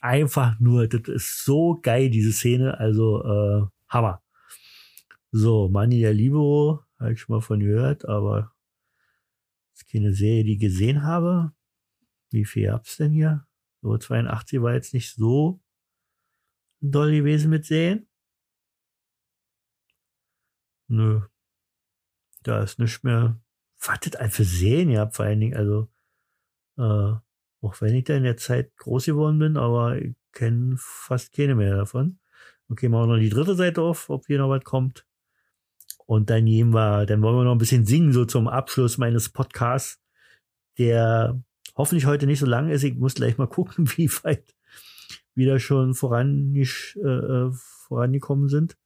einfach 0.00 0.58
nur, 0.60 0.88
das 0.88 1.08
ist 1.08 1.44
so 1.44 1.78
geil, 1.80 2.10
diese 2.10 2.32
Szene, 2.32 2.78
also 2.78 3.24
äh, 3.24 3.66
Hammer. 3.88 4.22
So, 5.30 5.68
Manni 5.68 6.00
der 6.00 6.12
Libero, 6.12 6.84
habe 6.98 7.14
ich 7.14 7.20
schon 7.20 7.34
mal 7.34 7.40
von 7.40 7.60
gehört, 7.60 8.06
aber 8.06 8.52
ist 9.74 9.90
keine 9.90 10.12
Serie, 10.12 10.44
die 10.44 10.54
ich 10.54 10.60
gesehen 10.60 11.02
habe. 11.02 11.52
Wie 12.30 12.44
viel 12.44 12.66
gab's 12.66 12.96
denn 12.98 13.12
hier? 13.12 13.46
So, 13.80 13.96
82 13.96 14.60
war 14.60 14.74
jetzt 14.74 14.94
nicht 14.94 15.14
so 15.14 15.60
doll 16.80 17.12
gewesen 17.12 17.50
mit 17.50 17.64
Serien. 17.64 18.06
Nö. 20.88 21.22
Da 22.42 22.62
ist 22.62 22.78
nichts 22.78 23.02
mehr 23.02 23.40
was 23.86 24.00
das 24.00 24.34
für 24.34 24.44
Serien 24.44 24.90
ihr 24.90 25.00
habt, 25.00 25.16
vor 25.16 25.24
allen 25.24 25.40
Dingen, 25.40 25.56
also, 25.56 25.88
äh, 26.78 27.16
auch 27.64 27.80
wenn 27.80 27.94
ich 27.94 28.04
da 28.04 28.16
in 28.16 28.24
der 28.24 28.36
Zeit 28.36 28.76
groß 28.76 29.06
geworden 29.06 29.38
bin, 29.38 29.56
aber 29.56 29.98
ich 29.98 30.14
kenne 30.32 30.76
fast 30.78 31.32
keine 31.32 31.54
mehr 31.54 31.76
davon. 31.76 32.18
Okay, 32.68 32.88
machen 32.88 33.08
wir 33.08 33.14
noch 33.16 33.20
die 33.20 33.28
dritte 33.28 33.54
Seite 33.54 33.82
auf, 33.82 34.08
ob 34.08 34.26
hier 34.26 34.38
noch 34.38 34.48
was 34.48 34.64
kommt. 34.64 35.06
Und 36.06 36.30
dann 36.30 36.44
nehmen 36.44 36.74
wir, 36.74 37.06
dann 37.06 37.22
wollen 37.22 37.36
wir 37.36 37.44
noch 37.44 37.52
ein 37.52 37.58
bisschen 37.58 37.86
singen, 37.86 38.12
so 38.12 38.24
zum 38.24 38.48
Abschluss 38.48 38.98
meines 38.98 39.28
Podcasts, 39.28 40.00
der 40.78 41.40
hoffentlich 41.76 42.06
heute 42.06 42.26
nicht 42.26 42.40
so 42.40 42.46
lang 42.46 42.68
ist. 42.70 42.82
Ich 42.82 42.94
muss 42.96 43.14
gleich 43.14 43.38
mal 43.38 43.46
gucken, 43.48 43.90
wie 43.96 44.10
weit 44.22 44.54
wieder 45.34 45.58
schon 45.60 45.94
voran, 45.94 46.54
äh, 46.54 46.62
äh 46.62 47.52
vorangekommen 47.86 48.48
sind. 48.48 48.76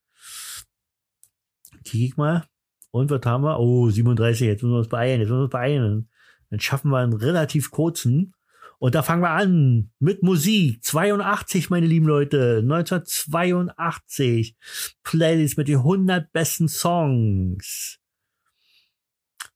Kick 1.84 2.16
mal. 2.16 2.48
Und 2.90 3.10
was 3.10 3.20
haben 3.24 3.44
wir? 3.44 3.58
Oh, 3.58 3.90
37, 3.90 4.46
jetzt 4.46 4.62
müssen 4.62 4.74
wir 4.74 4.78
uns 4.78 4.88
beeilen, 4.88 5.20
jetzt 5.20 5.28
müssen 5.28 5.40
wir 5.40 5.44
uns 5.44 5.52
beeilen. 5.52 6.08
Dann 6.50 6.60
schaffen 6.60 6.90
wir 6.90 6.98
einen 6.98 7.12
relativ 7.12 7.70
kurzen. 7.70 8.32
Und 8.78 8.94
da 8.94 9.02
fangen 9.02 9.22
wir 9.22 9.30
an 9.30 9.90
mit 9.98 10.22
Musik. 10.22 10.84
82, 10.84 11.70
meine 11.70 11.86
lieben 11.86 12.06
Leute. 12.06 12.58
1982. 12.62 14.54
Playlist 15.02 15.56
mit 15.56 15.68
den 15.68 15.78
100 15.78 16.30
besten 16.32 16.68
Songs. 16.68 17.98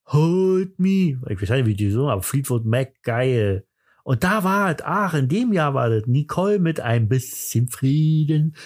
Hold 0.07 0.79
me. 0.79 1.21
Ich 1.29 1.41
weiß 1.41 1.51
nicht, 1.51 1.67
wie 1.67 1.75
die 1.75 1.91
so, 1.91 2.09
aber 2.09 2.23
Fleetwood 2.23 2.65
Mac, 2.65 3.03
geil. 3.03 3.67
Und 4.05 4.25
da 4.25 4.45
war 4.45 4.71
es, 4.71 4.83
ach, 4.83 5.15
in 5.15 5.29
dem 5.29 5.53
Jahr 5.53 5.75
war 5.75 5.91
das 5.91 6.07
Nicole 6.07 6.59
mit 6.59 6.81
ein 6.81 7.09
bisschen 7.09 7.69
Frieden. 7.69 8.57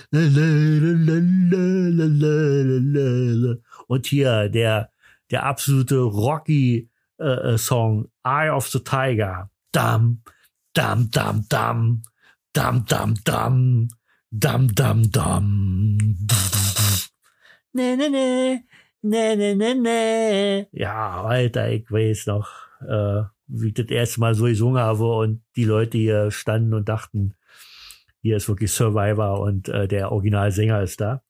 Und 3.87 4.07
hier 4.07 4.49
der, 4.49 4.91
der 5.31 5.45
absolute 5.45 5.97
Rocky 5.97 6.89
äh, 7.19 7.55
äh, 7.55 7.59
Song 7.59 8.09
Eye 8.25 8.51
of 8.51 8.69
the 8.69 8.81
Tiger. 8.81 9.51
Dam, 9.73 10.23
dam, 10.73 11.11
dam, 11.11 11.45
dam, 11.49 12.03
dam, 12.53 12.85
dam, 12.87 13.15
dam, 13.25 13.89
dam, 14.31 14.75
dam, 14.75 15.11
dam. 15.11 15.99
Ne, 17.73 17.97
ne, 17.97 18.09
ne, 18.09 18.65
ne, 19.03 19.37
ne, 19.37 19.55
ne, 19.55 19.75
ne. 19.75 20.69
Ja, 20.73 21.25
Alter, 21.25 21.71
ich 21.71 21.91
weiß 21.91 22.27
noch. 22.27 22.49
Äh, 22.81 23.34
wie 23.47 23.73
das 23.73 23.87
erste 23.87 24.21
Mal 24.21 24.35
so 24.35 24.45
gesungen 24.45 24.83
habe 24.83 25.07
und 25.07 25.43
die 25.57 25.65
Leute 25.65 25.99
hier 25.99 26.31
standen 26.31 26.75
und 26.75 26.89
dachten, 26.89 27.35
hier 28.21 28.37
ist 28.37 28.49
wirklich 28.49 28.73
Survivor 28.73 29.41
und 29.41 29.69
äh, 29.69 29.87
der 29.87 30.11
Originalsänger 30.11 30.83
ist 30.83 31.01
da. 31.01 31.23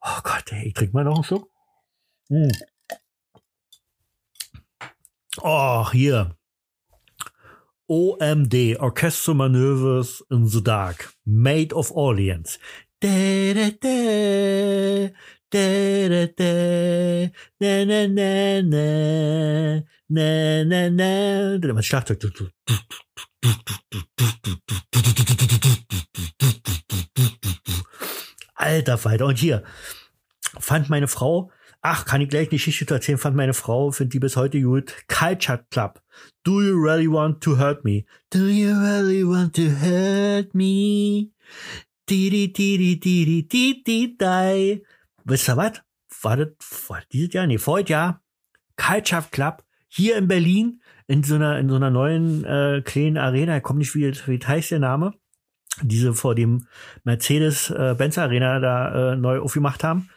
Oh 0.00 0.20
Gott, 0.22 0.52
ey, 0.52 0.68
ich 0.68 0.74
trinke 0.74 0.94
mal 0.94 1.04
noch 1.04 1.14
einen 1.14 1.24
Schluck. 1.24 1.48
Hm. 2.28 2.50
Oh, 5.40 5.90
hier. 5.92 6.36
OMD, 7.86 8.78
Orchestral 8.80 9.36
Maneuvers 9.36 10.24
in 10.30 10.46
the 10.46 10.62
Dark, 10.62 11.14
Made 11.24 11.74
of 11.74 11.90
Orleans. 11.92 12.58
Da, 13.00 13.52
da, 13.52 13.70
da, 13.70 15.10
da, 15.50 16.08
da, 16.08 16.26
da, 16.26 17.30
na, 17.60 17.84
na, 17.84 18.06
na, 18.08 18.62
na, 18.62 19.82
na, 20.08 20.64
na, 20.64 20.90
na. 20.90 21.58
Das 21.58 21.86
Schlagzeug. 21.86 22.20
Alter 28.54 28.98
Falter. 28.98 29.26
Und 29.26 29.38
hier 29.38 29.62
fand 30.58 30.90
meine 30.90 31.08
Frau, 31.08 31.50
ach, 31.80 32.04
kann 32.04 32.20
ich 32.20 32.28
gleich 32.28 32.48
eine 32.48 32.58
Geschichte 32.58 32.92
erzählen, 32.94 33.18
fand 33.18 33.36
meine 33.36 33.54
Frau, 33.54 33.90
finde 33.90 34.10
die 34.10 34.18
bis 34.18 34.36
heute 34.36 34.60
gut. 34.60 34.94
Culture 35.08 35.64
Club. 35.70 36.00
Do 36.44 36.62
you 36.62 36.76
really 36.76 37.08
want 37.08 37.42
to 37.42 37.58
hurt 37.58 37.84
me? 37.84 38.04
Do 38.30 38.46
you 38.46 38.74
really 38.78 39.24
want 39.24 39.54
to 39.56 39.62
hurt 39.62 40.54
me? 40.54 41.30
Di, 42.08 42.30
di, 42.30 42.52
di, 42.52 42.98
di, 42.98 43.48
di, 43.48 44.16
di. 44.16 44.82
Wisst 45.24 45.48
ihr 45.48 45.56
was? 45.56 45.80
War 46.22 46.36
das, 46.36 46.48
war 46.88 47.02
dieses 47.12 47.32
Jahr? 47.32 47.46
Nee, 47.46 47.58
vorher 47.58 47.86
Jahr. 47.86 48.22
Culture 48.76 49.24
Club 49.30 49.62
hier 49.94 50.16
in 50.16 50.26
Berlin 50.26 50.82
in 51.06 51.22
so 51.22 51.36
einer, 51.36 51.58
in 51.58 51.68
so 51.68 51.76
einer 51.76 51.90
neuen 51.90 52.44
äh, 52.44 52.82
kleinen 52.84 53.18
Arena, 53.18 53.56
ich 53.56 53.62
komme 53.62 53.78
nicht, 53.78 53.94
wie, 53.94 54.10
wie 54.26 54.40
heißt 54.44 54.72
der 54.72 54.80
Name, 54.80 55.14
diese 55.82 56.14
vor 56.14 56.34
dem 56.34 56.66
Mercedes-Benz 57.04 58.16
äh, 58.16 58.20
Arena 58.20 58.58
da 58.58 59.12
äh, 59.12 59.16
neu 59.16 59.40
aufgemacht 59.40 59.84
haben. 59.84 60.10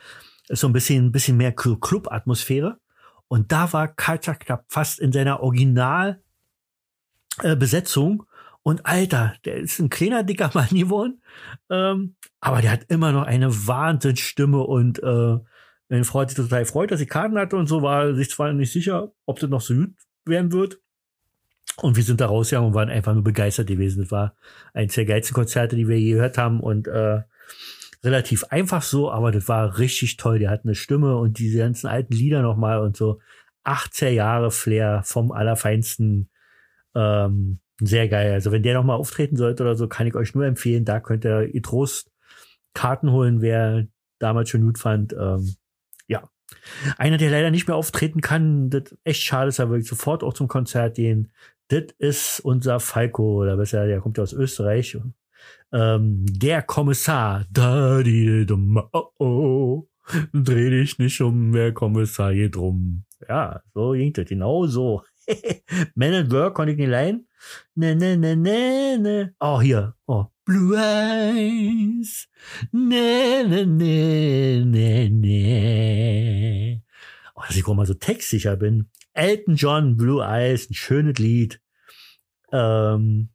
Ist 0.48 0.62
so 0.62 0.68
ein 0.68 0.74
bisschen, 0.74 1.12
bisschen 1.12 1.38
mehr 1.38 1.52
Club-Atmosphäre. 1.52 2.80
Und 3.28 3.52
da 3.52 3.74
war 3.74 3.90
Culture 3.90 4.38
Club 4.38 4.64
fast 4.70 5.00
in 5.00 5.12
seiner 5.12 5.42
Original 5.42 6.22
äh. 7.44 7.56
Und 8.64 8.86
Alter, 8.86 9.36
der 9.46 9.58
ist 9.58 9.80
ein 9.80 9.90
kleiner, 9.90 10.24
dicker 10.24 10.52
Mann 10.54 10.70
geworden. 10.70 11.22
Ähm, 11.70 12.16
aber 12.40 12.62
der 12.62 12.72
hat 12.72 12.86
immer 12.88 13.12
noch 13.12 13.24
eine 13.24 13.68
Wahnsinnsstimme 13.68 14.60
und 14.60 15.02
äh, 15.04 15.38
meine 15.90 16.04
Frau 16.04 16.22
hat 16.22 16.30
sich 16.30 16.38
total 16.38 16.64
gefreut, 16.64 16.92
dass 16.92 17.00
sie 17.00 17.06
Karten 17.06 17.38
hatte 17.38 17.56
und 17.56 17.68
so, 17.68 17.82
war 17.82 18.14
sich 18.16 18.30
zwar 18.30 18.52
nicht 18.54 18.72
sicher, 18.72 19.12
ob 19.26 19.40
das 19.40 19.50
noch 19.50 19.62
so 19.62 19.74
gut 19.74 19.94
werden 20.26 20.52
wird. 20.52 20.80
Und 21.82 21.96
wir 21.96 22.04
sind 22.04 22.20
da 22.20 22.26
rausgegangen 22.26 22.70
und 22.70 22.76
waren 22.76 22.90
einfach 22.90 23.14
nur 23.14 23.24
begeistert 23.24 23.68
gewesen. 23.68 24.02
Das 24.02 24.12
war 24.12 24.36
eines 24.74 24.96
der 24.96 25.06
geilsten 25.06 25.36
Konzerte, 25.36 25.76
die 25.76 25.88
wir 25.88 26.00
je 26.00 26.14
gehört 26.14 26.38
haben 26.38 26.60
und 26.60 26.88
äh, 26.88 27.22
relativ 28.04 28.46
einfach 28.46 28.82
so, 28.82 29.12
aber 29.12 29.32
das 29.32 29.48
war 29.48 29.78
richtig 29.78 30.18
toll. 30.18 30.40
Der 30.40 30.50
hat 30.50 30.64
eine 30.64 30.76
Stimme 30.76 31.18
und 31.18 31.40
diese 31.40 31.60
ganzen 31.60 31.88
alten 31.88 32.14
Lieder 32.14 32.42
nochmal 32.42 32.80
und 32.80 32.98
so. 32.98 33.20
18 33.64 34.14
Jahre 34.14 34.50
Flair 34.50 35.02
vom 35.04 35.32
Allerfeinsten. 35.32 36.30
Ähm, 36.96 37.60
sehr 37.80 38.08
geil. 38.08 38.32
Also 38.34 38.52
wenn 38.52 38.64
der 38.64 38.74
nochmal 38.74 38.98
auftreten 38.98 39.36
sollte 39.36 39.64
oder 39.64 39.76
so, 39.76 39.88
kann 39.88 40.08
ich 40.08 40.16
euch 40.16 40.34
nur 40.34 40.46
empfehlen. 40.46 40.86
Da 40.86 41.00
könnt 41.00 41.26
ihr 41.26 41.50
Trost 41.62 42.12
Karten 42.74 43.12
holen, 43.12 43.42
wer 43.42 43.86
damals 44.20 44.50
schon 44.50 44.62
gut 44.62 44.80
fand. 44.80 45.14
Ähm. 45.14 45.56
Einer, 46.98 47.18
der 47.18 47.32
leider 47.32 47.52
nicht 47.52 47.68
mehr 47.68 47.76
auftreten 47.76 48.22
kann, 48.22 48.70
das 48.70 48.95
echt 49.04 49.24
schade 49.24 49.50
ist, 49.50 49.60
aber 49.60 49.78
ich 49.78 49.88
sofort 49.88 50.24
auch 50.24 50.34
zum 50.34 50.48
Konzert 50.48 50.95
gehen. 50.95 51.32
Das 51.70 51.86
ist 51.98 52.39
unser 52.39 52.80
Falco, 52.80 53.41
oder 53.41 53.58
besser, 53.58 53.86
der 53.88 54.00
kommt 54.00 54.18
ja 54.18 54.24
aus 54.24 54.34
Österreich. 54.34 54.98
Ähm, 55.74 56.26
der 56.30 56.62
Kommissar. 56.62 57.45
Da, 57.52 58.02
die, 58.04 58.45
dumm, 58.45 58.82
oh, 58.93 59.10
oh. 59.20 59.88
Dreh 60.34 60.70
dich 60.70 61.00
nicht 61.00 61.20
um, 61.20 61.54
wer 61.54 61.74
Kommissar 61.74 62.34
geht 62.34 62.56
drum. 62.56 63.04
Ja, 63.28 63.62
so 63.74 63.91
ging 63.91 64.14
das, 64.14 64.26
genau 64.26 64.66
so. 64.66 65.04
Man 65.95 66.14
at 66.14 66.32
Work 66.32 66.56
konnte 66.56 66.72
ich 66.72 66.78
nicht 66.78 66.89
leihen. 66.89 67.28
Ne, 67.76 67.95
ne, 67.95 68.16
ne, 68.16 68.36
ne, 68.36 68.98
ne. 69.00 69.36
Oh, 69.39 69.60
hier. 69.60 69.95
Oh. 70.06 70.28
Blue 70.48 70.78
Eyes. 70.78 72.30
Ne, 72.72 73.43
ne, 73.45 73.66
ne, 73.66 74.64
ne, 74.64 75.10
ne. 75.10 76.82
Oh, 77.36 77.41
dass 77.45 77.58
ich 77.58 77.68
auch 77.68 77.74
mal 77.74 77.86
so 77.86 77.93
textsicher 77.93 78.56
bin. 78.56 78.89
Elton 79.12 79.56
John, 79.56 79.98
Blue 79.98 80.24
Eyes, 80.24 80.70
ein 80.70 80.74
schönes 80.74 81.20
Lied. 81.20 81.62
Ähm, 82.54 83.28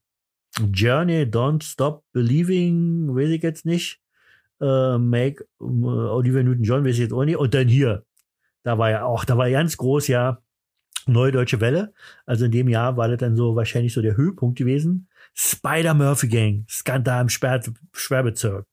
Journey, 0.72 1.24
Don't 1.24 1.62
Stop 1.62 2.02
Believing, 2.12 3.14
weiß 3.14 3.28
ich 3.28 3.42
jetzt 3.42 3.66
nicht. 3.66 4.00
Äh, 4.62 4.96
Make, 4.96 5.44
äh, 5.60 5.64
Oliver 5.64 6.42
Newton-John, 6.42 6.82
weiß 6.82 6.94
ich 6.94 7.00
jetzt 7.00 7.12
auch 7.12 7.26
nicht. 7.26 7.36
Und 7.36 7.52
dann 7.52 7.68
hier, 7.68 8.06
da 8.62 8.78
war 8.78 8.88
ja 8.88 9.04
auch, 9.04 9.26
da 9.26 9.36
war 9.36 9.50
ganz 9.50 9.76
groß, 9.76 10.08
ja, 10.08 10.42
Neue 11.06 11.32
Deutsche 11.32 11.60
Welle. 11.60 11.92
Also 12.26 12.44
in 12.44 12.52
dem 12.52 12.68
Jahr 12.68 12.96
war 12.96 13.08
das 13.08 13.18
dann 13.18 13.36
so 13.36 13.56
wahrscheinlich 13.56 13.92
so 13.92 14.02
der 14.02 14.16
Höhepunkt 14.16 14.58
gewesen. 14.58 15.08
Spider 15.34 15.94
Murphy 15.94 16.28
Gang, 16.28 16.64
Skandal 16.68 17.22
im 17.22 17.28
Sperr 17.28 17.60
Sperrbezirk. 17.92 18.66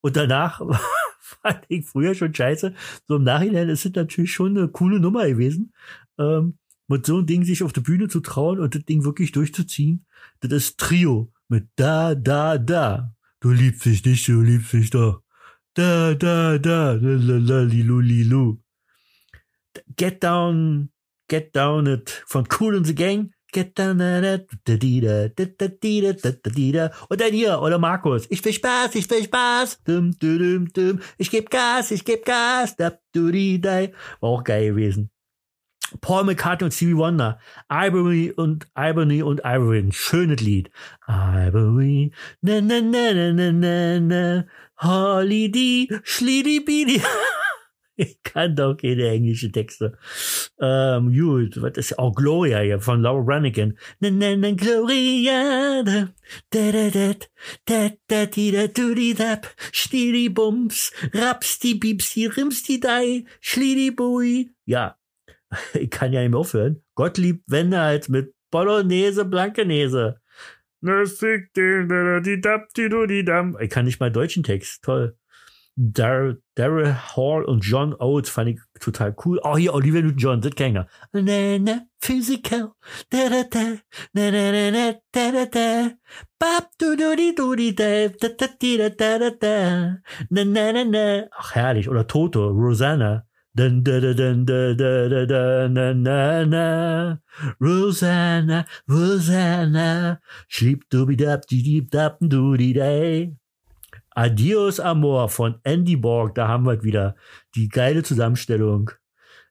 Und 0.00 0.16
danach 0.16 0.60
fand 1.20 1.64
ich 1.68 1.86
früher 1.86 2.14
schon 2.14 2.34
scheiße. 2.34 2.74
So 3.08 3.16
im 3.16 3.24
Nachhinein 3.24 3.68
ist 3.68 3.86
es 3.86 3.92
natürlich 3.94 4.32
schon 4.32 4.56
eine 4.56 4.68
coole 4.68 5.00
Nummer 5.00 5.26
gewesen. 5.26 5.72
Ähm, 6.18 6.58
mit 6.88 7.04
so 7.04 7.16
einem 7.16 7.26
Ding 7.26 7.44
sich 7.44 7.62
auf 7.62 7.72
die 7.72 7.80
Bühne 7.80 8.08
zu 8.08 8.20
trauen 8.20 8.60
und 8.60 8.74
das 8.74 8.84
Ding 8.84 9.04
wirklich 9.04 9.32
durchzuziehen. 9.32 10.06
Das 10.40 10.52
ist 10.52 10.78
Trio 10.78 11.32
mit 11.48 11.68
da, 11.76 12.14
da, 12.14 12.58
da. 12.58 13.15
Du 13.46 13.52
liebst 13.52 13.84
dich 13.84 14.04
nicht, 14.04 14.26
du 14.26 14.40
liebst 14.40 14.72
dich 14.72 14.90
doch. 14.90 15.22
Da, 15.74 16.14
da, 16.14 16.58
da, 16.58 16.94
lilu, 16.94 18.00
lilu. 18.00 18.58
Get 19.96 20.24
down, 20.24 20.90
get 21.28 21.54
down 21.54 21.86
it 21.86 22.24
von 22.26 22.48
Cool 22.50 22.76
and 22.76 22.84
the 22.84 22.92
Gang. 22.92 23.32
Get 23.52 23.78
down 23.78 24.00
it. 24.00 24.50
Und 27.08 27.20
dann 27.20 27.32
hier, 27.32 27.62
oder 27.62 27.78
Markus. 27.78 28.26
Ich 28.30 28.44
will 28.44 28.52
Spaß, 28.52 28.96
ich 28.96 29.08
will 29.08 29.22
Spaß. 29.22 29.80
Dum, 29.84 30.10
dum, 30.18 30.66
dum. 30.72 30.98
Ich 31.16 31.30
geb 31.30 31.48
Gas, 31.48 31.92
ich 31.92 32.04
geb 32.04 32.24
Gas. 32.24 32.76
War 32.76 32.98
auch 34.22 34.42
geil 34.42 34.70
gewesen. 34.70 35.12
Paul 36.00 36.24
McCartney 36.24 36.66
und 36.66 36.72
Stevie 36.72 36.96
Wonder, 36.96 37.38
Ivory 37.70 38.32
und 38.32 38.66
Ivory 38.76 39.22
und 39.22 39.40
Ivory, 39.44 39.78
ein 39.78 39.92
schönes 39.92 40.40
Lied. 40.40 40.70
Ivory, 41.06 42.12
na 42.40 42.60
na 42.60 42.80
na 42.80 43.12
na 43.12 43.32
na 43.32 43.52
na 43.52 44.00
na, 44.00 44.44
Holiday, 44.76 45.88
Schlidi 46.02 46.60
Bidi. 46.60 47.02
Ich 47.98 48.22
kann 48.22 48.54
doch 48.54 48.76
keine 48.76 49.08
englischen 49.08 49.52
Texte. 49.52 49.96
Ähm, 50.60 51.14
gut, 51.14 51.62
was 51.62 51.78
ist, 51.78 51.94
oh, 51.96 52.12
Gloria 52.12 52.58
hier 52.60 52.78
von 52.78 53.00
Laura 53.00 53.22
Branigan. 53.22 53.78
Na, 54.00 54.10
na, 54.10 54.36
na, 54.36 54.50
Gloria, 54.52 55.82
da, 55.82 56.08
da, 56.50 56.72
da, 56.72 56.90
da, 56.90 57.14
da, 57.64 57.90
da, 58.06 58.26
di, 58.26 58.50
da, 58.50 58.66
du, 58.66 58.94
di, 58.94 59.14
dap, 59.14 59.46
schnidi, 59.72 60.28
bums, 60.28 60.92
raps, 61.14 61.58
die, 61.58 61.74
bips, 61.74 62.12
die, 62.12 62.26
rims, 62.26 62.62
die, 62.64 62.80
dei, 62.80 63.24
schlidi, 63.40 63.90
bui. 63.90 64.50
Ja, 64.66 64.98
ich 65.74 65.90
kann 65.90 66.12
ja 66.12 66.20
nicht 66.20 66.30
mehr 66.30 66.40
aufhören. 66.40 66.82
Gottlieb 66.94 67.42
Wende 67.46 67.80
halt 67.80 68.08
mit 68.08 68.34
Bolognese, 68.50 69.24
Blankenese. 69.24 70.20
Ich 73.60 73.70
kann 73.70 73.84
nicht 73.86 74.00
mal 74.00 74.10
deutschen 74.10 74.42
Text. 74.42 74.84
Toll. 74.84 75.16
Dar 75.78 76.36
Daryl 76.54 76.94
Hall 76.94 77.44
und 77.44 77.60
John 77.60 77.94
Oates 77.98 78.30
fand 78.30 78.48
ich 78.48 78.60
total 78.80 79.14
cool. 79.24 79.38
Oh, 79.42 79.58
hier 79.58 79.74
Olivia 79.74 80.00
Newton-John, 80.00 80.40
das 80.40 80.54
kennt 80.54 80.76
ihr. 80.76 80.86
Na, 81.12 81.82
physical. 82.00 82.72
Ach, 91.36 91.54
herrlich. 91.54 91.90
Oder 91.90 92.06
Toto, 92.06 92.48
Rosanna. 92.48 93.26
Dun, 93.56 93.82
dun, 93.82 94.02
dun, 94.02 94.44
dun, 94.44 94.76
dun, 94.76 94.76
dun, 94.76 95.74
dun, 95.74 96.02
na, 96.02 96.44
na. 96.44 97.18
Rosanna, 97.58 98.66
Rosanna, 98.86 100.20
schlieb 100.46 100.82
du 100.90 101.06
bidab, 101.06 101.46
di 101.46 101.62
di 101.62 101.80
dab, 101.80 102.18
du 102.20 102.58
di 102.58 102.74
day. 102.74 103.34
Adios 104.14 104.78
Amor 104.78 105.30
von 105.30 105.58
Andy 105.64 105.96
Borg, 105.96 106.34
da 106.34 106.48
haben 106.48 106.66
wir 106.66 106.82
wieder 106.82 107.16
die 107.54 107.68
geile 107.68 108.02
Zusammenstellung, 108.02 108.90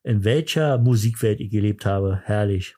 in 0.03 0.23
welcher 0.23 0.77
Musikwelt 0.77 1.39
ich 1.39 1.49
gelebt 1.49 1.87
habe. 1.87 2.21
Herrlich. 2.25 2.75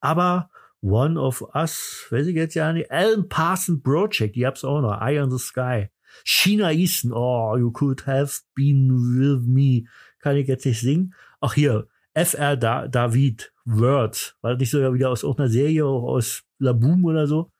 Aber 0.00 0.48
One 0.80 1.20
of 1.20 1.42
Us, 1.54 2.06
weiß 2.08 2.28
ich 2.28 2.36
jetzt 2.36 2.54
ja 2.54 2.72
nicht, 2.72 2.90
Alan 2.90 3.28
Parson 3.28 3.82
Project, 3.82 4.34
die 4.34 4.46
hab's 4.46 4.64
auch 4.64 4.80
noch, 4.80 4.98
Eye 5.02 5.20
on 5.20 5.30
the 5.30 5.38
Sky. 5.38 5.90
China 6.24 6.70
Easton, 6.70 7.12
oh, 7.12 7.56
you 7.56 7.70
could 7.70 8.06
have 8.06 8.40
been 8.54 8.90
with 8.90 9.46
me 9.46 9.86
kann 10.18 10.36
ich 10.36 10.48
jetzt 10.48 10.66
nicht 10.66 10.80
singen. 10.80 11.14
Ach 11.40 11.54
hier, 11.54 11.88
FR 12.14 12.56
da 12.56 12.88
David, 12.88 13.52
Words. 13.66 14.36
War 14.40 14.52
das 14.52 14.60
nicht 14.60 14.70
sogar 14.70 14.94
wieder 14.94 15.10
aus 15.10 15.22
irgendeiner 15.22 15.50
Serie, 15.50 15.84
auch 15.84 16.04
aus 16.04 16.44
La 16.58 16.72
Boom 16.72 17.04
oder 17.04 17.26
so? 17.26 17.52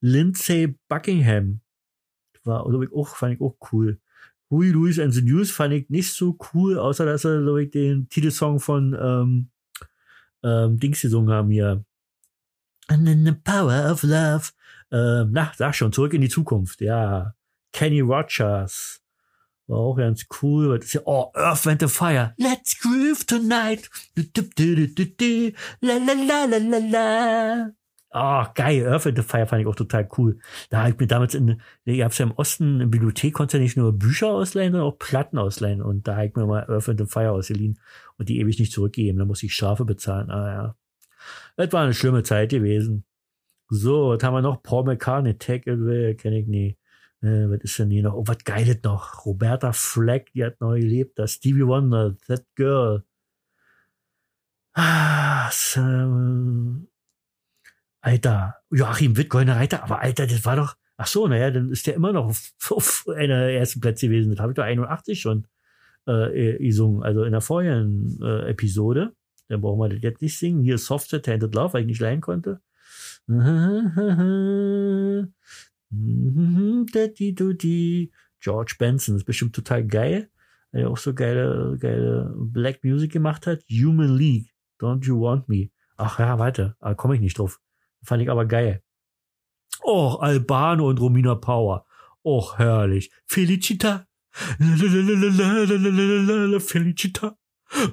Lindsay 0.00 0.78
Buckingham. 0.88 1.60
War, 2.44 2.68
glaube 2.68 2.84
ich, 2.84 2.92
auch, 2.92 3.16
fand 3.16 3.34
ich 3.34 3.40
auch 3.40 3.56
cool. 3.72 4.00
Huey 4.50 4.70
Louis 4.70 4.98
and 4.98 5.14
the 5.14 5.22
News 5.22 5.50
fand 5.50 5.72
ich 5.72 5.88
nicht 5.88 6.12
so 6.12 6.36
cool, 6.52 6.78
außer 6.78 7.06
dass 7.06 7.24
er, 7.24 7.40
glaube 7.40 7.64
ich, 7.64 7.70
den 7.70 8.08
Titelsong 8.08 8.60
von 8.60 8.96
ähm, 9.00 9.50
ähm, 10.42 10.78
Dings 10.78 11.00
gesungen 11.00 11.32
haben 11.32 11.50
hier. 11.50 11.84
And 12.88 13.08
in 13.08 13.24
the 13.24 13.32
power 13.32 13.90
of 13.90 14.02
love. 14.02 14.50
Ähm, 14.90 15.30
na, 15.32 15.52
sag 15.56 15.74
schon, 15.74 15.92
zurück 15.92 16.12
in 16.12 16.20
die 16.20 16.28
Zukunft. 16.28 16.80
Ja. 16.80 17.34
Kenny 17.72 18.00
Rogers. 18.00 19.01
War 19.68 19.78
auch 19.78 19.96
ganz 19.96 20.26
cool, 20.42 20.70
weil 20.70 20.78
das 20.78 20.86
ist 20.86 20.94
ja, 20.94 21.02
oh, 21.04 21.30
Earth, 21.34 21.64
Wind 21.66 21.88
Fire. 21.90 22.34
Let's 22.36 22.78
groove 22.80 23.24
tonight. 23.24 23.88
Du, 24.14 24.24
du, 24.24 24.42
du, 24.42 24.88
du, 24.88 25.06
du, 25.06 25.52
La, 25.80 25.94
la, 25.94 26.12
la, 26.12 26.44
la, 26.46 26.58
la, 26.58 26.78
la. 26.78 27.70
Oh, 28.14 28.44
geil. 28.54 28.86
Earth, 28.86 29.06
Wind 29.06 29.20
Fire 29.24 29.46
fand 29.46 29.62
ich 29.62 29.68
auch 29.68 29.76
total 29.76 30.08
cool. 30.18 30.38
Da 30.68 30.80
habe 30.80 30.90
ich 30.90 30.98
mir 30.98 31.06
damals 31.06 31.34
in, 31.34 31.60
ihr 31.84 32.04
habt 32.04 32.18
ja 32.18 32.26
im 32.26 32.32
Osten, 32.32 32.80
in 32.80 32.90
Bibliothek 32.90 33.34
konntest 33.34 33.54
ja 33.54 33.60
nicht 33.60 33.76
nur 33.76 33.92
Bücher 33.92 34.28
ausleihen, 34.28 34.72
sondern 34.72 34.90
auch 34.90 34.98
Platten 34.98 35.38
ausleihen. 35.38 35.80
Und 35.80 36.08
da 36.08 36.16
habe 36.16 36.26
ich 36.26 36.34
mir 36.34 36.44
mal 36.44 36.68
Earth, 36.68 36.88
Wind 36.88 37.10
Fire 37.10 37.30
ausgeliehen 37.30 37.78
und 38.18 38.28
die 38.28 38.40
ewig 38.40 38.58
nicht 38.58 38.72
zurückgeben. 38.72 39.18
Da 39.18 39.24
muss 39.24 39.42
ich 39.42 39.54
Strafe 39.54 39.84
bezahlen. 39.84 40.30
Ah, 40.30 40.52
ja. 40.52 40.76
Das 41.56 41.72
war 41.72 41.84
eine 41.84 41.94
schlimme 41.94 42.24
Zeit 42.24 42.50
gewesen. 42.50 43.04
So, 43.68 44.10
was 44.10 44.22
haben 44.22 44.34
wir 44.34 44.42
noch? 44.42 44.62
Paul 44.62 44.84
McCartney, 44.84 45.38
Take 45.38 45.70
It 45.70 45.78
Away, 45.78 46.14
kenne 46.14 46.40
ich 46.40 46.46
nie. 46.46 46.76
Äh, 47.22 47.50
was 47.50 47.60
ist 47.62 47.78
denn 47.78 47.90
hier 47.90 48.02
noch? 48.02 48.14
Oh, 48.14 48.24
was 48.26 48.44
geiles 48.44 48.82
noch. 48.82 49.24
Roberta 49.24 49.72
Fleck, 49.72 50.32
die 50.32 50.44
hat 50.44 50.60
neu 50.60 50.80
gelebt. 50.80 51.18
Das 51.18 51.34
Stevie 51.34 51.66
Wonder, 51.66 52.16
That 52.26 52.44
Girl. 52.54 53.04
Ah, 54.74 55.50
so, 55.50 55.80
Alter. 58.00 58.56
Joachim 58.70 59.16
Witt, 59.16 59.28
Goldener 59.28 59.56
Reiter. 59.56 59.84
Aber 59.84 60.00
Alter, 60.00 60.26
das 60.26 60.44
war 60.44 60.56
doch, 60.56 60.76
Ach 61.02 61.06
so, 61.08 61.26
naja, 61.26 61.50
dann 61.50 61.72
ist 61.72 61.88
der 61.88 61.94
immer 61.94 62.12
noch 62.12 62.26
auf, 62.26 62.52
auf 62.70 63.04
einer 63.08 63.50
ersten 63.50 63.80
Plätze 63.80 64.06
gewesen. 64.06 64.30
Das 64.30 64.40
habe 64.40 64.52
ich 64.52 64.56
doch 64.56 64.62
81 64.62 65.20
schon 65.20 65.48
äh, 66.06 66.56
gesungen, 66.58 67.02
also 67.02 67.24
in 67.24 67.32
der 67.32 67.40
vorherigen 67.40 68.20
äh, 68.22 68.50
Episode. 68.50 69.12
Dann 69.48 69.60
brauchen 69.60 69.80
wir 69.80 69.88
das 69.88 70.02
jetzt 70.02 70.22
nicht 70.22 70.38
singen. 70.38 70.62
Hier 70.62 70.78
Softset 70.78 71.26
Handed 71.26 71.56
Love, 71.56 71.74
weil 71.74 71.80
ich 71.82 71.88
nicht 71.88 72.00
leihen 72.00 72.20
konnte. 72.20 72.60
George 78.40 78.74
Benson 78.78 79.16
ist 79.16 79.24
bestimmt 79.24 79.54
total 79.54 79.86
geil. 79.86 80.30
Der 80.72 80.88
auch 80.88 80.96
so 80.96 81.12
geile, 81.12 81.76
geile 81.78 82.34
Black 82.36 82.82
Music 82.82 83.12
gemacht 83.12 83.46
hat. 83.46 83.62
Human 83.70 84.16
League, 84.16 84.54
Don't 84.80 85.04
You 85.04 85.20
Want 85.20 85.48
Me. 85.48 85.68
Ach 85.96 86.18
ja, 86.18 86.38
weiter. 86.38 86.76
Da 86.80 86.94
komme 86.94 87.14
ich 87.14 87.20
nicht 87.20 87.38
drauf. 87.38 87.60
Fand 88.02 88.22
ich 88.22 88.30
aber 88.30 88.46
geil. 88.46 88.82
Och, 89.84 90.22
Albano 90.22 90.88
und 90.88 90.98
Romina 91.00 91.34
Power. 91.34 91.84
Och, 92.24 92.58
herrlich. 92.58 93.10
Felicita. 93.26 94.06
Felicita. 96.60 97.36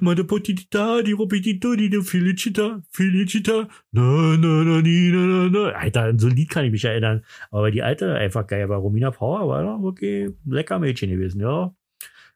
Meine 0.00 0.24
Potita, 0.24 1.02
die 1.02 1.12
Robitito, 1.12 1.74
die 1.74 1.90
Felicita, 2.02 2.82
Felicita. 2.90 3.68
Na, 3.92 4.36
na, 4.36 4.64
na, 4.64 4.80
ni, 4.80 5.10
na, 5.10 5.26
na, 5.26 5.48
na. 5.48 5.70
Alter, 5.72 6.02
an 6.02 6.18
so 6.18 6.28
ein 6.28 6.36
Lied 6.36 6.50
kann 6.50 6.64
ich 6.64 6.72
mich 6.72 6.84
erinnern. 6.84 7.24
Aber 7.50 7.70
die 7.70 7.82
alte 7.82 8.14
einfach 8.14 8.46
geil 8.46 8.68
war. 8.68 8.78
Romina 8.78 9.10
Power 9.10 9.48
war 9.48 9.62
doch 9.62 9.82
wirklich 9.82 10.32
lecker 10.44 10.78
Mädchen 10.78 11.10
gewesen, 11.10 11.40
ja. 11.40 11.74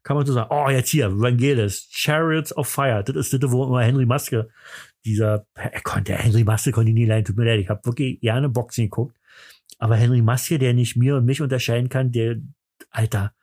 Kann 0.02 0.16
man 0.16 0.26
so 0.26 0.32
sagen. 0.32 0.50
Oh, 0.50 0.68
jetzt 0.68 0.90
hier, 0.90 1.18
Vangelis, 1.18 1.88
Chariots 1.90 2.56
of 2.56 2.68
Fire. 2.68 3.02
Das 3.04 3.16
ist 3.16 3.32
das, 3.32 3.50
wo 3.50 3.64
immer 3.64 3.82
Henry 3.82 4.06
Maske, 4.06 4.48
dieser, 5.04 5.46
er 5.54 5.80
konnte, 5.82 6.14
Henry 6.14 6.44
Maske 6.44 6.72
konnte 6.72 6.92
nie 6.92 7.06
leiden, 7.06 7.24
tut 7.24 7.36
mir 7.36 7.44
leid. 7.44 7.60
Ich 7.60 7.68
habe 7.68 7.84
wirklich 7.84 8.20
gerne 8.20 8.48
Boxen 8.48 8.84
geguckt. 8.84 9.16
Aber 9.78 9.96
Henry 9.96 10.22
Maske, 10.22 10.58
der 10.58 10.72
nicht 10.72 10.96
mir 10.96 11.16
und 11.16 11.24
mich 11.24 11.42
unterscheiden 11.42 11.88
kann, 11.88 12.12
der, 12.12 12.36
Alter, 12.90 13.34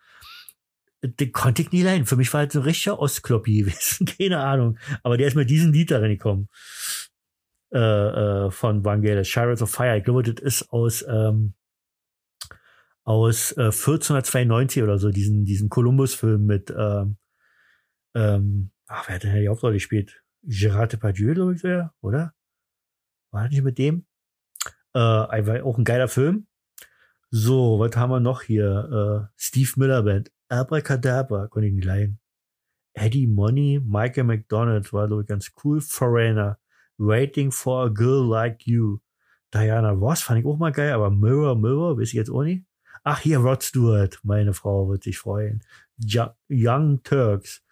den 1.04 1.32
konnte 1.32 1.62
ich 1.62 1.72
nie 1.72 1.82
leiden. 1.82 2.06
Für 2.06 2.16
mich 2.16 2.34
war 2.34 2.46
das 2.46 2.56
ein 2.56 2.64
richtiger 2.64 3.00
Ostkloppi 3.00 3.60
gewesen. 3.64 4.06
Keine 4.06 4.40
Ahnung. 4.40 4.78
Aber 5.04 5.18
der 5.18 5.28
ist 5.28 5.36
mit 5.36 5.50
diesem 5.50 5.72
Lied 5.72 5.92
darin 5.92 6.12
gekommen. 6.12 6.48
Äh, 7.74 7.78
äh, 7.80 8.52
von 8.52 8.84
Vangelis, 8.84 9.30
Chariots 9.30 9.62
of 9.62 9.72
Fire. 9.72 9.98
Ich 9.98 10.04
glaube, 10.04 10.24
das 10.24 10.44
ist 10.44 10.70
aus, 10.72 11.06
ähm, 11.08 11.54
aus 13.04 13.54
äh, 13.54 13.72
1492 13.72 14.84
oder 14.84 14.98
so, 14.98 15.10
diesen, 15.10 15.46
diesen 15.46 15.70
Columbus-Film 15.70 16.46
mit, 16.46 16.70
ähm, 16.78 17.18
ähm, 18.14 18.72
ach, 18.88 19.08
wer 19.08 19.16
hat 19.16 19.24
denn 19.24 19.36
die 19.36 19.48
Hauptrolle 19.48 19.76
gespielt? 19.76 20.22
Gerard 20.44 20.92
Depardieu, 20.92 21.34
glaube 21.34 21.56
ich, 21.56 21.64
oder? 22.02 22.34
War 23.32 23.44
das 23.44 23.52
nicht 23.52 23.64
mit 23.64 23.78
dem? 23.78 24.06
Äh, 24.94 25.00
auch 25.00 25.78
ein 25.78 25.86
geiler 25.86 26.10
Film. 26.10 26.48
So, 27.30 27.80
was 27.80 27.96
haben 27.96 28.10
wir 28.10 28.20
noch 28.20 28.42
hier? 28.42 29.30
Äh, 29.30 29.34
Steve 29.38 29.72
Miller 29.78 30.04
Band. 30.04 30.30
Abracadabra, 30.52 31.48
konnte 31.48 31.68
ich 31.68 31.74
nicht 31.74 31.86
leihen. 31.86 32.20
Eddie 32.94 33.28
Money, 33.28 33.82
Michael 33.84 34.26
McDonald 34.26 34.92
war, 34.92 35.10
ich, 35.10 35.26
ganz 35.26 35.52
cool. 35.64 35.80
Foreigner. 35.80 36.60
Waiting 36.98 37.52
for 37.52 37.86
a 37.86 37.88
Girl 37.88 38.28
Like 38.28 38.68
You. 38.68 39.00
Diana 39.54 39.92
Ross 39.92 40.22
fand 40.22 40.42
ich 40.42 40.46
auch 40.46 40.58
mal 40.58 40.72
geil, 40.72 40.92
aber 40.92 41.10
Mirror, 41.10 41.56
Mirror, 41.56 41.98
weiß 41.98 42.10
ich 42.10 42.14
jetzt 42.14 42.30
auch 42.30 42.44
nicht. 42.44 42.66
Ach, 43.04 43.20
hier 43.20 43.40
Rod 43.40 43.64
Stewart, 43.64 44.20
meine 44.24 44.54
Frau 44.54 44.90
wird 44.90 45.04
sich 45.04 45.18
freuen. 45.18 45.64
Ja, 45.98 46.36
Young 46.50 47.02
Turks. 47.04 47.64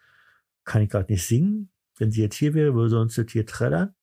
Kann 0.64 0.82
ich 0.82 0.88
gerade 0.88 1.12
nicht 1.12 1.26
singen. 1.26 1.70
Wenn 1.98 2.10
sie 2.10 2.22
jetzt 2.22 2.36
hier 2.36 2.54
wäre, 2.54 2.74
würde 2.74 2.90
sie 2.90 2.98
uns 2.98 3.14
das 3.14 3.30
hier 3.30 3.46
trällern. 3.46 3.94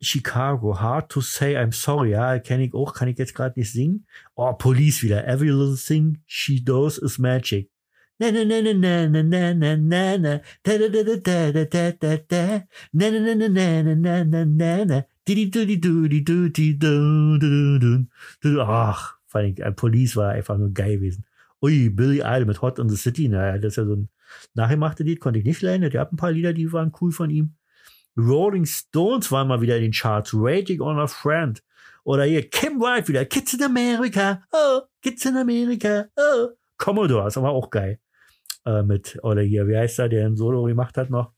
Chicago, 0.00 0.80
Hard 0.80 1.10
to 1.10 1.20
Say 1.20 1.56
I'm 1.56 1.72
Sorry, 1.72 2.10
ja, 2.10 2.38
kenne 2.38 2.64
ich 2.64 2.74
auch, 2.74 2.94
kann 2.94 3.08
ich 3.08 3.18
jetzt 3.18 3.34
gerade 3.34 3.58
nicht 3.58 3.72
singen. 3.72 4.06
Oh, 4.34 4.52
Police 4.52 5.02
wieder. 5.02 5.26
Every 5.26 5.50
little 5.50 5.76
thing 5.76 6.22
she 6.26 6.62
does 6.64 6.98
is 6.98 7.18
magic. 7.18 7.70
Ach 18.60 19.18
fand 19.28 19.58
ich 19.58 19.76
Police 19.76 20.16
war 20.16 20.30
einfach 20.30 20.58
nur 20.58 20.72
geil 20.72 20.96
gewesen 20.96 21.24
ui 21.62 21.90
Billy 21.90 22.20
Idol 22.20 22.46
mit 22.46 22.62
Hot 22.62 22.78
in 22.78 22.88
the 22.88 22.96
City 22.96 23.28
naja 23.28 23.58
das 23.58 23.72
ist 23.72 23.76
ja 23.76 23.84
so 23.84 23.94
ein 23.94 24.08
nachgemachte 24.54 25.04
Lied 25.04 25.20
konnte 25.20 25.38
ich 25.38 25.44
nicht 25.44 25.62
lernen 25.62 25.90
der 25.90 26.00
hat 26.00 26.12
ein 26.12 26.16
paar 26.16 26.32
Lieder 26.32 26.52
die 26.52 26.72
waren 26.72 26.92
cool 27.00 27.12
von 27.12 27.30
ihm 27.30 27.54
Rolling 28.18 28.66
Stones 28.66 29.30
waren 29.30 29.48
mal 29.48 29.60
wieder 29.60 29.76
in 29.76 29.82
den 29.82 29.92
Charts. 29.92 30.32
Raging 30.34 30.80
on 30.80 30.98
a 30.98 31.06
Friend. 31.06 31.62
Oder 32.04 32.24
hier 32.24 32.48
Kim 32.48 32.80
White 32.80 33.08
wieder. 33.08 33.24
Kids 33.24 33.54
in 33.54 33.62
America. 33.62 34.42
Oh, 34.50 34.80
Kids 35.02 35.24
in 35.24 35.36
America. 35.36 36.06
Oh. 36.16 36.48
Commodores, 36.76 37.36
aber 37.36 37.50
auch 37.50 37.70
geil. 37.70 38.00
Äh, 38.64 38.82
mit, 38.82 39.18
oder 39.22 39.42
hier, 39.42 39.68
wie 39.68 39.76
heißt 39.76 40.00
er, 40.00 40.08
der 40.08 40.26
ein 40.26 40.36
Solo 40.36 40.64
gemacht 40.64 40.96
hat 40.96 41.10
noch? 41.10 41.32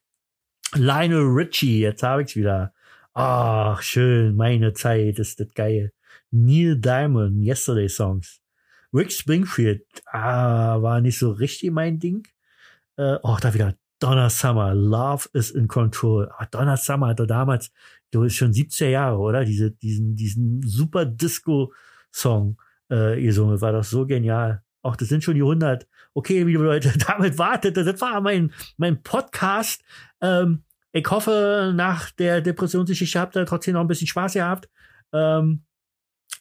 Lionel 0.75 1.25
Richie, 1.25 1.81
jetzt 1.81 2.03
habe 2.03 2.23
ich's 2.23 2.37
wieder. 2.37 2.73
Ach, 3.13 3.83
schön, 3.83 4.37
meine 4.37 4.73
Zeit, 4.73 5.19
ist 5.19 5.41
das 5.41 5.53
geil. 5.55 5.93
Neil 6.31 6.77
Diamond, 6.77 7.45
Yesterday 7.45 7.89
Songs. 7.89 8.41
Rick 8.93 9.13
Springfield, 9.13 9.85
ah, 10.07 10.81
war 10.81 11.01
nicht 11.01 11.19
so 11.19 11.31
richtig 11.33 11.73
mein 11.73 11.99
Ding. 11.99 12.27
Äh, 12.97 13.17
oh, 13.23 13.37
da 13.41 13.53
wieder 13.53 13.75
Donna 14.01 14.31
Summer, 14.31 14.75
Love 14.75 15.29
is 15.35 15.51
in 15.51 15.69
Control. 15.69 16.31
Ah, 16.37 16.47
Donna 16.47 16.77
Summer 16.77 17.09
hat 17.09 17.21
er 17.21 17.27
damals, 17.27 17.71
du 18.11 18.25
ist 18.25 18.35
schon 18.35 18.53
70er 18.53 18.89
Jahre, 18.89 19.19
oder? 19.19 19.45
Diese, 19.45 19.71
diesen, 19.71 20.17
diesen 20.17 20.63
super 20.63 21.05
Disco-Song 21.05 22.61
äh, 22.89 23.21
gesungen. 23.21 23.61
War 23.61 23.73
das 23.73 23.91
so 23.91 24.07
genial. 24.07 24.63
Auch 24.83 24.97
das 24.97 25.09
sind 25.09 25.23
schon 25.23 25.35
die 25.35 25.43
100. 25.43 25.87
Okay, 26.15 26.43
liebe 26.43 26.65
Leute, 26.65 26.93
damit 27.07 27.39
wartet. 27.39 27.77
Das 27.77 28.01
war 28.01 28.21
mein, 28.21 28.53
mein 28.77 29.03
Podcast. 29.03 29.83
Ähm, 30.21 30.65
ich 30.93 31.09
hoffe, 31.09 31.73
nach 31.75 32.11
der 32.11 32.41
Depressionsgeschichte 32.41 33.21
habt 33.21 33.37
ihr 33.37 33.47
trotzdem 33.47 33.75
noch 33.75 33.83
ein 33.83 33.87
bisschen 33.87 34.09
Spaß 34.09 34.33
gehabt. 34.33 34.69
Ähm, 35.13 35.63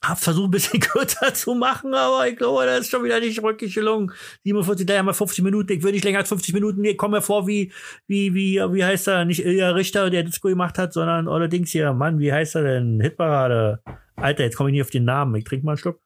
hab 0.01 0.19
versucht, 0.19 0.47
ein 0.47 0.51
bisschen 0.51 0.79
kürzer 0.79 1.33
zu 1.33 1.55
machen, 1.55 1.93
aber 1.93 2.27
ich 2.27 2.37
glaube, 2.37 2.65
das 2.65 2.81
ist 2.81 2.91
schon 2.91 3.03
wieder 3.03 3.19
nicht 3.19 3.41
rückig 3.43 3.73
gelungen. 3.73 4.11
47, 4.43 4.85
da 4.85 4.97
haben 4.97 5.07
wir 5.07 5.13
50 5.13 5.43
Minuten. 5.43 5.71
Ich 5.73 5.83
würde 5.83 5.93
nicht 5.93 6.05
länger 6.05 6.19
als 6.19 6.29
50 6.29 6.53
Minuten. 6.53 6.83
Ich 6.85 6.97
komme 6.97 7.17
mir 7.17 7.21
vor, 7.21 7.47
wie, 7.47 7.71
wie, 8.07 8.33
wie, 8.33 8.55
wie 8.55 8.83
heißt 8.83 9.07
er? 9.07 9.25
Nicht 9.25 9.43
Ilja 9.43 9.71
Richter, 9.71 10.09
der 10.09 10.23
Disco 10.23 10.47
gemacht 10.47 10.77
hat, 10.77 10.93
sondern 10.93 11.27
allerdings 11.27 11.71
hier, 11.71 11.91
Mann, 11.93 12.19
wie 12.19 12.31
heißt 12.31 12.55
er 12.55 12.63
denn? 12.63 13.01
Hitparade. 13.01 13.81
Alter, 14.15 14.43
jetzt 14.43 14.55
komme 14.55 14.69
ich 14.69 14.73
nicht 14.73 14.83
auf 14.83 14.89
den 14.89 15.05
Namen. 15.05 15.35
Ich 15.35 15.43
trinke 15.43 15.65
mal 15.65 15.73
einen 15.73 15.77
Schluck. 15.77 16.01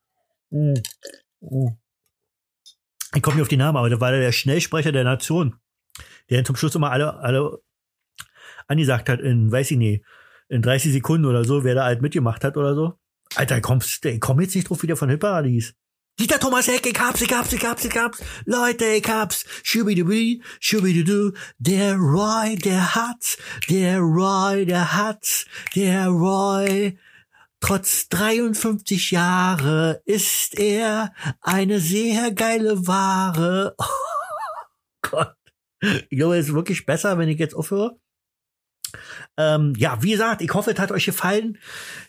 Mm. 0.49 0.73
Mm. 1.41 1.77
Ich 3.15 3.21
komme 3.21 3.35
nicht 3.35 3.43
auf 3.43 3.49
den 3.49 3.59
Namen, 3.59 3.77
aber 3.77 3.89
da 3.89 3.99
war 3.99 4.11
der 4.11 4.31
Schnellsprecher 4.31 4.91
der 4.91 5.03
Nation, 5.03 5.55
der 6.29 6.43
zum 6.43 6.55
Schluss 6.55 6.73
immer 6.73 6.91
alle, 6.91 7.15
alle 7.19 7.59
angesagt 8.67 9.09
hat 9.09 9.19
in, 9.19 9.51
weiß 9.51 9.71
ich 9.71 9.77
nicht, 9.77 10.03
in 10.49 10.61
30 10.61 10.91
Sekunden 10.93 11.25
oder 11.25 11.45
so, 11.45 11.63
wer 11.63 11.75
da 11.75 11.85
halt 11.85 12.01
mitgemacht 12.01 12.43
hat 12.43 12.57
oder 12.57 12.73
so. 12.73 12.97
Alter, 13.35 13.61
kommst, 13.61 14.05
ich 14.05 14.19
komm 14.19 14.41
jetzt 14.41 14.55
nicht 14.55 14.69
drauf, 14.69 14.83
wie 14.83 14.87
der 14.87 14.97
von 14.97 15.09
Hipparadies. 15.09 15.73
Dieter 16.19 16.39
Thomas 16.39 16.67
Heck, 16.67 16.85
ich 16.85 16.99
hab's, 16.99 17.21
ich 17.21 17.33
hab's, 17.33 17.53
ich 17.53 17.65
hab's, 17.65 17.85
ich 17.85 17.97
hab's. 17.97 18.21
Leute, 18.45 18.85
ich 18.85 19.07
hab's. 19.09 19.45
Schubidubi, 19.63 20.43
schubidudu. 20.59 21.31
Der 21.57 21.95
Roy, 21.95 22.55
der 22.55 22.93
hat's. 22.93 23.39
Der 23.67 23.97
Roy, 23.99 24.65
der 24.67 24.93
hat's. 24.93 25.47
Der 25.75 26.09
Roy. 26.09 26.99
Trotz 27.59 28.09
53 28.09 29.09
Jahre 29.09 30.01
ist 30.05 30.59
er 30.59 31.13
eine 31.41 31.79
sehr 31.79 32.31
geile 32.31 32.85
Ware. 32.87 33.75
Oh 35.05 35.09
Gott. 35.09 35.35
Ich 36.09 36.17
glaube, 36.17 36.37
es 36.37 36.47
ist 36.47 36.53
wirklich 36.53 36.85
besser, 36.85 37.17
wenn 37.17 37.27
ich 37.27 37.37
jetzt 37.37 37.53
aufhöre. 37.53 37.97
Ähm, 39.37 39.73
ja, 39.77 40.01
wie 40.01 40.11
gesagt, 40.11 40.41
ich 40.41 40.53
hoffe, 40.53 40.71
es 40.71 40.79
hat 40.79 40.91
euch 40.91 41.05
gefallen. 41.05 41.57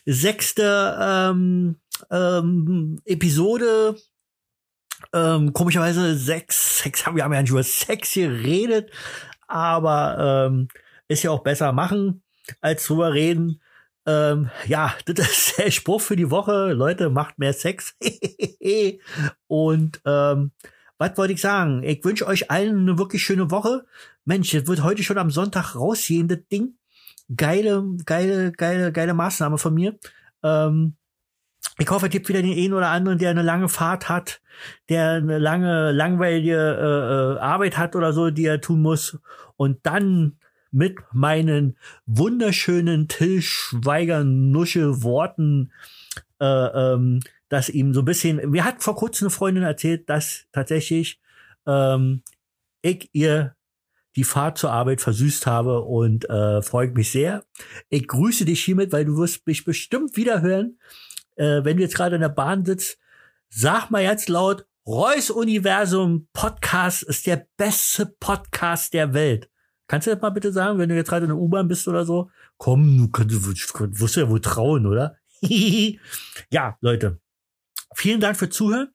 Sechste 0.05 0.97
ähm, 1.01 1.75
ähm, 2.11 3.01
Episode. 3.05 3.95
Ähm, 5.13 5.53
komischerweise 5.53 6.17
sechs, 6.17 6.79
sechs 6.79 7.05
haben 7.05 7.15
wir 7.15 7.23
haben 7.23 7.33
ja 7.33 7.41
nicht 7.41 7.51
über 7.51 7.63
Sex 7.63 8.13
geredet, 8.13 8.91
aber 9.47 10.47
ähm, 10.47 10.67
ist 11.07 11.23
ja 11.23 11.31
auch 11.31 11.43
besser 11.43 11.71
machen 11.71 12.23
als 12.61 12.85
drüber 12.85 13.13
reden. 13.13 13.61
Ähm, 14.05 14.49
ja, 14.67 14.95
das 15.05 15.29
ist 15.29 15.57
der 15.57 15.71
Spruch 15.71 16.01
für 16.01 16.15
die 16.15 16.31
Woche. 16.31 16.73
Leute, 16.73 17.09
macht 17.09 17.39
mehr 17.39 17.53
Sex. 17.53 17.95
Und 19.47 20.01
ähm, 20.05 20.51
was 20.97 21.17
wollte 21.17 21.33
ich 21.33 21.41
sagen? 21.41 21.83
Ich 21.83 22.03
wünsche 22.03 22.27
euch 22.27 22.49
allen 22.51 22.79
eine 22.79 22.97
wirklich 22.97 23.23
schöne 23.23 23.51
Woche. 23.51 23.85
Mensch, 24.23 24.53
es 24.53 24.67
wird 24.67 24.83
heute 24.83 25.03
schon 25.03 25.17
am 25.17 25.31
Sonntag 25.31 25.75
rausgehen, 25.75 26.27
das 26.27 26.39
Ding 26.51 26.75
geile, 27.35 27.83
geile, 28.05 28.51
geile, 28.51 28.91
geile 28.91 29.13
Maßnahme 29.13 29.57
von 29.57 29.73
mir. 29.73 29.97
Ähm, 30.43 30.95
ich 31.77 31.89
hoffe, 31.89 32.05
es 32.05 32.11
gibt 32.11 32.29
wieder 32.29 32.41
den 32.41 32.57
einen 32.57 32.73
oder 32.73 32.89
anderen, 32.89 33.17
der 33.17 33.31
eine 33.31 33.41
lange 33.41 33.67
Fahrt 33.67 34.07
hat, 34.07 34.41
der 34.89 35.13
eine 35.13 35.39
lange, 35.39 35.91
langweilige 35.91 36.55
äh, 36.55 37.35
äh, 37.35 37.39
Arbeit 37.39 37.77
hat 37.77 37.95
oder 37.95 38.13
so, 38.13 38.29
die 38.29 38.45
er 38.45 38.61
tun 38.61 38.81
muss. 38.81 39.17
Und 39.57 39.85
dann 39.85 40.37
mit 40.71 40.99
meinen 41.11 41.77
wunderschönen 42.05 43.07
Till 43.07 43.41
Schweiger 43.41 44.23
Nusche 44.23 45.03
Worten 45.03 45.71
äh, 46.39 46.45
ähm, 46.45 47.21
dass 47.49 47.69
ihm 47.69 47.93
so 47.93 48.01
ein 48.01 48.05
bisschen, 48.05 48.49
mir 48.49 48.63
hat 48.63 48.81
vor 48.81 48.95
kurzem 48.95 49.25
eine 49.25 49.31
Freundin 49.31 49.63
erzählt, 49.63 50.09
dass 50.09 50.45
tatsächlich 50.51 51.19
ähm, 51.67 52.23
ich 52.81 53.09
ihr 53.13 53.55
die 54.15 54.23
Fahrt 54.23 54.57
zur 54.57 54.71
Arbeit 54.71 55.01
versüßt 55.01 55.45
habe 55.45 55.81
und 55.81 56.29
äh, 56.29 56.61
freut 56.61 56.95
mich 56.95 57.11
sehr. 57.11 57.43
Ich 57.89 58.07
grüße 58.07 58.45
dich 58.45 58.63
hiermit, 58.63 58.91
weil 58.93 59.05
du 59.05 59.17
wirst 59.17 59.45
mich 59.45 59.65
bestimmt 59.65 60.15
wieder 60.15 60.41
hören, 60.41 60.79
äh, 61.35 61.63
wenn 61.63 61.77
du 61.77 61.83
jetzt 61.83 61.95
gerade 61.95 62.15
in 62.15 62.21
der 62.21 62.29
Bahn 62.29 62.63
sitzt. 62.65 62.97
Sag 63.49 63.89
mal 63.89 64.03
jetzt 64.03 64.29
laut, 64.29 64.65
Reus 64.87 65.29
Universum 65.29 66.27
Podcast 66.31 67.03
ist 67.03 67.27
der 67.27 67.47
beste 67.57 68.05
Podcast 68.05 68.93
der 68.93 69.13
Welt. 69.13 69.49
Kannst 69.87 70.07
du 70.07 70.11
das 70.11 70.21
mal 70.21 70.29
bitte 70.29 70.51
sagen, 70.51 70.79
wenn 70.79 70.89
du 70.89 70.95
jetzt 70.95 71.09
gerade 71.09 71.25
in 71.25 71.29
der 71.29 71.37
U-Bahn 71.37 71.67
bist 71.67 71.87
oder 71.87 72.05
so? 72.05 72.29
Komm, 72.57 72.97
du 72.97 73.09
kannst, 73.09 73.35
wirst 73.99 74.15
du 74.15 74.19
ja 74.19 74.29
wohl 74.29 74.41
trauen, 74.41 74.85
oder? 74.85 75.17
ja, 76.49 76.77
Leute. 76.81 77.19
Vielen 77.95 78.19
Dank 78.19 78.37
für 78.37 78.49
Zuhören. 78.49 78.89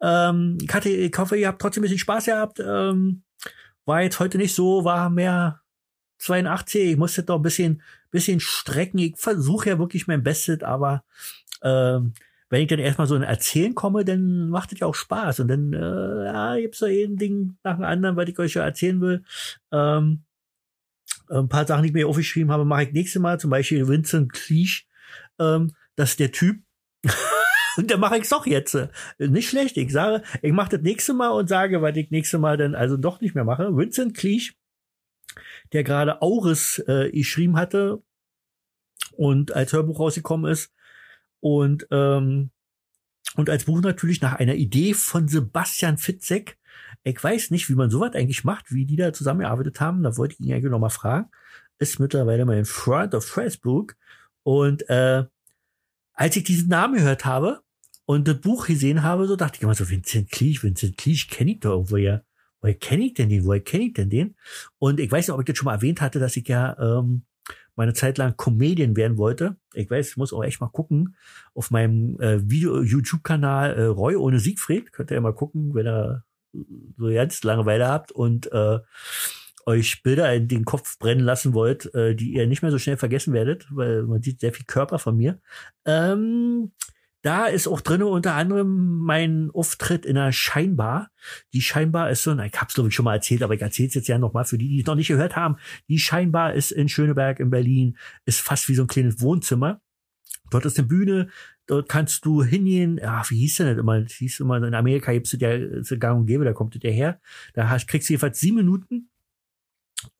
Ähm, 0.00 0.58
ich, 0.62 0.72
hatte, 0.72 0.88
ich 0.88 1.12
hoffe, 1.18 1.36
ihr 1.36 1.48
habt 1.48 1.60
trotzdem 1.60 1.80
ein 1.80 1.84
bisschen 1.84 1.98
Spaß 1.98 2.26
gehabt. 2.26 2.60
Ähm, 2.60 3.22
war 3.84 4.02
jetzt 4.02 4.20
heute 4.20 4.38
nicht 4.38 4.54
so, 4.54 4.84
war 4.84 5.10
mehr 5.10 5.60
82. 6.18 6.92
Ich 6.92 6.96
musste 6.96 7.24
doch 7.24 7.36
ein 7.36 7.42
bisschen, 7.42 7.82
bisschen 8.12 8.38
strecken. 8.38 8.98
Ich 8.98 9.16
versuche 9.16 9.70
ja 9.70 9.78
wirklich 9.78 10.06
mein 10.06 10.22
Bestes, 10.22 10.62
aber 10.62 11.04
ähm, 11.62 12.14
wenn 12.48 12.62
ich 12.62 12.68
dann 12.68 12.78
erstmal 12.78 13.08
so 13.08 13.16
ein 13.16 13.22
Erzählen 13.22 13.74
komme, 13.74 14.04
dann 14.04 14.50
macht 14.50 14.72
es 14.72 14.78
ja 14.78 14.86
auch 14.86 14.94
Spaß. 14.94 15.40
Und 15.40 15.48
dann 15.48 15.72
äh, 15.72 16.24
ja, 16.26 16.56
gibt's 16.58 16.78
so 16.78 16.86
ein 16.86 17.16
Ding 17.16 17.56
nach 17.64 17.76
dem 17.76 17.84
anderen, 17.84 18.16
was 18.16 18.28
ich 18.28 18.38
euch 18.38 18.54
ja 18.54 18.62
erzählen 18.62 19.00
will. 19.00 19.24
Ähm, 19.72 20.22
ein 21.28 21.48
paar 21.48 21.66
Sachen, 21.66 21.82
die 21.82 21.88
ich 21.88 21.94
mir 21.94 22.06
aufgeschrieben 22.06 22.52
habe, 22.52 22.64
mache 22.64 22.84
ich 22.84 22.92
nächstes 22.92 23.20
Mal. 23.20 23.40
Zum 23.40 23.50
Beispiel 23.50 23.88
Vincent 23.88 24.32
Cleach. 24.32 24.86
Ähm, 25.40 25.72
das 25.96 26.10
ist 26.10 26.20
der 26.20 26.30
Typ. 26.30 26.60
und 27.76 27.90
dann 27.90 28.00
mache 28.00 28.16
ich 28.16 28.24
es 28.24 28.28
doch 28.30 28.46
jetzt. 28.46 28.76
Nicht 29.18 29.48
schlecht. 29.48 29.76
Ich 29.76 29.92
sage, 29.92 30.22
ich 30.42 30.52
mache 30.52 30.76
das 30.76 30.82
nächste 30.82 31.14
Mal 31.14 31.30
und 31.30 31.48
sage, 31.48 31.82
was 31.82 31.96
ich 31.96 32.10
nächste 32.10 32.38
Mal 32.38 32.56
dann 32.56 32.74
also 32.74 32.96
doch 32.96 33.20
nicht 33.20 33.34
mehr 33.34 33.44
mache. 33.44 33.76
Vincent 33.76 34.16
Cleach, 34.16 34.54
der 35.72 35.84
gerade 35.84 36.22
Auris 36.22 36.78
äh, 36.86 37.10
geschrieben 37.10 37.56
hatte 37.56 38.02
und 39.16 39.52
als 39.52 39.72
Hörbuch 39.72 39.98
rausgekommen 39.98 40.50
ist, 40.50 40.72
und, 41.42 41.88
ähm, 41.90 42.50
und 43.34 43.50
als 43.50 43.64
Buch 43.64 43.80
natürlich 43.80 44.22
nach 44.22 44.34
einer 44.34 44.54
Idee 44.54 44.94
von 44.94 45.26
Sebastian 45.26 45.98
Fitzek. 45.98 46.56
Ich 47.02 47.22
weiß 47.22 47.50
nicht, 47.50 47.68
wie 47.68 47.74
man 47.74 47.90
sowas 47.90 48.14
eigentlich 48.14 48.44
macht, 48.44 48.72
wie 48.72 48.86
die 48.86 48.94
da 48.94 49.12
zusammengearbeitet 49.12 49.80
haben. 49.80 50.04
Da 50.04 50.16
wollte 50.16 50.34
ich 50.34 50.40
ihn 50.40 50.52
eigentlich 50.52 50.70
noch 50.70 50.78
mal 50.78 50.88
fragen. 50.88 51.30
Ist 51.78 51.98
mittlerweile 51.98 52.44
mein 52.44 52.64
Freund 52.64 53.12
of 53.14 53.26
Facebook. 53.26 53.96
Und 54.44 54.88
äh, 54.88 55.24
als 56.12 56.36
ich 56.36 56.44
diesen 56.44 56.68
Namen 56.68 56.94
gehört 56.94 57.24
habe 57.24 57.61
und 58.04 58.28
das 58.28 58.40
Buch 58.40 58.66
gesehen 58.66 59.02
habe, 59.02 59.26
so 59.26 59.36
dachte 59.36 59.56
ich 59.56 59.62
immer 59.62 59.74
so, 59.74 59.88
Vincent 59.88 60.30
Cleach, 60.30 60.62
Vincent 60.62 60.96
Cleach 60.96 61.28
kenne 61.28 61.52
ich 61.52 61.60
doch 61.60 61.70
irgendwo 61.70 61.96
ja. 61.96 62.22
Woher 62.60 62.74
kenne 62.74 63.06
ich 63.06 63.14
denn 63.14 63.28
den? 63.28 63.44
Woher 63.44 63.60
kenne 63.60 63.84
ich 63.84 63.94
denn 63.94 64.10
den? 64.10 64.36
Und 64.78 65.00
ich 65.00 65.10
weiß 65.10 65.26
nicht, 65.26 65.34
ob 65.34 65.40
ich 65.40 65.46
das 65.46 65.56
schon 65.56 65.66
mal 65.66 65.74
erwähnt 65.74 66.00
hatte, 66.00 66.20
dass 66.20 66.36
ich 66.36 66.46
ja 66.46 66.76
ähm, 66.78 67.22
meine 67.74 67.94
Zeit 67.94 68.18
lang 68.18 68.36
Comedian 68.36 68.96
werden 68.96 69.16
wollte. 69.16 69.56
Ich 69.74 69.90
weiß, 69.90 70.10
ich 70.10 70.16
muss 70.16 70.32
auch 70.32 70.44
echt 70.44 70.60
mal 70.60 70.68
gucken 70.68 71.16
auf 71.54 71.70
meinem 71.70 72.20
äh, 72.20 72.48
Video 72.48 72.82
YouTube-Kanal 72.82 73.74
äh, 73.74 73.84
Roy 73.84 74.16
ohne 74.16 74.38
Siegfried. 74.38 74.92
Könnt 74.92 75.10
ihr 75.10 75.16
ja 75.16 75.20
mal 75.20 75.34
gucken, 75.34 75.74
wenn 75.74 75.86
ihr 75.86 76.24
so 76.98 77.06
ganz 77.08 77.42
Langeweile 77.42 77.88
habt 77.88 78.12
und 78.12 78.52
äh, 78.52 78.78
euch 79.64 80.02
Bilder 80.02 80.32
in 80.34 80.48
den 80.48 80.64
Kopf 80.64 80.98
brennen 80.98 81.24
lassen 81.24 81.54
wollt, 81.54 81.92
äh, 81.94 82.14
die 82.14 82.34
ihr 82.34 82.46
nicht 82.46 82.62
mehr 82.62 82.70
so 82.70 82.78
schnell 82.78 82.96
vergessen 82.96 83.32
werdet, 83.32 83.66
weil 83.70 84.02
man 84.02 84.22
sieht 84.22 84.40
sehr 84.40 84.52
viel 84.52 84.66
Körper 84.66 84.98
von 84.98 85.16
mir. 85.16 85.40
Ähm, 85.84 86.72
da 87.22 87.46
ist 87.46 87.68
auch 87.68 87.80
drinne 87.80 88.06
unter 88.06 88.34
anderem 88.34 88.98
mein 88.98 89.50
Auftritt 89.54 90.04
in 90.04 90.18
einer 90.18 90.32
Scheinbar. 90.32 91.10
Die 91.52 91.62
Scheinbar 91.62 92.10
ist 92.10 92.24
so, 92.24 92.34
na, 92.34 92.46
ich 92.46 92.60
hab's 92.60 92.74
glaube 92.74 92.88
ich 92.88 92.94
schon 92.94 93.04
mal 93.04 93.14
erzählt, 93.14 93.42
aber 93.42 93.54
ich 93.54 93.62
erzähle 93.62 93.88
es 93.88 93.94
jetzt 93.94 94.08
ja 94.08 94.18
nochmal 94.18 94.44
für 94.44 94.58
die, 94.58 94.68
die 94.68 94.80
es 94.80 94.86
noch 94.86 94.96
nicht 94.96 95.08
gehört 95.08 95.36
haben. 95.36 95.56
Die 95.88 95.98
Scheinbar 95.98 96.54
ist 96.54 96.72
in 96.72 96.88
Schöneberg 96.88 97.38
in 97.38 97.50
Berlin, 97.50 97.96
ist 98.24 98.40
fast 98.40 98.68
wie 98.68 98.74
so 98.74 98.82
ein 98.82 98.88
kleines 98.88 99.20
Wohnzimmer. 99.20 99.80
Dort 100.50 100.66
ist 100.66 100.78
eine 100.78 100.88
Bühne, 100.88 101.28
dort 101.66 101.88
kannst 101.88 102.26
du 102.26 102.42
hingehen, 102.42 102.98
ja, 102.98 103.22
wie 103.28 103.38
hieß 103.38 103.58
denn 103.58 103.68
das 103.68 103.78
immer? 103.78 104.00
Das 104.00 104.12
hieß 104.12 104.40
immer, 104.40 104.56
in 104.56 104.74
Amerika 104.74 105.12
gibt's 105.12 105.32
ja 105.38 105.56
gang 105.96 106.20
und 106.20 106.26
gäbe, 106.26 106.44
da 106.44 106.52
kommt 106.52 106.82
der 106.82 106.92
her. 106.92 107.20
Da 107.54 107.70
hast, 107.70 107.86
kriegst 107.86 108.08
du 108.08 108.14
jedenfalls 108.14 108.40
sieben 108.40 108.56
Minuten 108.56 109.08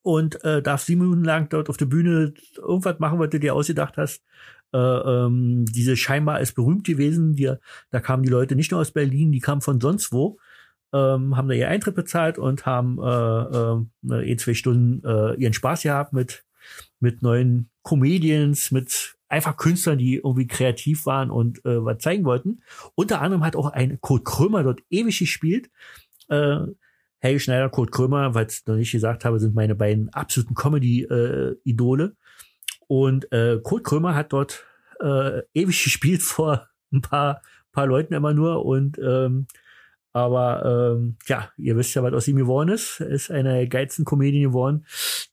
und 0.03 0.43
äh, 0.45 0.63
darfst 0.63 0.87
sieben 0.87 1.03
Minuten 1.03 1.25
lang 1.25 1.49
dort 1.49 1.69
auf 1.69 1.77
der 1.77 1.87
Bühne 1.87 2.33
irgendwas 2.57 3.01
machen, 3.01 3.19
was 3.19 3.31
du 3.31 3.41
dir 3.41 3.55
ausgedacht 3.55 3.97
hast 3.97 4.23
äh, 4.73 4.79
ähm, 4.79 5.65
diese 5.67 5.97
scheinbar 5.97 6.41
ist 6.41 6.55
berühmt 6.55 6.85
gewesen. 6.85 7.35
Die, 7.35 7.53
da 7.91 8.01
kamen 8.01 8.23
die 8.23 8.31
Leute 8.31 8.57
nicht 8.57 8.71
nur 8.71 8.81
aus 8.81 8.93
Berlin, 8.93 9.33
die 9.33 9.41
kamen 9.41 9.61
von 9.61 9.81
sonst 9.81 10.13
wo, 10.13 10.39
ähm, 10.93 11.37
haben 11.37 11.49
da 11.49 11.55
ihr 11.55 11.69
Eintritt 11.69 11.95
bezahlt 11.95 12.39
und 12.39 12.67
haben 12.67 12.99
äh, 13.03 14.15
äh, 14.15 14.33
eh 14.33 14.37
zwei 14.37 14.55
Stunden 14.55 15.05
äh, 15.07 15.35
ihren 15.35 15.53
Spaß 15.53 15.83
gehabt 15.83 16.13
mit 16.13 16.45
mit 17.01 17.23
neuen 17.23 17.69
Comedians, 17.83 18.71
mit 18.71 19.17
einfach 19.29 19.57
Künstlern, 19.57 19.99
die 19.99 20.17
irgendwie 20.17 20.47
kreativ 20.47 21.07
waren 21.07 21.31
und 21.31 21.65
äh, 21.65 21.85
was 21.85 21.99
zeigen 21.99 22.25
wollten. 22.25 22.63
Unter 22.95 23.21
anderem 23.21 23.45
hat 23.45 23.57
auch 23.57 23.67
ein 23.67 24.01
Kurt 24.01 24.25
Krömer 24.25 24.63
dort 24.63 24.83
ewig 24.91 25.19
gespielt. 25.19 25.71
Äh, 26.29 26.59
Helge 27.19 27.41
Schneider, 27.41 27.69
Kurt 27.71 27.93
Krömer, 27.93 28.35
weil 28.35 28.47
ich 28.49 28.67
noch 28.67 28.77
nicht 28.77 28.93
gesagt 28.93 29.25
habe, 29.25 29.41
sind 29.41 29.55
meine 29.55 29.75
beiden 29.75 30.13
absoluten 30.13 30.55
Comedy-Idole. 30.55 32.17
Und 32.93 33.33
äh, 33.33 33.59
Kurt 33.63 33.85
Krömer 33.85 34.15
hat 34.15 34.35
dort 34.35 34.67
äh, 35.01 35.41
ewig 35.55 35.83
gespielt 35.83 36.21
vor 36.23 36.69
ein 36.93 37.01
paar, 37.01 37.41
paar 37.73 37.87
Leuten 37.87 38.13
immer 38.13 38.35
nur. 38.35 38.67
Und 38.67 38.99
ähm, 38.99 39.47
aber 40.13 40.93
ähm, 40.95 41.17
ja, 41.27 41.51
ihr 41.57 41.75
wisst 41.75 41.95
ja, 41.95 42.03
was 42.03 42.13
aus 42.13 42.29
ihm 42.29 42.37
geworden 42.37 42.69
ist. 42.69 43.01
Er 43.01 43.09
ist 43.09 43.31
einer 43.31 43.55
der 43.55 43.67
geilsten 43.67 44.05
Comedien 44.05 44.43
geworden, 44.43 44.85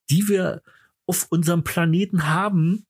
die 0.10 0.30
wir 0.30 0.62
auf 1.06 1.28
unserem 1.32 1.66
Planeten 1.66 2.30
haben. 2.30 2.86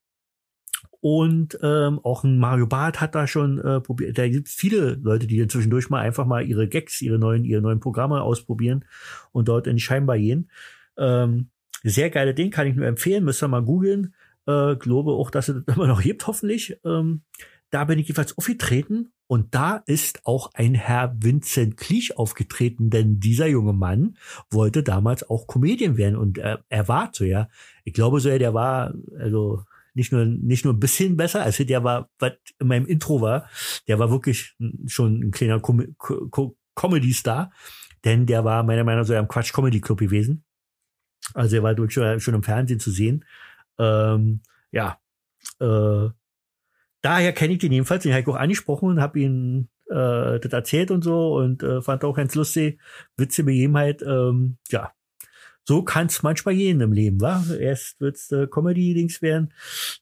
Und 1.01 1.57
ähm, 1.63 1.99
auch 2.03 2.23
ein 2.23 2.37
Mario 2.37 2.67
Barth 2.67 3.01
hat 3.01 3.15
da 3.15 3.25
schon 3.25 3.57
äh, 3.57 3.81
probiert. 3.81 4.19
Da 4.19 4.29
gibt 4.29 4.49
viele 4.49 4.99
Leute, 5.01 5.25
die 5.25 5.39
dann 5.39 5.49
zwischendurch 5.49 5.89
mal 5.89 6.01
einfach 6.01 6.27
mal 6.27 6.45
ihre 6.45 6.67
Gags, 6.67 7.01
ihre 7.01 7.17
neuen, 7.17 7.43
ihre 7.43 7.63
neuen 7.63 7.79
Programme 7.79 8.21
ausprobieren 8.21 8.85
und 9.31 9.47
dort 9.47 9.65
in 9.65 9.79
Scheinbar 9.79 10.19
gehen. 10.19 10.51
Ähm, 10.95 11.49
sehr 11.81 12.11
geile 12.11 12.35
Ding, 12.35 12.51
kann 12.51 12.67
ich 12.67 12.75
nur 12.75 12.85
empfehlen, 12.85 13.23
müsst 13.23 13.41
ihr 13.41 13.47
mal 13.47 13.63
googeln. 13.63 14.13
Äh, 14.49 14.77
glaube 14.77 15.11
auch, 15.11 15.29
dass 15.29 15.47
es 15.47 15.63
das 15.63 15.75
immer 15.75 15.85
noch 15.85 16.01
gibt, 16.01 16.25
hoffentlich. 16.25 16.79
Ähm, 16.83 17.21
da 17.69 17.83
bin 17.83 17.99
ich 17.99 18.07
jedenfalls 18.07 18.35
aufgetreten 18.35 19.11
und 19.27 19.53
da 19.53 19.83
ist 19.85 20.25
auch 20.25 20.49
ein 20.55 20.73
Herr 20.73 21.15
Vincent 21.19 21.77
Clich 21.77 22.17
aufgetreten, 22.17 22.89
denn 22.89 23.19
dieser 23.19 23.45
junge 23.45 23.73
Mann 23.73 24.17
wollte 24.49 24.81
damals 24.81 25.29
auch 25.29 25.45
Comedian 25.45 25.97
werden 25.97 26.15
und 26.15 26.39
äh, 26.39 26.57
er 26.67 26.87
war 26.87 27.11
so, 27.13 27.25
ja. 27.25 27.47
Ich 27.83 27.93
glaube 27.93 28.19
so, 28.21 28.29
ja, 28.29 28.39
der 28.39 28.55
war, 28.55 28.95
also 29.19 29.63
nicht 29.93 30.11
nur, 30.11 30.25
nicht 30.25 30.65
nur 30.65 30.73
ein 30.73 30.79
bisschen 30.79 31.15
besser, 31.15 31.43
als 31.43 31.57
der 31.57 31.83
war, 31.83 32.09
was 32.17 32.33
in 32.57 32.67
meinem 32.67 32.87
Intro 32.87 33.21
war, 33.21 33.47
der 33.87 33.99
war 33.99 34.09
wirklich 34.09 34.55
schon 34.87 35.19
ein 35.19 35.31
kleiner 35.31 35.59
Com 35.59 35.95
Com 35.97 36.55
Comedy-Star, 36.73 37.51
denn 38.05 38.25
der 38.25 38.45
war 38.45 38.63
meiner 38.63 38.83
Meinung 38.83 39.01
nach 39.01 39.07
so 39.07 39.13
am 39.13 39.27
Quatsch 39.27 39.53
Comedy 39.53 39.81
Club 39.81 39.99
gewesen. 39.99 40.43
Also 41.33 41.57
er 41.57 41.63
war 41.63 41.75
durch, 41.75 41.93
schon 41.93 42.33
im 42.33 42.43
Fernsehen 42.43 42.79
zu 42.79 42.89
sehen. 42.89 43.25
Ähm, 43.79 44.41
ja, 44.71 44.99
äh, 45.59 46.09
daher 47.01 47.33
kenne 47.33 47.53
ich 47.53 47.59
den 47.59 47.71
jedenfalls. 47.71 48.03
Den 48.03 48.11
habe 48.11 48.21
ich 48.21 48.27
auch 48.27 48.35
angesprochen 48.35 48.89
und 48.89 49.01
habe 49.01 49.19
ihn 49.19 49.69
äh, 49.89 50.39
das 50.39 50.53
erzählt 50.53 50.91
und 50.91 51.03
so 51.03 51.35
und 51.35 51.63
äh, 51.63 51.81
fand 51.81 52.03
auch 52.03 52.15
ganz 52.15 52.35
lustig. 52.35 52.79
Witzige 53.17 53.45
Begebenheit. 53.45 54.01
Ähm, 54.01 54.57
ja, 54.69 54.91
so 55.69 55.83
kann 55.83 56.07
es 56.07 56.23
manchmal 56.23 56.55
gehen 56.55 56.81
im 56.81 56.93
Leben, 56.93 57.21
wa? 57.21 57.43
Erst 57.59 58.01
wirst 58.01 58.31
du 58.31 58.43
äh, 58.43 58.47
Comedy-Dings 58.47 59.21
werden, 59.21 59.53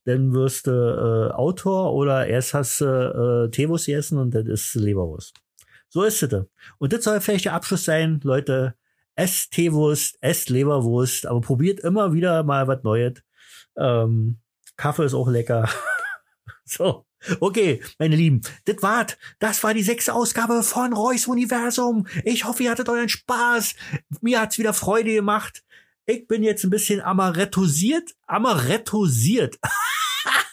dann 0.05 0.33
wirst 0.33 0.67
du 0.67 0.71
äh, 0.71 1.33
Autor 1.33 1.93
oder 1.93 2.25
erst 2.25 2.53
hast 2.53 2.79
du 2.79 3.47
äh, 3.47 3.51
Teewurst 3.51 3.87
gegessen 3.87 4.17
und 4.17 4.33
das 4.33 4.45
ist 4.45 4.75
Leberwurst. 4.75 5.35
So 5.89 6.03
ist 6.03 6.23
es. 6.23 6.45
Und 6.77 6.93
das 6.93 7.03
soll 7.03 7.19
vielleicht 7.19 7.45
der 7.45 7.53
Abschluss 7.53 7.83
sein, 7.83 8.21
Leute. 8.23 8.75
Esst 9.15 9.51
Teewurst, 9.51 10.17
esst 10.21 10.49
Leberwurst, 10.49 11.25
aber 11.25 11.41
probiert 11.41 11.81
immer 11.81 12.13
wieder 12.13 12.43
mal 12.43 12.67
was 12.69 12.83
Neues. 12.83 13.15
Ähm, 13.77 14.37
Kaffee 14.75 15.05
ist 15.05 15.13
auch 15.13 15.27
lecker. 15.27 15.69
so. 16.65 17.05
Okay, 17.39 17.81
meine 17.97 18.15
Lieben, 18.15 18.41
das 18.65 18.81
war's. 18.81 19.17
Das 19.39 19.63
war 19.63 19.73
die 19.73 19.83
sechste 19.83 20.13
Ausgabe 20.13 20.61
von 20.63 20.93
Reus 20.93 21.27
Universum. 21.27 22.07
Ich 22.23 22.45
hoffe, 22.45 22.63
ihr 22.63 22.71
hattet 22.71 22.89
euren 22.89 23.09
Spaß. 23.09 23.75
Mir 24.21 24.39
hat's 24.39 24.59
wieder 24.59 24.73
Freude 24.73 25.13
gemacht. 25.13 25.63
Ich 26.05 26.27
bin 26.27 26.43
jetzt 26.43 26.63
ein 26.63 26.69
bisschen 26.69 27.01
amarettosiert. 27.01 28.15
Amarettosiert. 28.27 29.57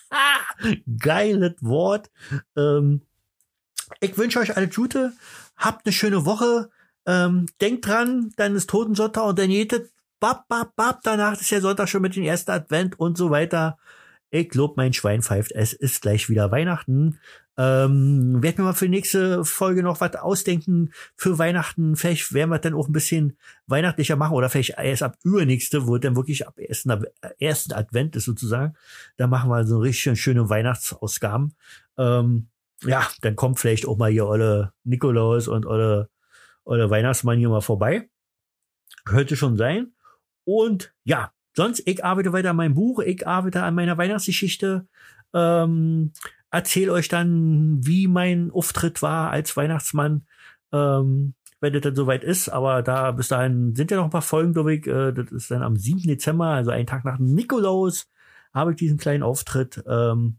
Geiles 0.99 1.55
Wort. 1.61 2.11
Ähm, 2.57 3.03
ich 4.01 4.17
wünsche 4.17 4.41
euch 4.41 4.57
alles 4.57 4.75
Gute. 4.75 5.13
Habt 5.57 5.87
eine 5.87 5.93
schöne 5.93 6.25
Woche. 6.25 6.71
Ähm, 7.07 7.47
denkt 7.61 7.87
dran, 7.87 8.33
dann 8.37 8.57
ist 8.57 8.71
Totensonntag 8.71 9.25
und 9.27 9.39
dann 9.39 9.51
jedet 9.51 9.93
bap, 10.25 10.49
bap, 10.49 10.75
bap, 10.75 11.01
danach 11.03 11.39
ist 11.39 11.51
der 11.51 11.61
Sonntag 11.61 11.87
schon 11.87 12.01
mit 12.01 12.17
dem 12.17 12.25
ersten 12.25 12.51
Advent 12.51 12.99
und 12.99 13.19
so 13.19 13.29
weiter. 13.29 13.77
Ich 14.31 14.49
glaube, 14.49 14.73
mein 14.79 14.95
Schwein 14.95 15.21
pfeift. 15.21 15.53
Es 15.53 15.75
ist 15.75 16.01
gleich 16.01 16.31
wieder 16.31 16.51
Weihnachten. 16.51 17.21
Ähm, 17.59 18.43
werden 18.43 18.57
wir 18.57 18.65
mal 18.65 18.73
für 18.73 18.89
nächste 18.89 19.45
Folge 19.45 19.83
noch 19.83 20.01
was 20.01 20.17
ausdenken 20.17 20.95
für 21.15 21.39
Weihnachten. 21.39 21.95
Vielleicht 21.95 22.33
werden 22.33 22.49
wir 22.49 22.59
dann 22.59 22.73
auch 22.73 22.89
ein 22.89 22.95
bisschen 22.95 23.37
weihnachtlicher 23.67 24.17
machen 24.17 24.33
oder 24.33 24.49
vielleicht 24.49 24.79
erst 24.79 25.03
ab 25.03 25.19
übernächste, 25.25 25.87
wo 25.87 25.99
dann 25.99 26.17
wirklich 26.17 26.49
ab 26.49 26.59
ersten, 26.59 27.05
ersten 27.39 27.75
Advent 27.75 28.17
ist 28.17 28.25
sozusagen. 28.25 28.73
Da 29.19 29.27
machen 29.27 29.51
wir 29.51 29.67
so 29.67 29.79
richtig 29.79 30.19
schöne 30.19 30.49
Weihnachtsausgaben. 30.49 31.55
Ähm, 31.99 32.49
ja, 32.83 33.07
dann 33.21 33.37
kommt 33.37 33.61
vielleicht 33.61 33.87
auch 33.87 33.99
mal 33.99 34.11
hier 34.11 34.27
eure 34.27 34.73
Nikolaus 34.85 35.49
und 35.49 35.67
eure, 35.67 36.09
eure 36.65 36.89
Weihnachtsmann 36.89 37.39
hier 37.39 37.51
mal 37.51 37.61
vorbei. 37.61 38.09
Könnte 39.05 39.37
schon 39.37 39.59
sein. 39.59 39.94
Und 40.45 40.93
ja, 41.05 41.33
sonst, 41.55 41.83
ich 41.87 42.05
arbeite 42.05 42.33
weiter 42.33 42.51
an 42.51 42.57
meinem 42.57 42.75
Buch, 42.75 43.01
ich 43.01 43.27
arbeite 43.27 43.63
an 43.63 43.75
meiner 43.75 43.97
Weihnachtsgeschichte. 43.97 44.87
Ähm, 45.33 46.13
erzähle 46.51 46.93
euch 46.93 47.09
dann, 47.09 47.85
wie 47.85 48.07
mein 48.07 48.51
Auftritt 48.51 49.03
war 49.03 49.31
als 49.31 49.57
Weihnachtsmann, 49.57 50.27
ähm, 50.73 51.35
wenn 51.61 51.73
das 51.73 51.83
dann 51.83 51.97
soweit 51.97 52.25
ist. 52.25 52.49
Aber 52.49 52.83
da 52.83 53.11
bis 53.13 53.29
dahin 53.29 53.75
sind 53.75 53.91
ja 53.91 53.97
noch 53.97 54.05
ein 54.05 54.11
paar 54.11 54.23
Folgen, 54.23 54.53
glaube 54.53 54.75
ich. 54.75 54.87
Äh, 54.87 55.13
das 55.13 55.33
ist 55.33 55.51
dann 55.51 55.63
am 55.63 55.77
7. 55.77 56.03
Dezember, 56.03 56.47
also 56.47 56.71
einen 56.71 56.87
Tag 56.87 57.05
nach 57.05 57.19
Nikolaus, 57.19 58.07
habe 58.53 58.73
ich 58.73 58.77
diesen 58.77 58.99
kleinen 58.99 59.23
Auftritt. 59.23 59.83
Ähm, 59.89 60.37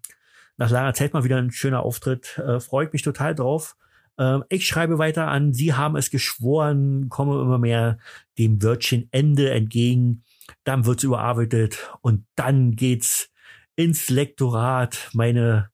nach 0.58 0.70
langer 0.70 0.94
Zeit 0.94 1.14
mal 1.14 1.24
wieder 1.24 1.38
ein 1.38 1.52
schöner 1.52 1.84
Auftritt. 1.84 2.38
Äh, 2.38 2.60
Freue 2.60 2.86
ich 2.88 2.94
mich 2.94 3.02
total 3.02 3.36
drauf. 3.36 3.76
Ähm, 4.18 4.44
ich 4.50 4.66
schreibe 4.66 4.98
weiter 4.98 5.28
an, 5.28 5.54
Sie 5.54 5.74
haben 5.74 5.96
es 5.96 6.10
geschworen, 6.10 7.10
komme 7.10 7.42
immer 7.42 7.58
mehr 7.58 7.98
dem 8.38 8.62
Wörtchen 8.62 9.08
Ende 9.12 9.52
entgegen. 9.52 10.24
Dann 10.64 10.86
wird's 10.86 11.04
überarbeitet 11.04 11.92
und 12.02 12.26
dann 12.36 12.76
geht's 12.76 13.30
ins 13.76 14.10
Lektorat. 14.10 15.10
Meine 15.14 15.70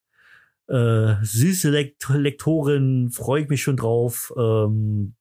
äh, 0.68 1.16
süße 1.22 1.70
Lekt 1.70 2.08
Lektorin, 2.10 3.12
freue 3.12 3.44
ich 3.44 3.50
mich 3.50 3.62
schon 3.62 3.78
drauf. 3.78 4.34
Ähm, 4.38 5.16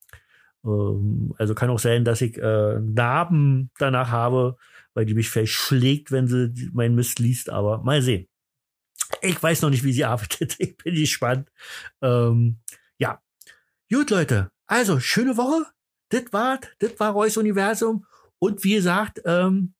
ähm, 0.64 1.34
also 1.38 1.54
kann 1.54 1.70
auch 1.70 1.78
sein, 1.78 2.04
dass 2.04 2.20
ich 2.20 2.38
äh, 2.38 2.78
Narben 2.80 3.70
danach 3.78 4.10
habe, 4.10 4.56
weil 4.94 5.06
die 5.06 5.14
mich 5.14 5.28
vielleicht 5.28 5.52
schlägt, 5.52 6.12
wenn 6.12 6.28
sie 6.28 6.70
meinen 6.72 6.94
Mist 6.94 7.18
liest, 7.18 7.50
aber 7.50 7.82
mal 7.82 8.02
sehen. 8.02 8.26
Ich 9.22 9.42
weiß 9.42 9.62
noch 9.62 9.70
nicht, 9.70 9.84
wie 9.84 9.92
sie 9.92 10.04
arbeitet. 10.04 10.56
Ich 10.58 10.76
bin 10.76 10.94
gespannt. 10.94 11.50
Ähm. 12.00 12.58
Gut, 13.92 14.10
Leute. 14.10 14.52
Also, 14.68 15.00
schöne 15.00 15.36
Woche. 15.36 15.66
Das 16.10 16.32
war, 16.32 16.60
das 16.78 17.00
war 17.00 17.10
Reus 17.10 17.36
Universum. 17.36 18.06
Und 18.38 18.62
wie 18.62 18.74
gesagt, 18.74 19.20
ähm, 19.24 19.74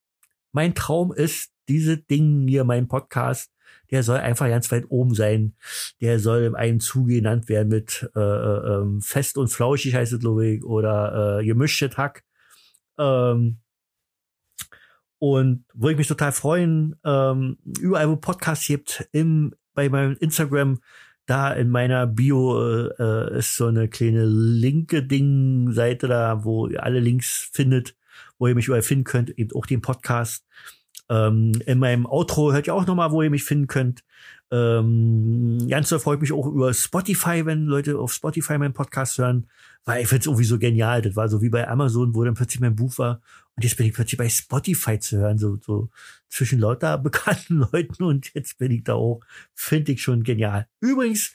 mein 0.51 0.75
Traum 0.75 1.13
ist, 1.13 1.53
diese 1.69 1.97
Dinge 1.97 2.51
hier, 2.51 2.65
mein 2.65 2.89
Podcast, 2.89 3.53
der 3.93 4.03
soll 4.03 4.19
einfach 4.19 4.49
ganz 4.49 4.73
weit 4.73 4.87
oben 4.89 5.15
sein. 5.15 5.55
Der 6.01 6.19
soll 6.19 6.43
in 6.43 6.57
einem 6.57 6.81
Zuge 6.81 7.15
genannt 7.15 7.49
werden 7.49 7.69
mit 7.69 8.11
äh, 8.17 8.21
äh, 8.21 8.81
ähm, 8.81 9.01
fest 9.01 9.39
und 9.39 9.47
flauschig 9.47 9.95
heißt 9.95 10.13
es, 10.13 10.19
glaube 10.19 10.47
ich, 10.47 10.65
oder 10.65 11.39
äh, 11.39 11.45
gemischtes 11.45 11.97
Hack. 11.97 12.25
Ähm, 12.99 13.61
und 15.21 15.65
würde 15.73 15.93
ich 15.93 15.99
mich 15.99 16.09
total 16.09 16.33
freuen, 16.33 16.97
ähm, 17.05 17.59
überall 17.79 18.09
wo 18.09 18.17
Podcasts 18.17 18.67
gibt, 18.67 19.09
im, 19.13 19.55
bei 19.73 19.89
meinem 19.89 20.17
Instagram, 20.19 20.81
da 21.31 21.53
in 21.53 21.71
meiner 21.71 22.09
Bio 22.09 22.89
äh, 22.89 23.39
ist 23.39 23.55
so 23.55 23.67
eine 23.67 23.89
kleine 23.89 24.25
linke 24.25 25.05
Ding-Seite 25.05 26.09
da, 26.09 26.45
wo 26.45 26.67
ihr 26.67 26.83
alle 26.83 26.99
Links 26.99 27.49
findet, 27.53 27.95
wo 28.39 28.49
ihr 28.49 28.57
mich 28.57 28.67
überall 28.67 28.83
finden 28.83 29.05
könnt, 29.05 29.31
eben 29.31 29.55
auch 29.55 29.67
den 29.67 29.81
Podcast. 29.81 30.45
Ähm, 31.09 31.53
in 31.67 31.79
meinem 31.79 32.05
Outro 32.07 32.53
hört 32.53 32.67
ihr 32.67 32.75
auch 32.75 32.87
nochmal, 32.87 33.13
wo 33.13 33.23
ihr 33.23 33.31
mich 33.31 33.45
finden 33.45 33.69
könnt. 33.69 34.03
Ähm, 34.51 35.69
ganz 35.69 35.89
so 35.89 36.01
freut 36.01 36.21
mich 36.21 36.33
auch 36.33 36.47
über 36.47 36.75
Spotify, 36.75 37.47
wenn 37.47 37.67
Leute 37.67 37.97
auf 37.99 38.13
Spotify 38.13 38.59
meinen 38.59 38.75
Podcast 38.75 39.19
hören, 39.19 39.47
weil 39.85 40.03
ich 40.03 40.09
finde 40.09 40.23
es 40.23 40.27
irgendwie 40.27 40.45
so 40.45 40.59
genial. 40.59 41.01
Das 41.01 41.15
war 41.15 41.29
so 41.29 41.43
wie 41.43 41.49
bei 41.51 41.69
Amazon, 41.69 42.13
wo 42.13 42.25
dann 42.25 42.35
plötzlich 42.35 42.61
mein 42.61 42.75
Buch 42.75 42.99
war. 42.99 43.21
Und 43.55 43.63
jetzt 43.63 43.77
bin 43.77 43.87
ich 43.87 43.93
plötzlich 43.93 44.19
bei 44.19 44.29
Spotify 44.29 44.99
zu 44.99 45.19
hören, 45.19 45.39
so, 45.39 45.59
so 45.65 45.91
zwischen 46.31 46.61
lauter 46.61 46.97
bekannten 46.99 47.67
Leuten 47.73 48.03
und 48.03 48.33
jetzt 48.35 48.59
bin 48.59 48.71
ich 48.71 48.85
da 48.85 48.95
auch. 48.95 49.21
Finde 49.55 49.93
ich 49.93 50.03
schon 50.03 50.23
genial. 50.23 50.67
Übrigens, 50.81 51.35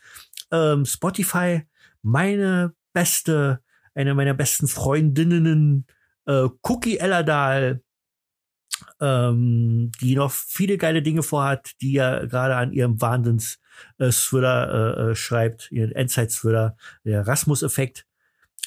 ähm, 0.51 0.85
Spotify, 0.85 1.63
meine 2.01 2.73
beste, 2.93 3.61
eine 3.93 4.15
meiner 4.15 4.33
besten 4.33 4.67
Freundinnen, 4.67 5.85
äh, 6.25 6.47
Cookie 6.63 6.97
Ellerdahl, 6.97 7.81
ähm, 8.99 9.91
die 10.01 10.15
noch 10.15 10.31
viele 10.31 10.77
geile 10.77 11.01
Dinge 11.01 11.23
vorhat, 11.23 11.71
die 11.81 11.93
ja 11.93 12.25
gerade 12.25 12.55
an 12.55 12.73
ihrem 12.73 12.99
Wahnsinns 13.01 13.59
äh, 13.97 14.09
Thriller 14.09 15.09
äh, 15.09 15.15
schreibt, 15.15 15.71
ihren 15.71 15.91
Endzeit-Thriller, 15.91 16.77
der 17.03 17.27
Rasmus-Effekt. 17.27 18.05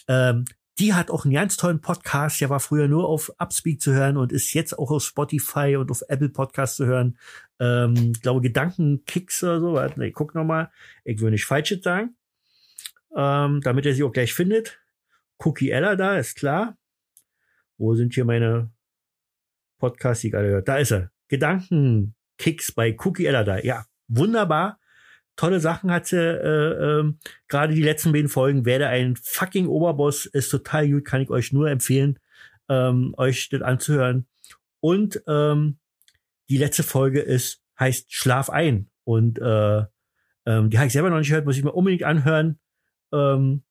Ähm, 0.08 0.44
die 0.78 0.94
hat 0.94 1.10
auch 1.10 1.24
einen 1.24 1.34
ganz 1.34 1.56
tollen 1.56 1.80
Podcast, 1.80 2.40
der 2.40 2.50
war 2.50 2.60
früher 2.60 2.86
nur 2.86 3.08
auf 3.08 3.32
Upspeak 3.38 3.80
zu 3.80 3.92
hören 3.92 4.16
und 4.16 4.32
ist 4.32 4.52
jetzt 4.54 4.78
auch 4.78 4.90
auf 4.90 5.02
Spotify 5.02 5.76
und 5.76 5.90
auf 5.90 6.02
Apple 6.08 6.28
Podcast 6.28 6.76
zu 6.76 6.86
hören. 6.86 7.18
Ähm, 7.58 8.12
glaube 8.22 8.40
Gedankenkicks 8.40 9.42
oder 9.42 9.60
so. 9.60 9.72
Warte, 9.74 10.06
ich 10.06 10.14
guck 10.14 10.34
noch 10.34 10.44
mal. 10.44 10.70
Ich 11.04 11.20
will 11.20 11.30
nicht 11.30 11.44
Falsches 11.44 11.82
sagen. 11.82 12.16
Ähm, 13.16 13.60
damit 13.62 13.86
er 13.86 13.94
sie 13.94 14.04
auch 14.04 14.12
gleich 14.12 14.32
findet. 14.32 14.80
Cookie 15.38 15.70
Ella 15.70 15.96
da, 15.96 16.16
ist 16.18 16.36
klar. 16.36 16.76
Wo 17.76 17.94
sind 17.94 18.14
hier 18.14 18.24
meine 18.24 18.70
Podcast, 19.78 20.22
die 20.22 20.28
ich 20.28 20.34
alle 20.36 20.48
hört. 20.48 20.68
Da 20.68 20.76
ist 20.76 20.92
er. 20.92 21.10
Gedankenkicks 21.28 22.72
bei 22.72 22.96
Cookie 23.04 23.26
Ella 23.26 23.44
da. 23.44 23.58
Ja, 23.58 23.86
wunderbar. 24.08 24.77
Tolle 25.38 25.60
Sachen 25.60 25.92
hat 25.92 26.06
sie, 26.06 26.16
äh, 26.16 26.98
ähm, 26.98 27.18
gerade 27.46 27.72
die 27.72 27.82
letzten 27.82 28.10
beiden 28.10 28.28
Folgen. 28.28 28.64
Werde 28.64 28.88
ein 28.88 29.14
fucking 29.14 29.68
Oberboss, 29.68 30.26
ist 30.26 30.48
total 30.48 30.90
gut, 30.90 31.04
kann 31.04 31.22
ich 31.22 31.30
euch 31.30 31.52
nur 31.52 31.70
empfehlen, 31.70 32.18
ähm, 32.68 33.14
euch 33.16 33.48
das 33.48 33.62
anzuhören. 33.62 34.26
Und 34.80 35.22
ähm, 35.28 35.78
die 36.50 36.56
letzte 36.56 36.82
Folge 36.82 37.20
ist, 37.20 37.62
heißt 37.78 38.12
Schlaf 38.12 38.50
ein. 38.50 38.90
Und 39.04 39.38
äh, 39.38 39.84
ähm, 40.44 40.70
die 40.70 40.78
habe 40.78 40.88
ich 40.88 40.92
selber 40.92 41.08
noch 41.08 41.18
nicht 41.18 41.28
gehört, 41.28 41.46
muss 41.46 41.56
ich 41.56 41.62
mir 41.62 41.72
unbedingt 41.72 42.02
anhören. 42.02 42.58
Ähm, 43.12 43.62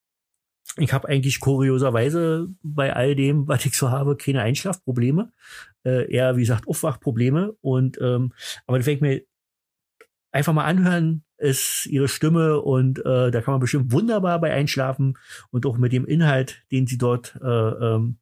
ich 0.78 0.93
habe 0.93 1.09
eigentlich 1.09 1.41
kurioserweise 1.41 2.47
bei 2.63 2.93
all 2.93 3.13
dem, 3.13 3.45
was 3.49 3.65
ich 3.65 3.78
so 3.78 3.91
habe, 3.91 4.15
keine 4.15 4.41
Einschlafprobleme. 4.41 5.34
Äh, 5.84 6.09
eher, 6.13 6.38
wie 6.38 6.41
gesagt, 6.41 6.65
Aufwachprobleme. 6.65 7.57
Und 7.59 7.99
ähm, 7.99 8.32
aber 8.68 8.78
das 8.78 8.88
werde 8.88 8.95
ich 8.95 9.01
mir 9.01 9.22
einfach 10.32 10.53
mal 10.53 10.63
anhören, 10.63 11.26
ist 11.38 11.85
ihre 11.85 12.07
Stimme 12.07 12.61
und 12.61 12.99
äh, 12.99 13.31
da 13.31 13.41
kann 13.41 13.53
man 13.53 13.61
bestimmt 13.61 13.91
wunderbar 13.91 14.39
bei 14.39 14.51
einschlafen 14.51 15.17
und 15.51 15.65
auch 15.65 15.77
mit 15.77 15.93
dem 15.93 16.05
Inhalt, 16.05 16.63
den 16.71 16.88
sie 16.88 16.97
dort 16.97 17.38
äh, 17.41 17.47
ähm, 17.47 18.17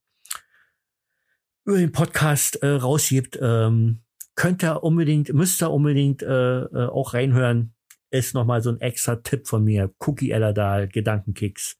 über 1.65 1.77
den 1.77 1.91
Podcast 1.91 2.61
äh, 2.61 2.67
rausgibt, 2.67 3.39
ähm, 3.41 4.01
könnt 4.35 4.63
ihr 4.63 4.83
unbedingt, 4.83 5.33
müsst 5.33 5.61
ihr 5.63 5.71
unbedingt 5.71 6.21
äh, 6.21 6.61
äh, 6.61 6.87
auch 6.87 7.13
reinhören. 7.13 7.73
Ist 8.11 8.35
nochmal 8.35 8.61
so 8.61 8.69
ein 8.69 8.79
extra 8.81 9.17
Tipp 9.17 9.47
von 9.47 9.63
mir. 9.63 9.93
Cookie 9.99 10.31
Ellerdahl, 10.31 10.87
Gedankenkicks 10.87 11.77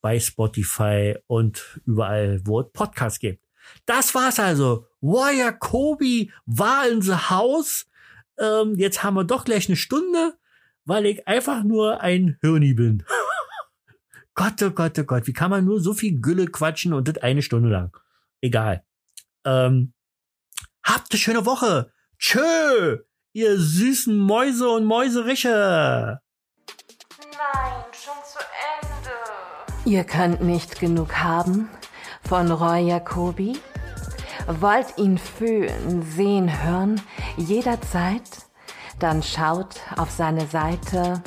bei 0.00 0.18
Spotify 0.18 1.16
und 1.26 1.80
überall, 1.84 2.40
wo 2.44 2.60
es 2.60 2.66
Podcasts 2.72 3.18
gibt. 3.18 3.44
Das 3.84 4.14
war's 4.14 4.38
also. 4.38 4.86
Warrior 5.00 5.52
Kobe 5.52 6.28
war 6.46 6.88
in 6.88 7.02
the 7.02 7.14
house. 7.14 7.86
Ähm, 8.38 8.74
jetzt 8.76 9.02
haben 9.02 9.14
wir 9.14 9.24
doch 9.24 9.44
gleich 9.44 9.68
eine 9.68 9.76
Stunde, 9.76 10.34
weil 10.86 11.04
ich 11.06 11.28
einfach 11.28 11.62
nur 11.62 12.00
ein 12.00 12.38
Hirni 12.40 12.72
bin. 12.72 13.04
Gott, 14.34 14.62
oh 14.62 14.70
Gott, 14.70 14.98
oh 14.98 15.04
Gott, 15.04 15.26
wie 15.26 15.32
kann 15.32 15.50
man 15.50 15.64
nur 15.64 15.80
so 15.80 15.92
viel 15.92 16.20
Gülle 16.20 16.46
quatschen 16.46 16.92
und 16.92 17.08
das 17.08 17.18
eine 17.18 17.42
Stunde 17.42 17.68
lang? 17.68 17.96
Egal. 18.40 18.84
Ähm, 19.44 19.92
habt 20.82 21.12
eine 21.12 21.18
schöne 21.18 21.44
Woche. 21.46 21.92
Tschö, 22.18 22.98
ihr 23.32 23.58
süßen 23.58 24.16
Mäuse 24.16 24.68
und 24.68 24.84
Mäuseriche. 24.84 26.20
Nein, 27.18 27.84
schon 27.92 28.14
zu 28.24 28.38
Ende. 28.80 29.90
Ihr 29.90 30.04
könnt 30.04 30.42
nicht 30.42 30.80
genug 30.80 31.14
haben 31.16 31.68
von 32.28 32.50
Roy 32.50 32.88
Jacobi? 32.88 33.58
Wollt 34.46 34.98
ihn 34.98 35.18
fühlen, 35.18 36.02
sehen, 36.02 36.62
hören, 36.62 37.00
jederzeit? 37.36 38.45
Dann 38.98 39.22
schaut 39.22 39.76
auf 39.96 40.10
seine 40.10 40.46
Seite 40.46 41.22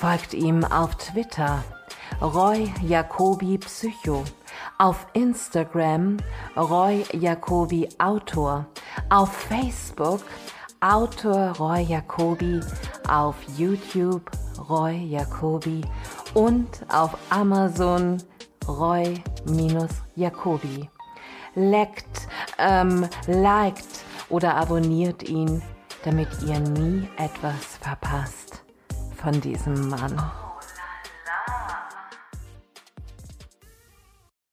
Folgt 0.00 0.34
ihm 0.34 0.64
auf 0.64 0.96
Twitter 0.96 1.62
Roy 2.20 2.68
Jacobi 2.82 3.58
Psycho, 3.58 4.24
auf 4.78 5.06
Instagram 5.12 6.16
Roy 6.56 7.04
Jacobi 7.12 7.88
Autor, 7.98 8.66
auf 9.08 9.32
Facebook 9.32 10.22
Autor 10.80 11.52
Roy 11.58 11.82
Jacobi, 11.82 12.60
auf 13.08 13.36
YouTube 13.56 14.28
Roy 14.68 14.96
Jacobi. 14.96 15.82
Und 16.34 16.84
auf 16.88 17.16
Amazon 17.30 18.18
Roy-Jacobi. 18.68 19.28
Leckt 21.54 22.28
ähm, 22.58 23.08
liked 23.26 24.04
oder 24.28 24.54
abonniert 24.56 25.22
ihn, 25.28 25.62
damit 26.04 26.28
ihr 26.46 26.60
nie 26.60 27.08
etwas 27.16 27.78
verpasst 27.80 28.62
von 29.16 29.40
diesem 29.40 29.88
Mann. 29.88 30.20